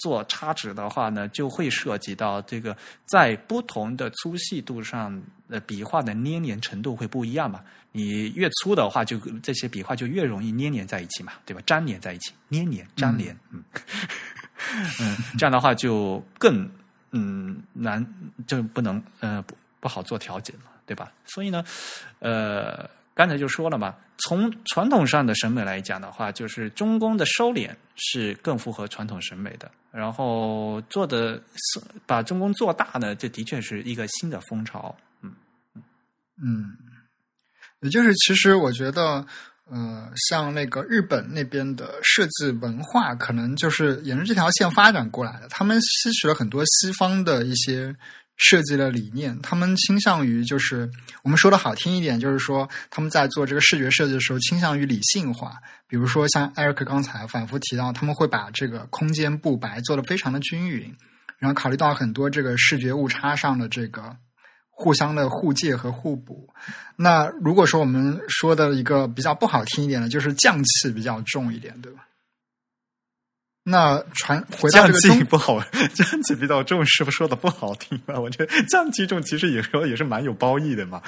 [0.00, 7.60] 做插纸的话呢，就会涉及到这个在不同的粗细度上的笔画的粘连程度会不一样嘛。
[7.92, 11.62] 你越粗的话，就这些笔画就越容易粘连在一起嘛，对吧？
[11.66, 13.62] 粘连在一起，粘连粘连，嗯
[15.00, 16.68] 嗯，这样的话就更
[17.12, 18.04] 嗯难，
[18.46, 20.60] 就不能呃不不好做调节了。
[20.86, 21.12] 对吧？
[21.24, 21.64] 所以呢，
[22.18, 22.84] 呃，
[23.20, 29.70] 刚才就说了嘛，从传统上的审美来讲的话，就是中宫的收敛是更符合传统审美的。
[29.92, 31.38] 然后做的
[32.06, 34.96] 把中宫做大呢，这的确是一个新的风潮。
[35.20, 35.30] 嗯
[36.42, 36.64] 嗯，
[37.80, 39.26] 也就是其实我觉得，
[39.70, 45.48] 呃，像那个日本那边的设计文化，可能就是沿着这条线发展过来的。
[45.48, 47.94] 他们吸取了很多西方的一些。
[48.42, 50.90] 设计的理念，他们倾向于就是
[51.22, 55.60] 我们说的好听一点，就是说他们在做这个视觉设计的时候倾向于理性化。
[55.86, 60.96] 比如说像艾瑞克刚才反复提到，他们会把这个空间布白做的非常的均匀，
[61.38, 64.16] 然后考虑到很多这个视觉误差上的这个
[64.70, 66.48] 互相的互借和互补。
[66.96, 72.06] 那如果说我们说的一个比较不好听一点的，就是匠气比较重一点，对吧？
[73.62, 75.62] 那传回到这个降不好，
[75.92, 78.18] 降气比较重，是不是说的不好听啊？
[78.18, 81.02] 我觉得降气重其实有时候也是蛮有褒义的嘛。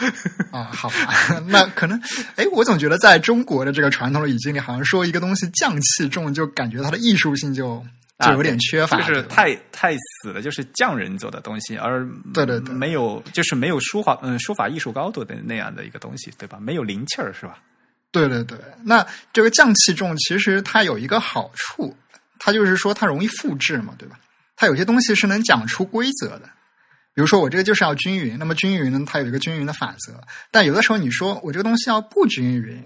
[0.51, 1.99] 啊，好吧，那可能，
[2.37, 7.83] 哎，我总觉得在中国的这个传统的语境里，好像说一个东西降气重，就感觉它的艺术性就
[8.21, 16.59] 就有点缺乏，就是太太死了，就是匠人做的东西，而对对对，没有就是没有书法嗯书法艺术高度的那样的一个东西，对吧？
[16.61, 17.59] 没有灵气儿，是吧？
[18.13, 21.97] 对对对，那这个降气重其实它有一个好处。
[22.45, 24.19] 它就是说，它容易复制嘛，对吧？
[24.57, 26.47] 它有些东西是能讲出规则的，
[27.15, 30.21] 比如说我这个就是要均匀，那么均匀呢，它有一个均匀的法则。
[30.51, 32.85] 但有的时候你说我这个东西要不均匀，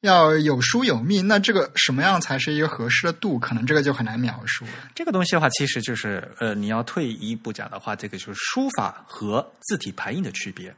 [0.00, 3.38] 要有疏有密，那这个什么样才是一个合适的度？
[3.38, 4.64] 可能这个就很难描述。
[4.94, 10.74] 这个东西的话，其实就是呃，你要退一步讲的话，这个就是书法和字体排印的区别。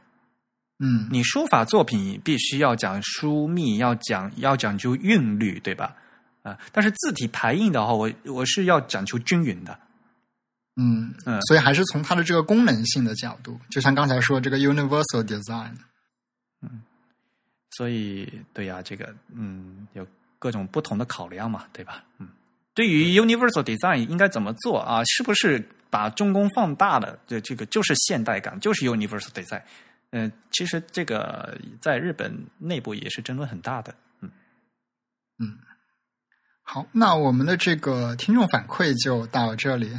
[0.79, 5.95] 嗯，你书法作品必须要讲疏密，要讲要讲究韵律，对吧？
[6.47, 9.77] 啊，但是字体排印的话，我我是要讲求均匀的，
[10.77, 15.73] 嗯嗯，所以还是从它的这个功能性的角度，就像刚才说这个 universal design，
[16.61, 16.81] 嗯，
[17.71, 20.07] 所以对呀，这个嗯有
[20.39, 22.01] 各种不同的考量嘛，对吧？
[22.19, 22.29] 嗯，
[22.73, 25.03] 对于 universal design 应该怎么做啊？
[25.05, 27.19] 是不是把中宫放大了？
[27.27, 29.61] 这这个就是现代感，就是 universal design。
[30.11, 34.31] 嗯，其实这个在日本内部也是争论很大的，嗯
[35.39, 35.57] 嗯。
[36.69, 39.89] 好，那我们的这个听众反馈就到这里。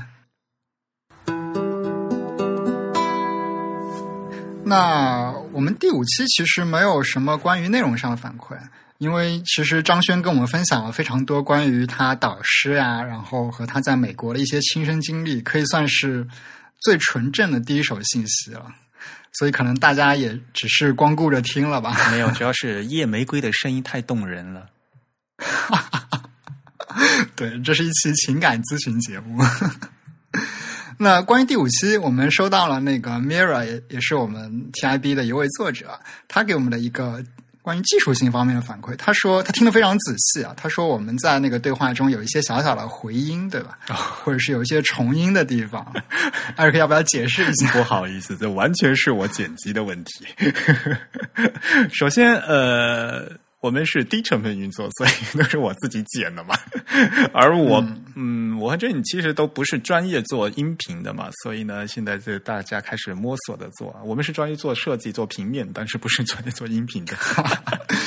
[4.62, 8.54] 那我们第五期其实没有什么关于内容上的反馈，
[8.98, 16.28] 因为其实张轩跟我们分享了非常多关于他导师啊，然后和他在美国的一些亲身经历，可以算是
[16.82, 18.66] 最纯正的第一手信息了。
[19.38, 21.96] 所以可能大家也只是光顾着听了吧？
[22.12, 24.66] 没有，主要是夜玫瑰的声音太动人了。
[27.36, 29.42] 对，这是一期情感咨询节目。
[31.00, 37.22] 那关于第五期，我们收到了那个 Mira，也也是我们 TIB 的一位作者，他给我们的一个
[37.62, 38.96] 关于技术性方面的反馈。
[38.96, 43.78] 他说他听得非常仔细啊，他说我们在那个对话中有一些小小的回音，对吧？
[43.86, 45.86] 或者是有一些重音的地方，
[46.56, 47.70] 艾瑞克要不要解释一下？
[47.78, 50.26] 不好意思，这完全是我剪辑的问题。
[51.94, 53.38] 首先，呃。
[53.60, 56.56] 我们是低成本运作，所以都是我自己剪的嘛。
[57.32, 63.94] 而我，嗯，我和郑其实都不是专业做音频的嘛，所以呢，现在就大家开始摸索的做。
[64.04, 67.16] 我们是专业做设计、做平面，但是不是专业做音频的。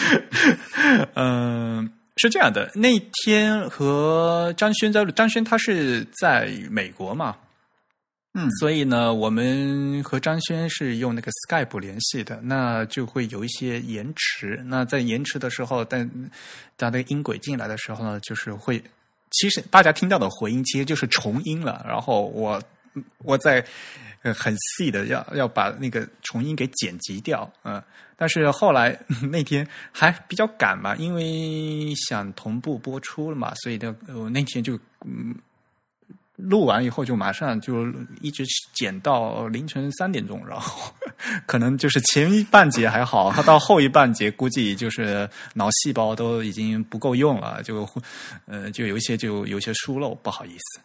[1.15, 2.72] 嗯，是这样的。
[2.73, 7.36] 那天和张轩在，张轩他是在美国嘛。
[8.34, 14.64] 嗯，所以呢，我们和张轩是用那个 Skype 联系的，那就会有一些延迟。
[14.68, 16.10] 那在延迟的时候，但
[16.78, 18.82] 当那个音轨进来的时候呢，就是会，
[19.32, 21.86] 其实大家听到的回音其实就是重音了。
[21.86, 22.62] 然后我
[23.18, 23.62] 我在
[24.22, 27.84] 很细的要要把那个重音给剪辑掉，嗯，
[28.16, 28.98] 但是后来
[29.30, 35.36] 那天还比较赶嘛，因为想同步播出了嘛，所以呢，我那天就嗯。
[36.42, 37.86] 录完以后就马上就
[38.20, 38.44] 一直
[38.74, 40.92] 剪到凌晨三点钟，然后
[41.46, 47.88] 可能就是前一半节还好，他到后一半节估计就是脑细胞都已经不够用了，就
[48.46, 50.82] 呃就有一些就有些疏漏，不好意思。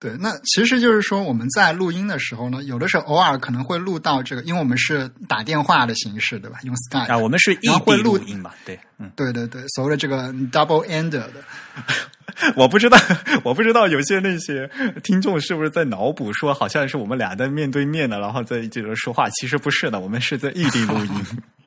[0.00, 6.58] 对，那其实就是说我们在录音的时候呢，有的时候偶尔可能会录到这个，因为我们是打电话的形式，对吧？
[6.62, 11.28] 用 Skype 啊，我们是异地录音嘛，对，嗯，对对对，所谓的这个 double end 的。
[12.54, 12.96] 我不知道，
[13.42, 14.70] 我不知道有些那些
[15.02, 19.28] 听众是不是在脑补说，好像是我们俩在面对面的，然后在这个说话。
[19.30, 21.24] 其实不是的，我们是在异地录音。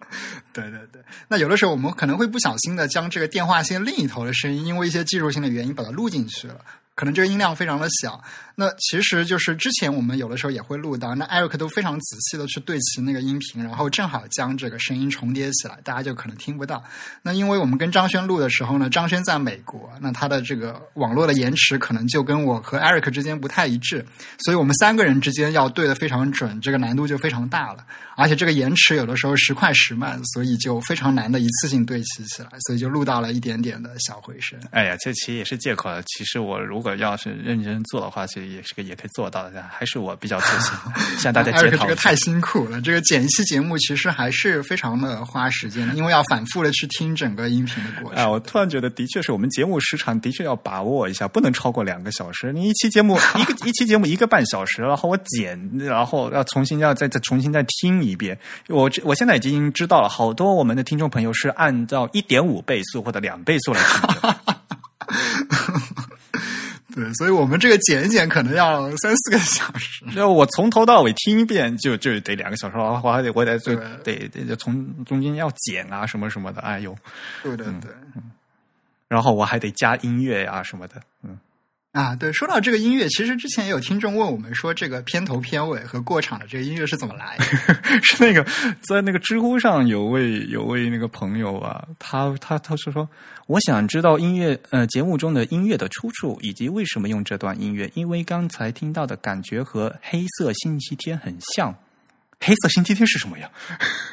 [0.53, 6.55] 对对对，那有的时候我们可能会不小心的将这个电话线另一头的声音，因为一些技术性的原因把它录进去了。
[7.01, 8.23] 可能这个音量非常的小。
[8.53, 16.83] 那其实就是之前我们有的时候也会录到，那 Eric 都非常仔细的去对齐那个音频，然后正好将这个声音重叠起来，大家就可能听不到。
[17.23, 24.05] 那因为我们跟张轩录的时候呢，张轩在美国，那他的这个网络的延迟可能就跟我和 Eric 之间不太一致，
[24.45, 27.83] 所以我们三个人之间要对的非常准，这个难度就非常大了。
[28.15, 34.59] 而且这个延迟有的时候时快时慢，所以就非常难的一次性对齐起来，所以就录到了一点点的小回声。
[34.69, 35.89] 哎呀，这其实也是借口。
[36.05, 39.63] 其实我如果要是认真做的话，其实也是个也可以做到的。
[39.72, 40.73] 还是我比较自信，
[41.19, 41.85] 向大家检讨。
[41.85, 48.23] 这个太辛苦了，这个剪一期节目其实还是非常的花时间的，因为要反复的去听整个音频的过程。
[48.23, 52.51] 啊，我突然觉得，的确是我们节目时长的确要把握一下，不能超过两个小时。
[52.53, 58.38] 你一期节目一个 一期节目一个半小时，然后我剪，然后要重新要再再重新再听一遍。
[58.68, 64.35] 我我现在已经知道了，好多我们的听众朋友是按照一点五倍速或者两倍速来听。
[66.93, 70.03] 对，所以我们这个剪一剪可能要三四个小时。
[70.15, 73.57] 那我从头到尾听一遍就就得两个小时，我还得我得
[74.03, 76.95] 得得从中间要剪啊什么什么的，哎呦，
[77.43, 77.91] 对对对，
[79.07, 81.38] 然后我还得加音乐呀什么的，嗯。
[81.91, 87.43] 啊，对，说到这个音乐，其实之前也有听众问我们说，这个片头、片尾和过场的这个音乐是怎么来的？
[88.01, 88.41] 是那个
[88.88, 93.09] 在那个知乎上有位有位那个朋友啊，他他他是说，
[93.47, 101.76] 我想知道音乐呃节目中的音乐的出处以及为什么用这段音乐，因为刚才听到的感觉和《黑色星期天》很像。
[102.43, 103.47] 黑色星期天是什么呀？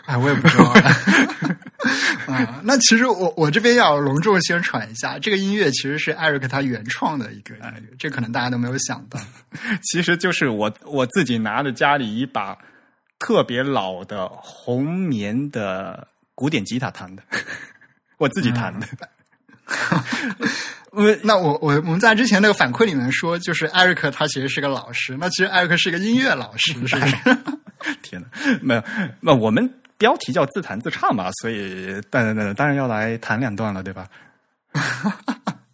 [0.04, 0.64] 哎，我也不知道。
[2.28, 9.18] 啊，那其实我我这边要隆重宣传一下，这个音乐其实是艾瑞克他原创的一个音乐，这可能大家都没有想到。
[9.82, 12.56] 其实就是我我自己拿着家里一把
[13.18, 17.22] 特别老的红棉的古典吉他弹的，
[18.18, 18.86] 我自己弹的。
[20.90, 26.96] 我那我我我们在之前那个反馈里面说，就是艾瑞克他其实是个老师，那其实艾瑞克是个音乐老师，是不是？
[28.02, 28.28] 天哪，
[28.62, 28.82] 没有，
[29.20, 34.08] 那我们标题叫自弹自唱嘛，所以当然当然要来弹两段了，对吧？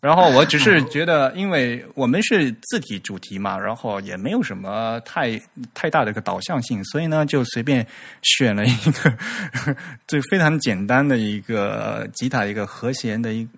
[0.00, 5.40] 然后我只是觉得，因为我们是字体主题嘛，然后也没有什么太
[5.72, 7.86] 太大的一个导向性，所以呢，就随便
[8.20, 9.16] 选了一个
[10.06, 13.48] 最非常简单的一个吉他一个和弦的一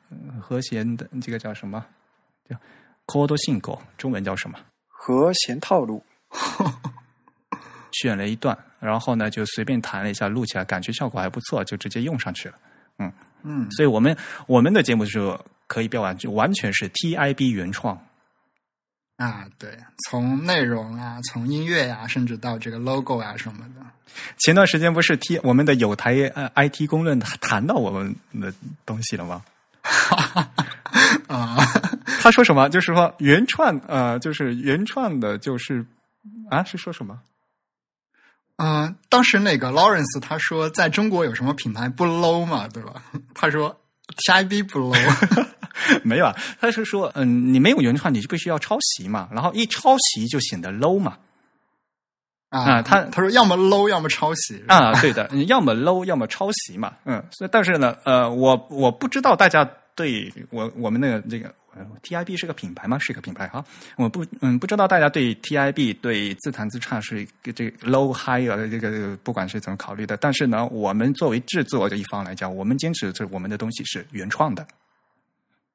[0.40, 1.84] 和弦的这个叫什么？
[2.48, 2.56] 叫
[3.08, 4.56] chord 性格，中文叫什么？
[4.86, 6.04] 和弦套路。
[8.00, 12.54] 选了一段，然后呢，就随便弹了一下，录起来感觉效果还不错，就直接用上去了。
[12.98, 13.12] 嗯
[13.42, 14.16] 嗯，所以我们
[14.46, 18.00] 我们的节目是可以标完，就完全是 TIB 原创
[19.16, 19.44] 啊。
[19.58, 19.70] 对，
[20.08, 23.82] 从内容啊，从音乐呀，甚至到这个 logo 啊什么的。
[24.38, 28.52] 前段时间不是 T 我们的有台呃 IT 公论谈到我们的
[28.86, 29.44] 东西了吗？
[31.28, 31.56] 啊，
[32.20, 32.68] 他说什么？
[32.70, 35.84] 就是说原创呃，就是原创的，就是
[36.50, 37.20] 啊，是说什么？
[38.56, 43.02] 嗯，当时那个 Lawrence 他说，在中国有什么品牌不 low 嘛，对吧？
[43.34, 43.78] 他说
[44.26, 45.46] TIB 不 low，
[46.02, 51.18] 没有啊，他是说，嗯，你没有原创，你就必须要抄袭嘛，然后一抄袭就显得 low 嘛。
[52.48, 56.94] 啊，他他说要么 low，要么抄袭啊，对的，要么 low，要么抄袭嘛。
[57.04, 61.54] 嗯，所以但是呢，呃，我我不知道大家对我我们那个这个。
[62.02, 62.98] TIB 是个品牌吗？
[62.98, 63.64] 是一个品牌哈。
[63.96, 74.66] 我不嗯不知道大家对 TIB 对自弹自唱是这个 low high 啊这个不管是怎么考虑的，但是呢，我们作为制作的一方来讲，我们坚持这我们的东西是原创的。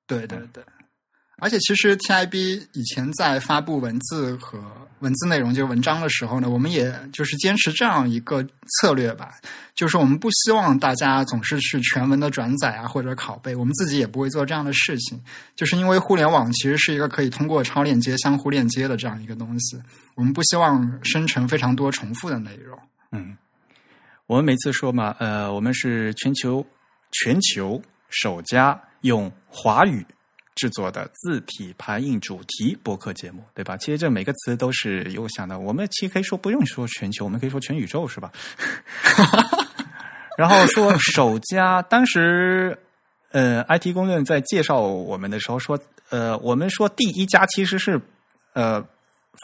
[0.08, 0.64] 对对对。
[1.38, 4.62] 而且，其实 TIB 以前在发布文字和
[5.00, 8.46] 文字内容，就是文章的时候呢，我们也就是坚持这样一个
[8.80, 9.34] 策略吧，
[9.74, 15.20] 就是我们不希望大家总是去全文的转载啊，或者拷贝，我们自己也不会做这样的事情，
[15.56, 19.82] 就是因为互联网其实是一个可以通过超链接相互链接的这样一个东西，
[20.14, 22.78] 我们不希望生成非常多重复的内容。
[23.12, 23.36] 嗯，
[24.28, 26.64] 我们每次说嘛，呃，我们是全球
[27.12, 30.06] 全球首家用华语。
[30.56, 33.78] 制作的字体排印主题播客节目，对吧？
[33.78, 35.60] 其实这每个词都是有想的。
[35.60, 38.32] 我们其实可以说不用说全球，我们可以说全宇宙，是吧？
[40.38, 42.78] 然后说首家，当时
[43.32, 45.80] 呃，IT 公论在介绍我们的时候说，
[46.10, 48.02] 呃，我们说第一家其实是
[48.54, 48.86] 呃。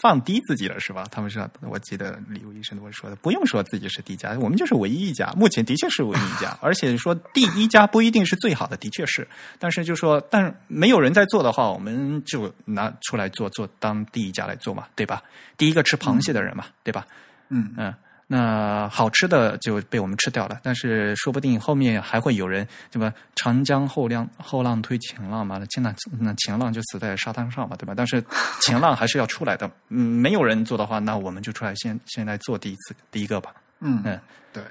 [0.02, 1.08] 放低自己了是吧？
[1.12, 5.34] 他们说，我记得李武医生我说的，不用说自己是第一家，我们就是唯一一家。
[5.36, 9.28] 目前的确是唯一一家， 而且说第一家不一定是最好的，的确是。
[9.58, 15.24] 但是就说，但没有人在做的话，我们就拿出来做做当第一家来做嘛，对吧？
[15.58, 17.08] 第一个吃螃蟹的人嘛，对吧？
[17.50, 17.94] 嗯嗯。
[18.30, 23.14] 那好吃的就被我们吃掉了，但是说不定后面还会有人对吧？
[23.36, 27.94] 长江后浪后浪推前浪嘛，那前浪那前浪就死在沙滩上嘛，对吧？
[27.96, 28.22] 但是
[28.62, 34.20] 前浪还是要出来的，嗯，没有人做的话，那我们就出来先先来做第一次第一个吧，嗯嗯，
[34.52, 34.62] 对，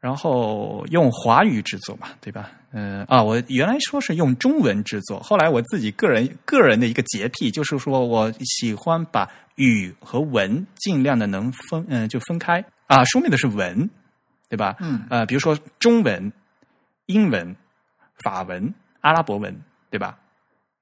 [0.00, 2.50] 然后用华语制作嘛，对吧？
[2.72, 13.04] 嗯啊，我原来说是用中文制作，后来我自己个人个人的一个洁癖，就是说我喜欢把语和文尽量的能分，嗯、就分开啊。
[13.04, 13.88] 书面的是文，
[14.48, 14.76] 对吧？
[14.80, 16.32] 嗯呃，比如说中文、
[17.06, 17.54] 英文、
[18.22, 19.54] 法文、阿拉伯文，
[19.90, 20.18] 对吧？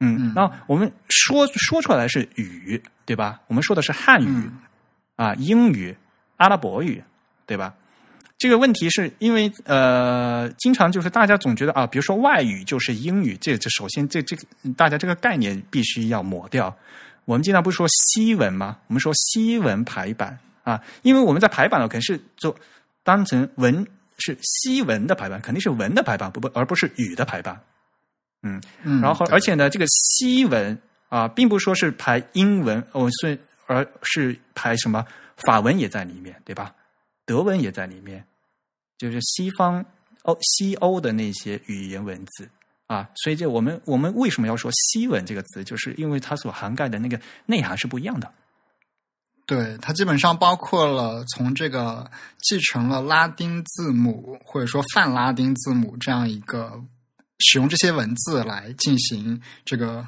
[0.00, 3.40] 嗯嗯，那我们说说出来是语，对吧？
[3.48, 4.58] 我们说的是汉语、嗯
[5.16, 5.94] 啊，英语、
[6.36, 7.02] 阿拉伯语，
[7.46, 7.74] 对吧？
[8.38, 14.42] 这个问题是因为呃，经常就是大家总觉得啊，比如说外语就是英语，这这首先这这个
[14.74, 16.74] 大家这个概念必须要抹掉。
[17.26, 18.78] 我们经常不是说西文吗？
[18.86, 20.38] 我们说西文排版
[20.70, 22.54] 啊，因为我们在排版呢，肯定是就
[23.02, 23.84] 当成文
[24.18, 27.60] 是西文的排版，肯定是文的排版，不不，而不是语的排版。
[28.42, 30.78] 嗯，嗯，然后而且呢，这个西文
[31.08, 35.04] 啊，并不说是排英文哦，是而是排什么
[35.38, 36.72] 法文也在里面，对吧？
[37.26, 38.24] 德文也在里面，
[38.96, 39.84] 就是西方
[40.22, 42.48] 欧西欧的那些语言文字
[42.86, 48.32] 啊，所以这我们我们为什么要说西文这个词，就是因为它所涵盖的那个内涵是不一样的。
[49.50, 52.08] 对，它基本上包括了从这个
[52.38, 56.80] 继承了拉丁字母或者说泛拉丁字母这样一个
[57.40, 60.06] 使用这些文字来进行这个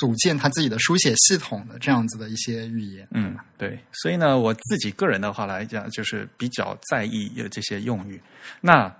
[0.00, 3.06] 组建它自己的书写系统的这样子的一些语言。
[3.12, 8.20] 嗯，对，所以呢，我自己个人的话来讲，就是比较在意呃这些用语。
[8.60, 8.92] 那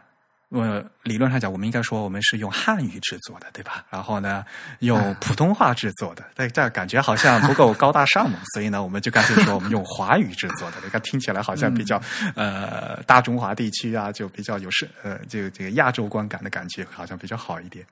[0.53, 3.85] 呃，理论上讲，我们应该说我们是用汉语制作的，对吧？
[3.89, 4.45] 然后呢，
[4.81, 11.99] 用普通话制作的，但这样感觉好像不够高大上嘛，所以呢，我们就干脆说我们用华语制作的，你看听起来好像比较、
[12.35, 17.87] 呃大中华地区啊，就比较有是呃这个这个亚洲观感的感觉，好像比较好一点。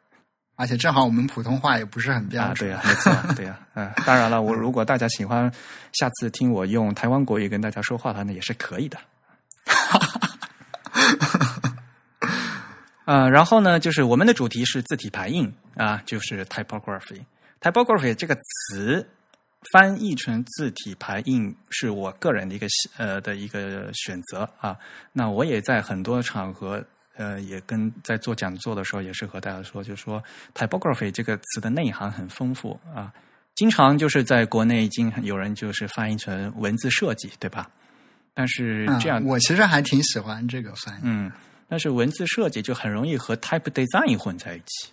[0.57, 5.51] 而且正好我们普通话也不是很标啊，准，对呀、没错啊，对呀、 嗯、当然了，我如果大家喜欢
[5.93, 8.99] 下次听我用台湾国语跟大家说话的话，那也是可以的。
[13.11, 17.21] 呃，然后呢，就是我们的主题是字体排印啊，就是 typography。
[17.61, 19.05] typography 这个词
[19.73, 22.69] 翻译成字体排印是我个人的一个
[22.99, 24.79] 呃的一个选择啊。
[25.13, 26.81] 那我也在很多场合
[27.17, 30.23] 呃，也跟在做讲座的时候，也是和大家说，就是说
[30.55, 33.13] typography 这个词的内涵很丰富啊。
[33.57, 37.69] 经常就是在国内已经有人就是翻译成文字设计，对吧？
[38.35, 41.31] 但是这样，嗯，我其实还挺喜欢这个翻译、嗯，
[41.71, 44.93] 但是文字设计就很容易和 type design 混在一起，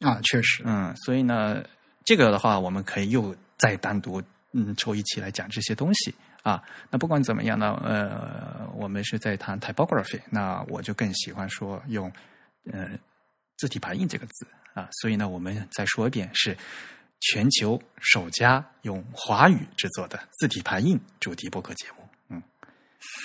[0.00, 1.64] 啊，确实，嗯，所以呢，
[2.04, 4.20] 这个的话，我们可以又再单独
[4.50, 6.12] 嗯抽一期来讲这些东西
[6.42, 6.60] 啊。
[6.90, 12.12] 那不管怎么样呢，呃，我们是在谈 typography，那我就更喜欢说用
[12.72, 12.90] 呃
[13.56, 14.88] 字体排印这个字啊。
[15.00, 16.56] 所以呢，我们再说一遍，是
[17.20, 21.99] 全球首家用华语制作的字体排印主题播客节目。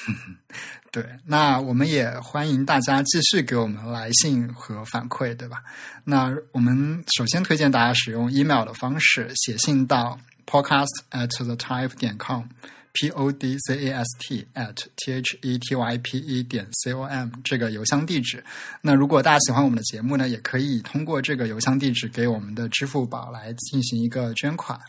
[0.08, 0.38] 嗯，
[0.92, 5.64] 对，那我们也欢迎大家继续给我们来信和反馈，对吧？
[6.04, 14.76] 那我们首先推荐大家使用 email 的方式写信到 podcast at the type 点 com，p o d c a s t at
[14.96, 18.42] t h e t y p e 点 c o m 这个邮箱地址。
[18.82, 24.80] 那如果大家喜欢我们的节目呢，也可以通过这个邮箱地址给我们的支付宝来进行一个捐款。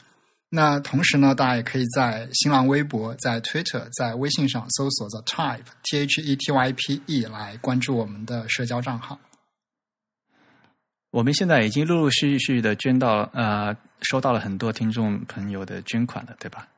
[0.48, 9.18] 那同时呢，大家也可以在新浪微博、在 Twitter、在微信上搜索 The Type T H E T Y P E 来关注我们的社交账号。
[11.10, 16.68] 我们现在已经陆陆续续的捐到呃，收到了很多听众朋友的捐款了，对吧？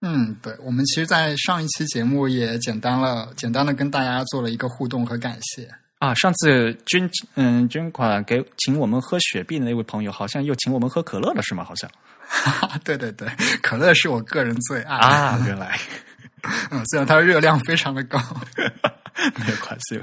[0.00, 5.68] 嗯，对，我们其实，在上一期节目也简单了，简单的跟大家做了一个互动和感谢。
[5.98, 11.64] 啊，上次捐嗯捐款给请我们喝雪碧的那位朋友，好像又请我们喝可乐了，是吗？
[11.64, 11.90] 好像
[12.84, 13.28] 对对对，
[13.62, 15.78] 可乐是我个人最爱啊，原来
[16.70, 18.18] 嗯，虽然它热量非常的高。
[19.34, 20.00] 没有关系，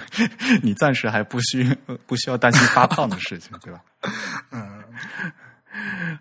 [0.61, 1.63] 你暂时还不需
[2.05, 3.79] 不需要担心发胖的事情，对吧？
[4.51, 4.83] 嗯，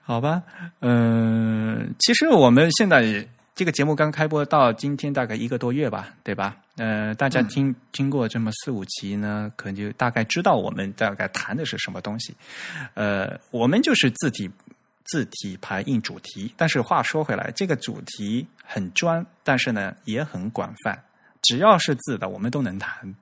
[0.00, 0.40] 好吧，
[0.78, 6.54] 嗯、其实我们现在这个节目刚开播到今天大概一个多月吧，对吧？
[6.76, 12.32] 呃，大家听、听过这么四五集呢，可能就大概知道我们大概谈的是什么东西。
[12.94, 14.48] 呃，我们就是字体
[15.04, 21.04] 字体排印主题，但是话说回来，这个主题很专，但是呢也很广泛，
[21.42, 23.14] 只要是字的我们都能谈。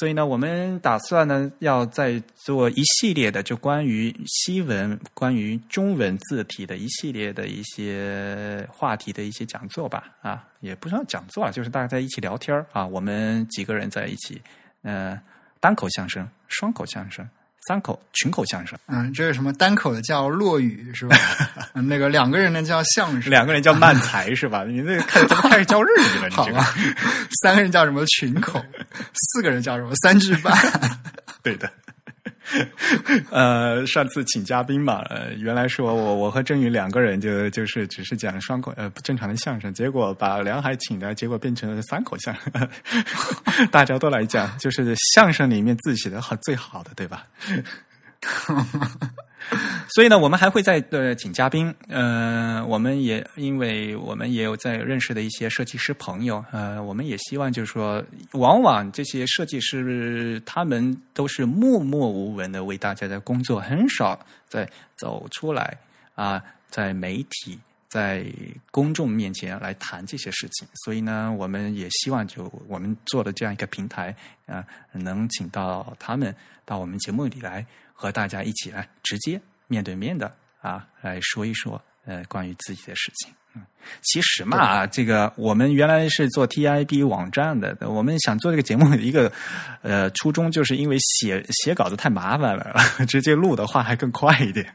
[0.00, 10.14] 所以呢，我们打算呢，要再做一系列的，就关于西文、关于中文字体的一系列的一些话题的一些讲座吧。
[10.20, 14.42] 啊，也不算讲座啊，就是大家在一起聊天啊，我们几个人在一起，
[14.82, 15.18] 呃，
[15.58, 17.26] 单口相声、双口相声、
[17.66, 21.16] 三口群口相声，嗯，这是什么单口的叫落雨是吧？
[21.74, 24.64] 嗯那个两个人的叫相声，两个人叫慢才是吧？
[24.68, 26.28] 你那个开怎么开始教日语了？
[26.28, 26.74] 你这个好吧，
[27.42, 28.64] 三个人叫什么群口，
[29.12, 30.56] 四个人叫什么三句半。
[31.42, 31.70] 对的。
[33.30, 35.04] 呃，上次请嘉宾嘛，
[35.38, 42.68] 原来说我我和郑宇两个人就就是只是讲双口呃不正常的相声，结果把梁海请来，结果变成了三口相声，
[43.70, 47.26] 大家都来讲，就是相声里面自己写的好最好的，对吧？
[49.94, 64.18] 所以呢，我们还会再呃请嘉宾，呃，我们也因为我们也有在认识的一些设计师朋友，呃，我们也希望就是说，往往这些设计师他们都是默默无闻的为大家在工作，很少
[64.48, 65.78] 在走出来
[66.14, 67.58] 啊、在媒体。
[67.88, 68.22] 在
[68.70, 74.14] 公众面前来谈这些事情，所以呢，我们也希望就我们做的这样一个平台
[74.44, 74.62] 啊、
[74.92, 76.34] 能请到他们
[76.66, 77.64] 到我们节目里来，
[78.00, 83.32] 和大家一起来直接面对面的啊来说一说呃关于自己的事情。
[83.54, 83.62] 嗯，
[84.02, 89.32] 其实嘛，这个我们原来是做 TIB 网站的，我们想做这个节目的一个
[89.82, 92.72] 呃初衷，就是因为写写稿子太麻烦了，
[93.08, 94.74] 直接录的话还更快一点。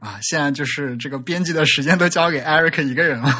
[0.00, 3.30] 啊，现在就是这个编辑的时间都交给 Eric 一个人了，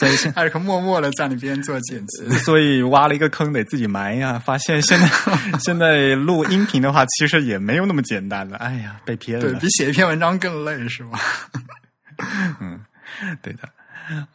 [0.00, 2.28] 所以现， Eric 默默的在那边做剪辑。
[2.40, 5.08] 所以挖了一个坑得自己埋呀，发现现在
[5.60, 8.56] 现在录音频的话，其实也没有那么简单了。
[8.56, 9.44] 哎呀，被骗了。
[9.44, 11.20] 对比写一篇文章更累是吧？
[13.42, 13.68] 对的，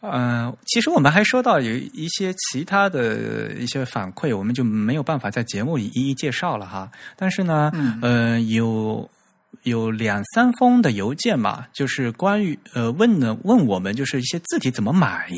[0.00, 6.90] 呃，其实我们还说到有一些其他的一些反馈，我们就没有办法在节目里一一介绍了哈。
[7.16, 9.08] 但是呢，嗯呃，有
[9.66, 15.28] 有两三封的邮件嘛，就是关于呃问呢问我们就是一些字体怎么买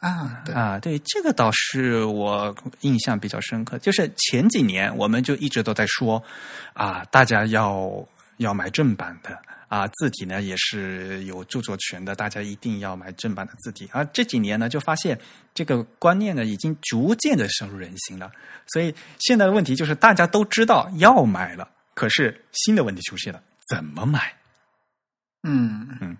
[0.00, 3.78] 啊，对，啊，对，这个倒是我印象比较深刻。
[3.78, 6.22] 就是前几年我们就一直都在说
[6.72, 7.88] 啊，大家要
[8.38, 9.38] 要买正版的。
[9.68, 13.88] 啊，字体呢也是有著作权的，大家一定要买正版的字体。
[13.90, 15.18] 而这几年呢，就发现
[15.52, 18.30] 这个观念呢已经逐渐的深入人心了。
[18.68, 24.32] 所以现在的问题就是，大家都知道要买了，可是新的问题出现了，怎么买？
[25.42, 26.16] 嗯嗯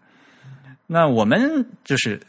[0.87, 2.21] 那我们就是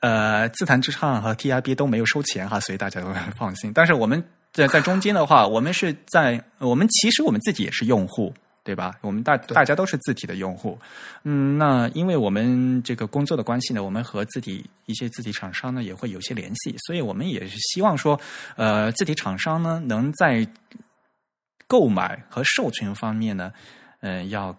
[0.00, 3.72] 呃，自弹自唱和 TIB 都没有收钱哈，所以大家都很放心。
[3.74, 4.22] 但是我们
[4.52, 8.32] 在在中间的话， 我们是在我们其实我们自己也是用户。
[8.62, 8.94] 对吧？
[9.00, 10.78] 我们大大家都是字体的用户，
[11.24, 18.20] 嗯，那因为我们这个工作的关系呢，我们和字体一些字体厂商呢也会有些联系，所以我们也是希望说，
[18.56, 20.46] 呃，字体厂商呢能在
[21.70, 23.52] 购买和授权方面呢，
[24.00, 24.56] 嗯、要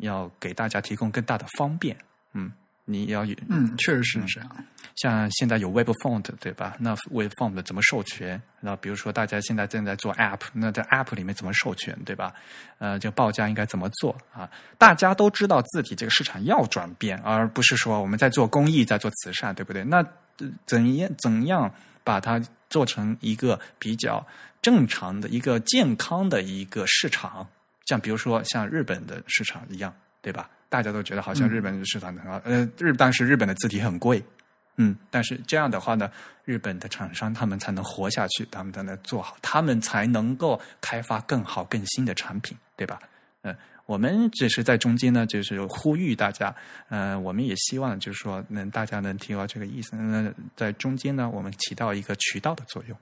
[0.00, 1.96] 要给大家提供更大的方便，
[2.32, 2.50] 嗯，
[2.84, 4.50] 你要有嗯，确实是这样。
[4.96, 6.74] 像现在有 Web Font 对吧？
[6.80, 8.42] 那 Web Font 怎么授权？
[8.58, 12.34] 那比如说大家现在正在做 App，那在 App 里面怎么授权对吧？
[12.78, 14.50] 呃，这个报价应该怎么做啊？
[14.76, 19.84] 大家都知道字体这个市场要转变，而不是说我们在做公益，在做慈善，对不对？
[19.84, 19.98] 那
[20.40, 21.72] 呃怎样怎样
[22.02, 24.26] 把它做成一个比较
[24.60, 27.46] 正常的一个健康的一个市场？
[27.86, 30.50] 像比如说像日本的市场一样，对吧？
[30.68, 34.22] 大家都觉得好像日本的市场很好，呃，日当时日本的字体很贵，
[34.76, 36.10] 嗯，但是这样的话呢，
[36.44, 42.98] 日本的厂商他们才能活下去，他们才能做好，他们才能够开发更好、更新的产品，对吧？
[43.40, 43.56] 嗯、
[43.86, 46.54] 我们只是在中间呢，就是呼吁大家，
[46.90, 52.98] 呃，我们也希望就是说，能大家能听到这个意思，那在中间呢，我们起到一个渠道的作用。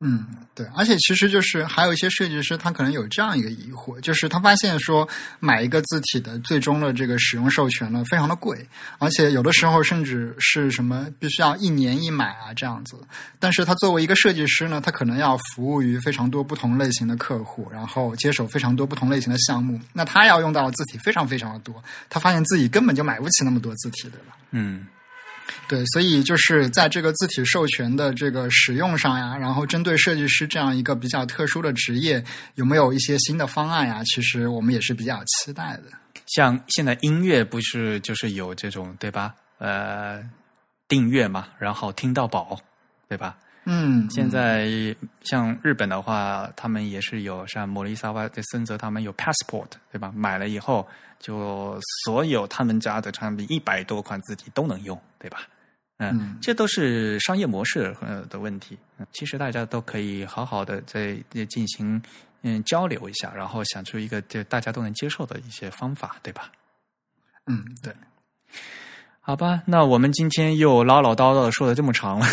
[0.00, 5.08] 嗯，对，而且其实就是还有一些设计师，他可能有这样一个疑惑，就是他发现说
[5.40, 8.64] 买一个字体的最终的这个使用授权呢非常的贵，
[8.98, 12.96] 而且有的时候甚至是什么必须要一年一买啊这样子。
[13.40, 24.36] 但是他作为一个设计师呢，他可能要服务于非常多不同类型的客户，然后接手非常多不同类型的项目，那他要用到的字体非常非常的多，他发现自己根本就买不起那么多字体，对吧？
[24.52, 24.86] 嗯
[25.68, 32.22] 对，所以就是在这个字体授权的这个使用上呀，然后针对设计师这样一个比较特殊的职业，
[32.54, 34.02] 有没有一些新的方案呀？
[34.04, 35.84] 其实我们也是比较期待的。
[36.26, 39.34] 像现在音乐不是就是有这种对吧？
[39.58, 40.22] 呃，
[40.86, 42.58] 订阅嘛，然后听到宝，
[43.08, 43.36] 对吧？
[43.64, 44.66] 嗯，现在
[45.22, 50.10] 像日本的话，他们也是有像莫里萨瓦的森泽，他们有 passport，对吧？
[50.14, 50.88] 买了以后，
[51.18, 55.48] 就所有他们家的产品一百多款自己都能用，对吧？
[55.98, 58.78] 嗯，这都是商业模式呃的问题。
[59.12, 61.18] 其实大家都可以好好的在
[61.48, 62.00] 进行
[62.42, 66.52] 嗯交流一下，然后想出一个就大家都能接受的一些方法，对吧？
[67.46, 67.92] 嗯，对。
[69.20, 72.26] 好吧，那我们今天又唠唠叨叨的说的这么长了。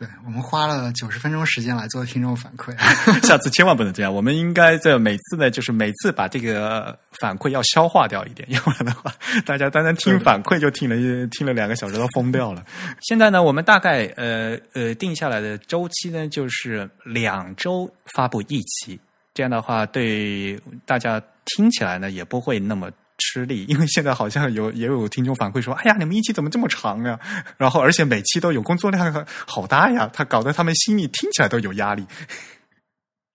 [0.00, 2.74] 对我们花了九十分钟时间来做听众反馈，
[3.22, 4.10] 下次千万不能这样。
[4.12, 9.12] 我们应该在每次呢，就是每次把这个反馈要消化掉一点， 要不然的话，
[9.44, 10.96] 大家单单听反馈就听了
[11.26, 12.64] 听了两个小时都疯掉了。
[13.02, 17.86] 现在呢，我们大概呃呃定下来的周期呢，就是两周
[18.16, 18.98] 发布一期，
[19.34, 22.90] 这样的话对大家听起来呢也不会那么。
[23.20, 27.18] 吃力，因为现在好像有也有听众反馈说：“哎呀，你们一期怎么这么长呀？”
[27.56, 32.04] 然后而且每期都有工作量好大呀，他搞得他们心里听起来都有压力。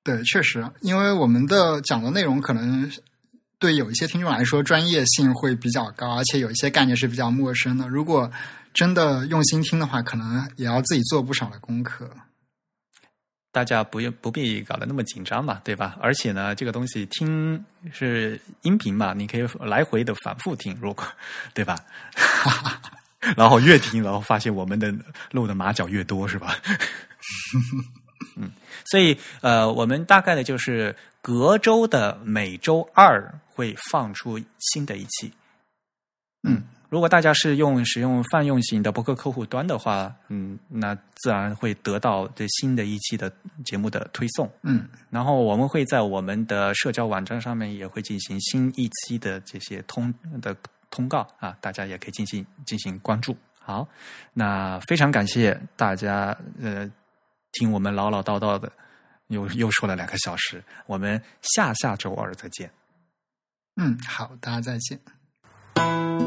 [0.04, 2.92] 对，确实，因为我们的讲的内容可能
[3.58, 7.88] 对有一些听众来说专业性会比较高，而且有一些概念是比较陌生的。
[7.88, 8.32] 如果
[8.74, 12.10] 真的用心听的话，可能也要自己做不少的功课。
[13.56, 15.96] 大家不用不必搞得那么紧张嘛，对吧？
[16.02, 17.64] 而且呢，这个东西听
[17.94, 21.08] 是音频嘛，你可以来回的反复听，如果
[21.54, 21.78] 对吧？
[23.38, 24.94] 然后越听，然后发现我们的
[25.32, 26.54] 露的马脚越多，是吧？
[28.36, 28.52] 嗯，
[28.92, 35.32] 所以呃，我们大概的就是隔周的每周二会放出新的一期，
[36.44, 36.62] 嗯。
[36.96, 43.30] 如果大家是用使用泛用型的博客客户端的话，嗯，那自然会得到这新的一期的
[43.66, 50.56] 节目的推送，嗯，然后我们会在我们的社交网站上面也会进行新一期的这些通的
[50.90, 53.36] 通告啊，大家也可以进行进行关注。
[53.60, 53.86] 好，
[54.32, 56.90] 那非常感谢大家呃
[57.52, 58.72] 听我们唠唠叨叨的，
[59.28, 62.72] 又又说了两个小时，我们下下周二再见。
[63.76, 66.25] 嗯，好，大家再见。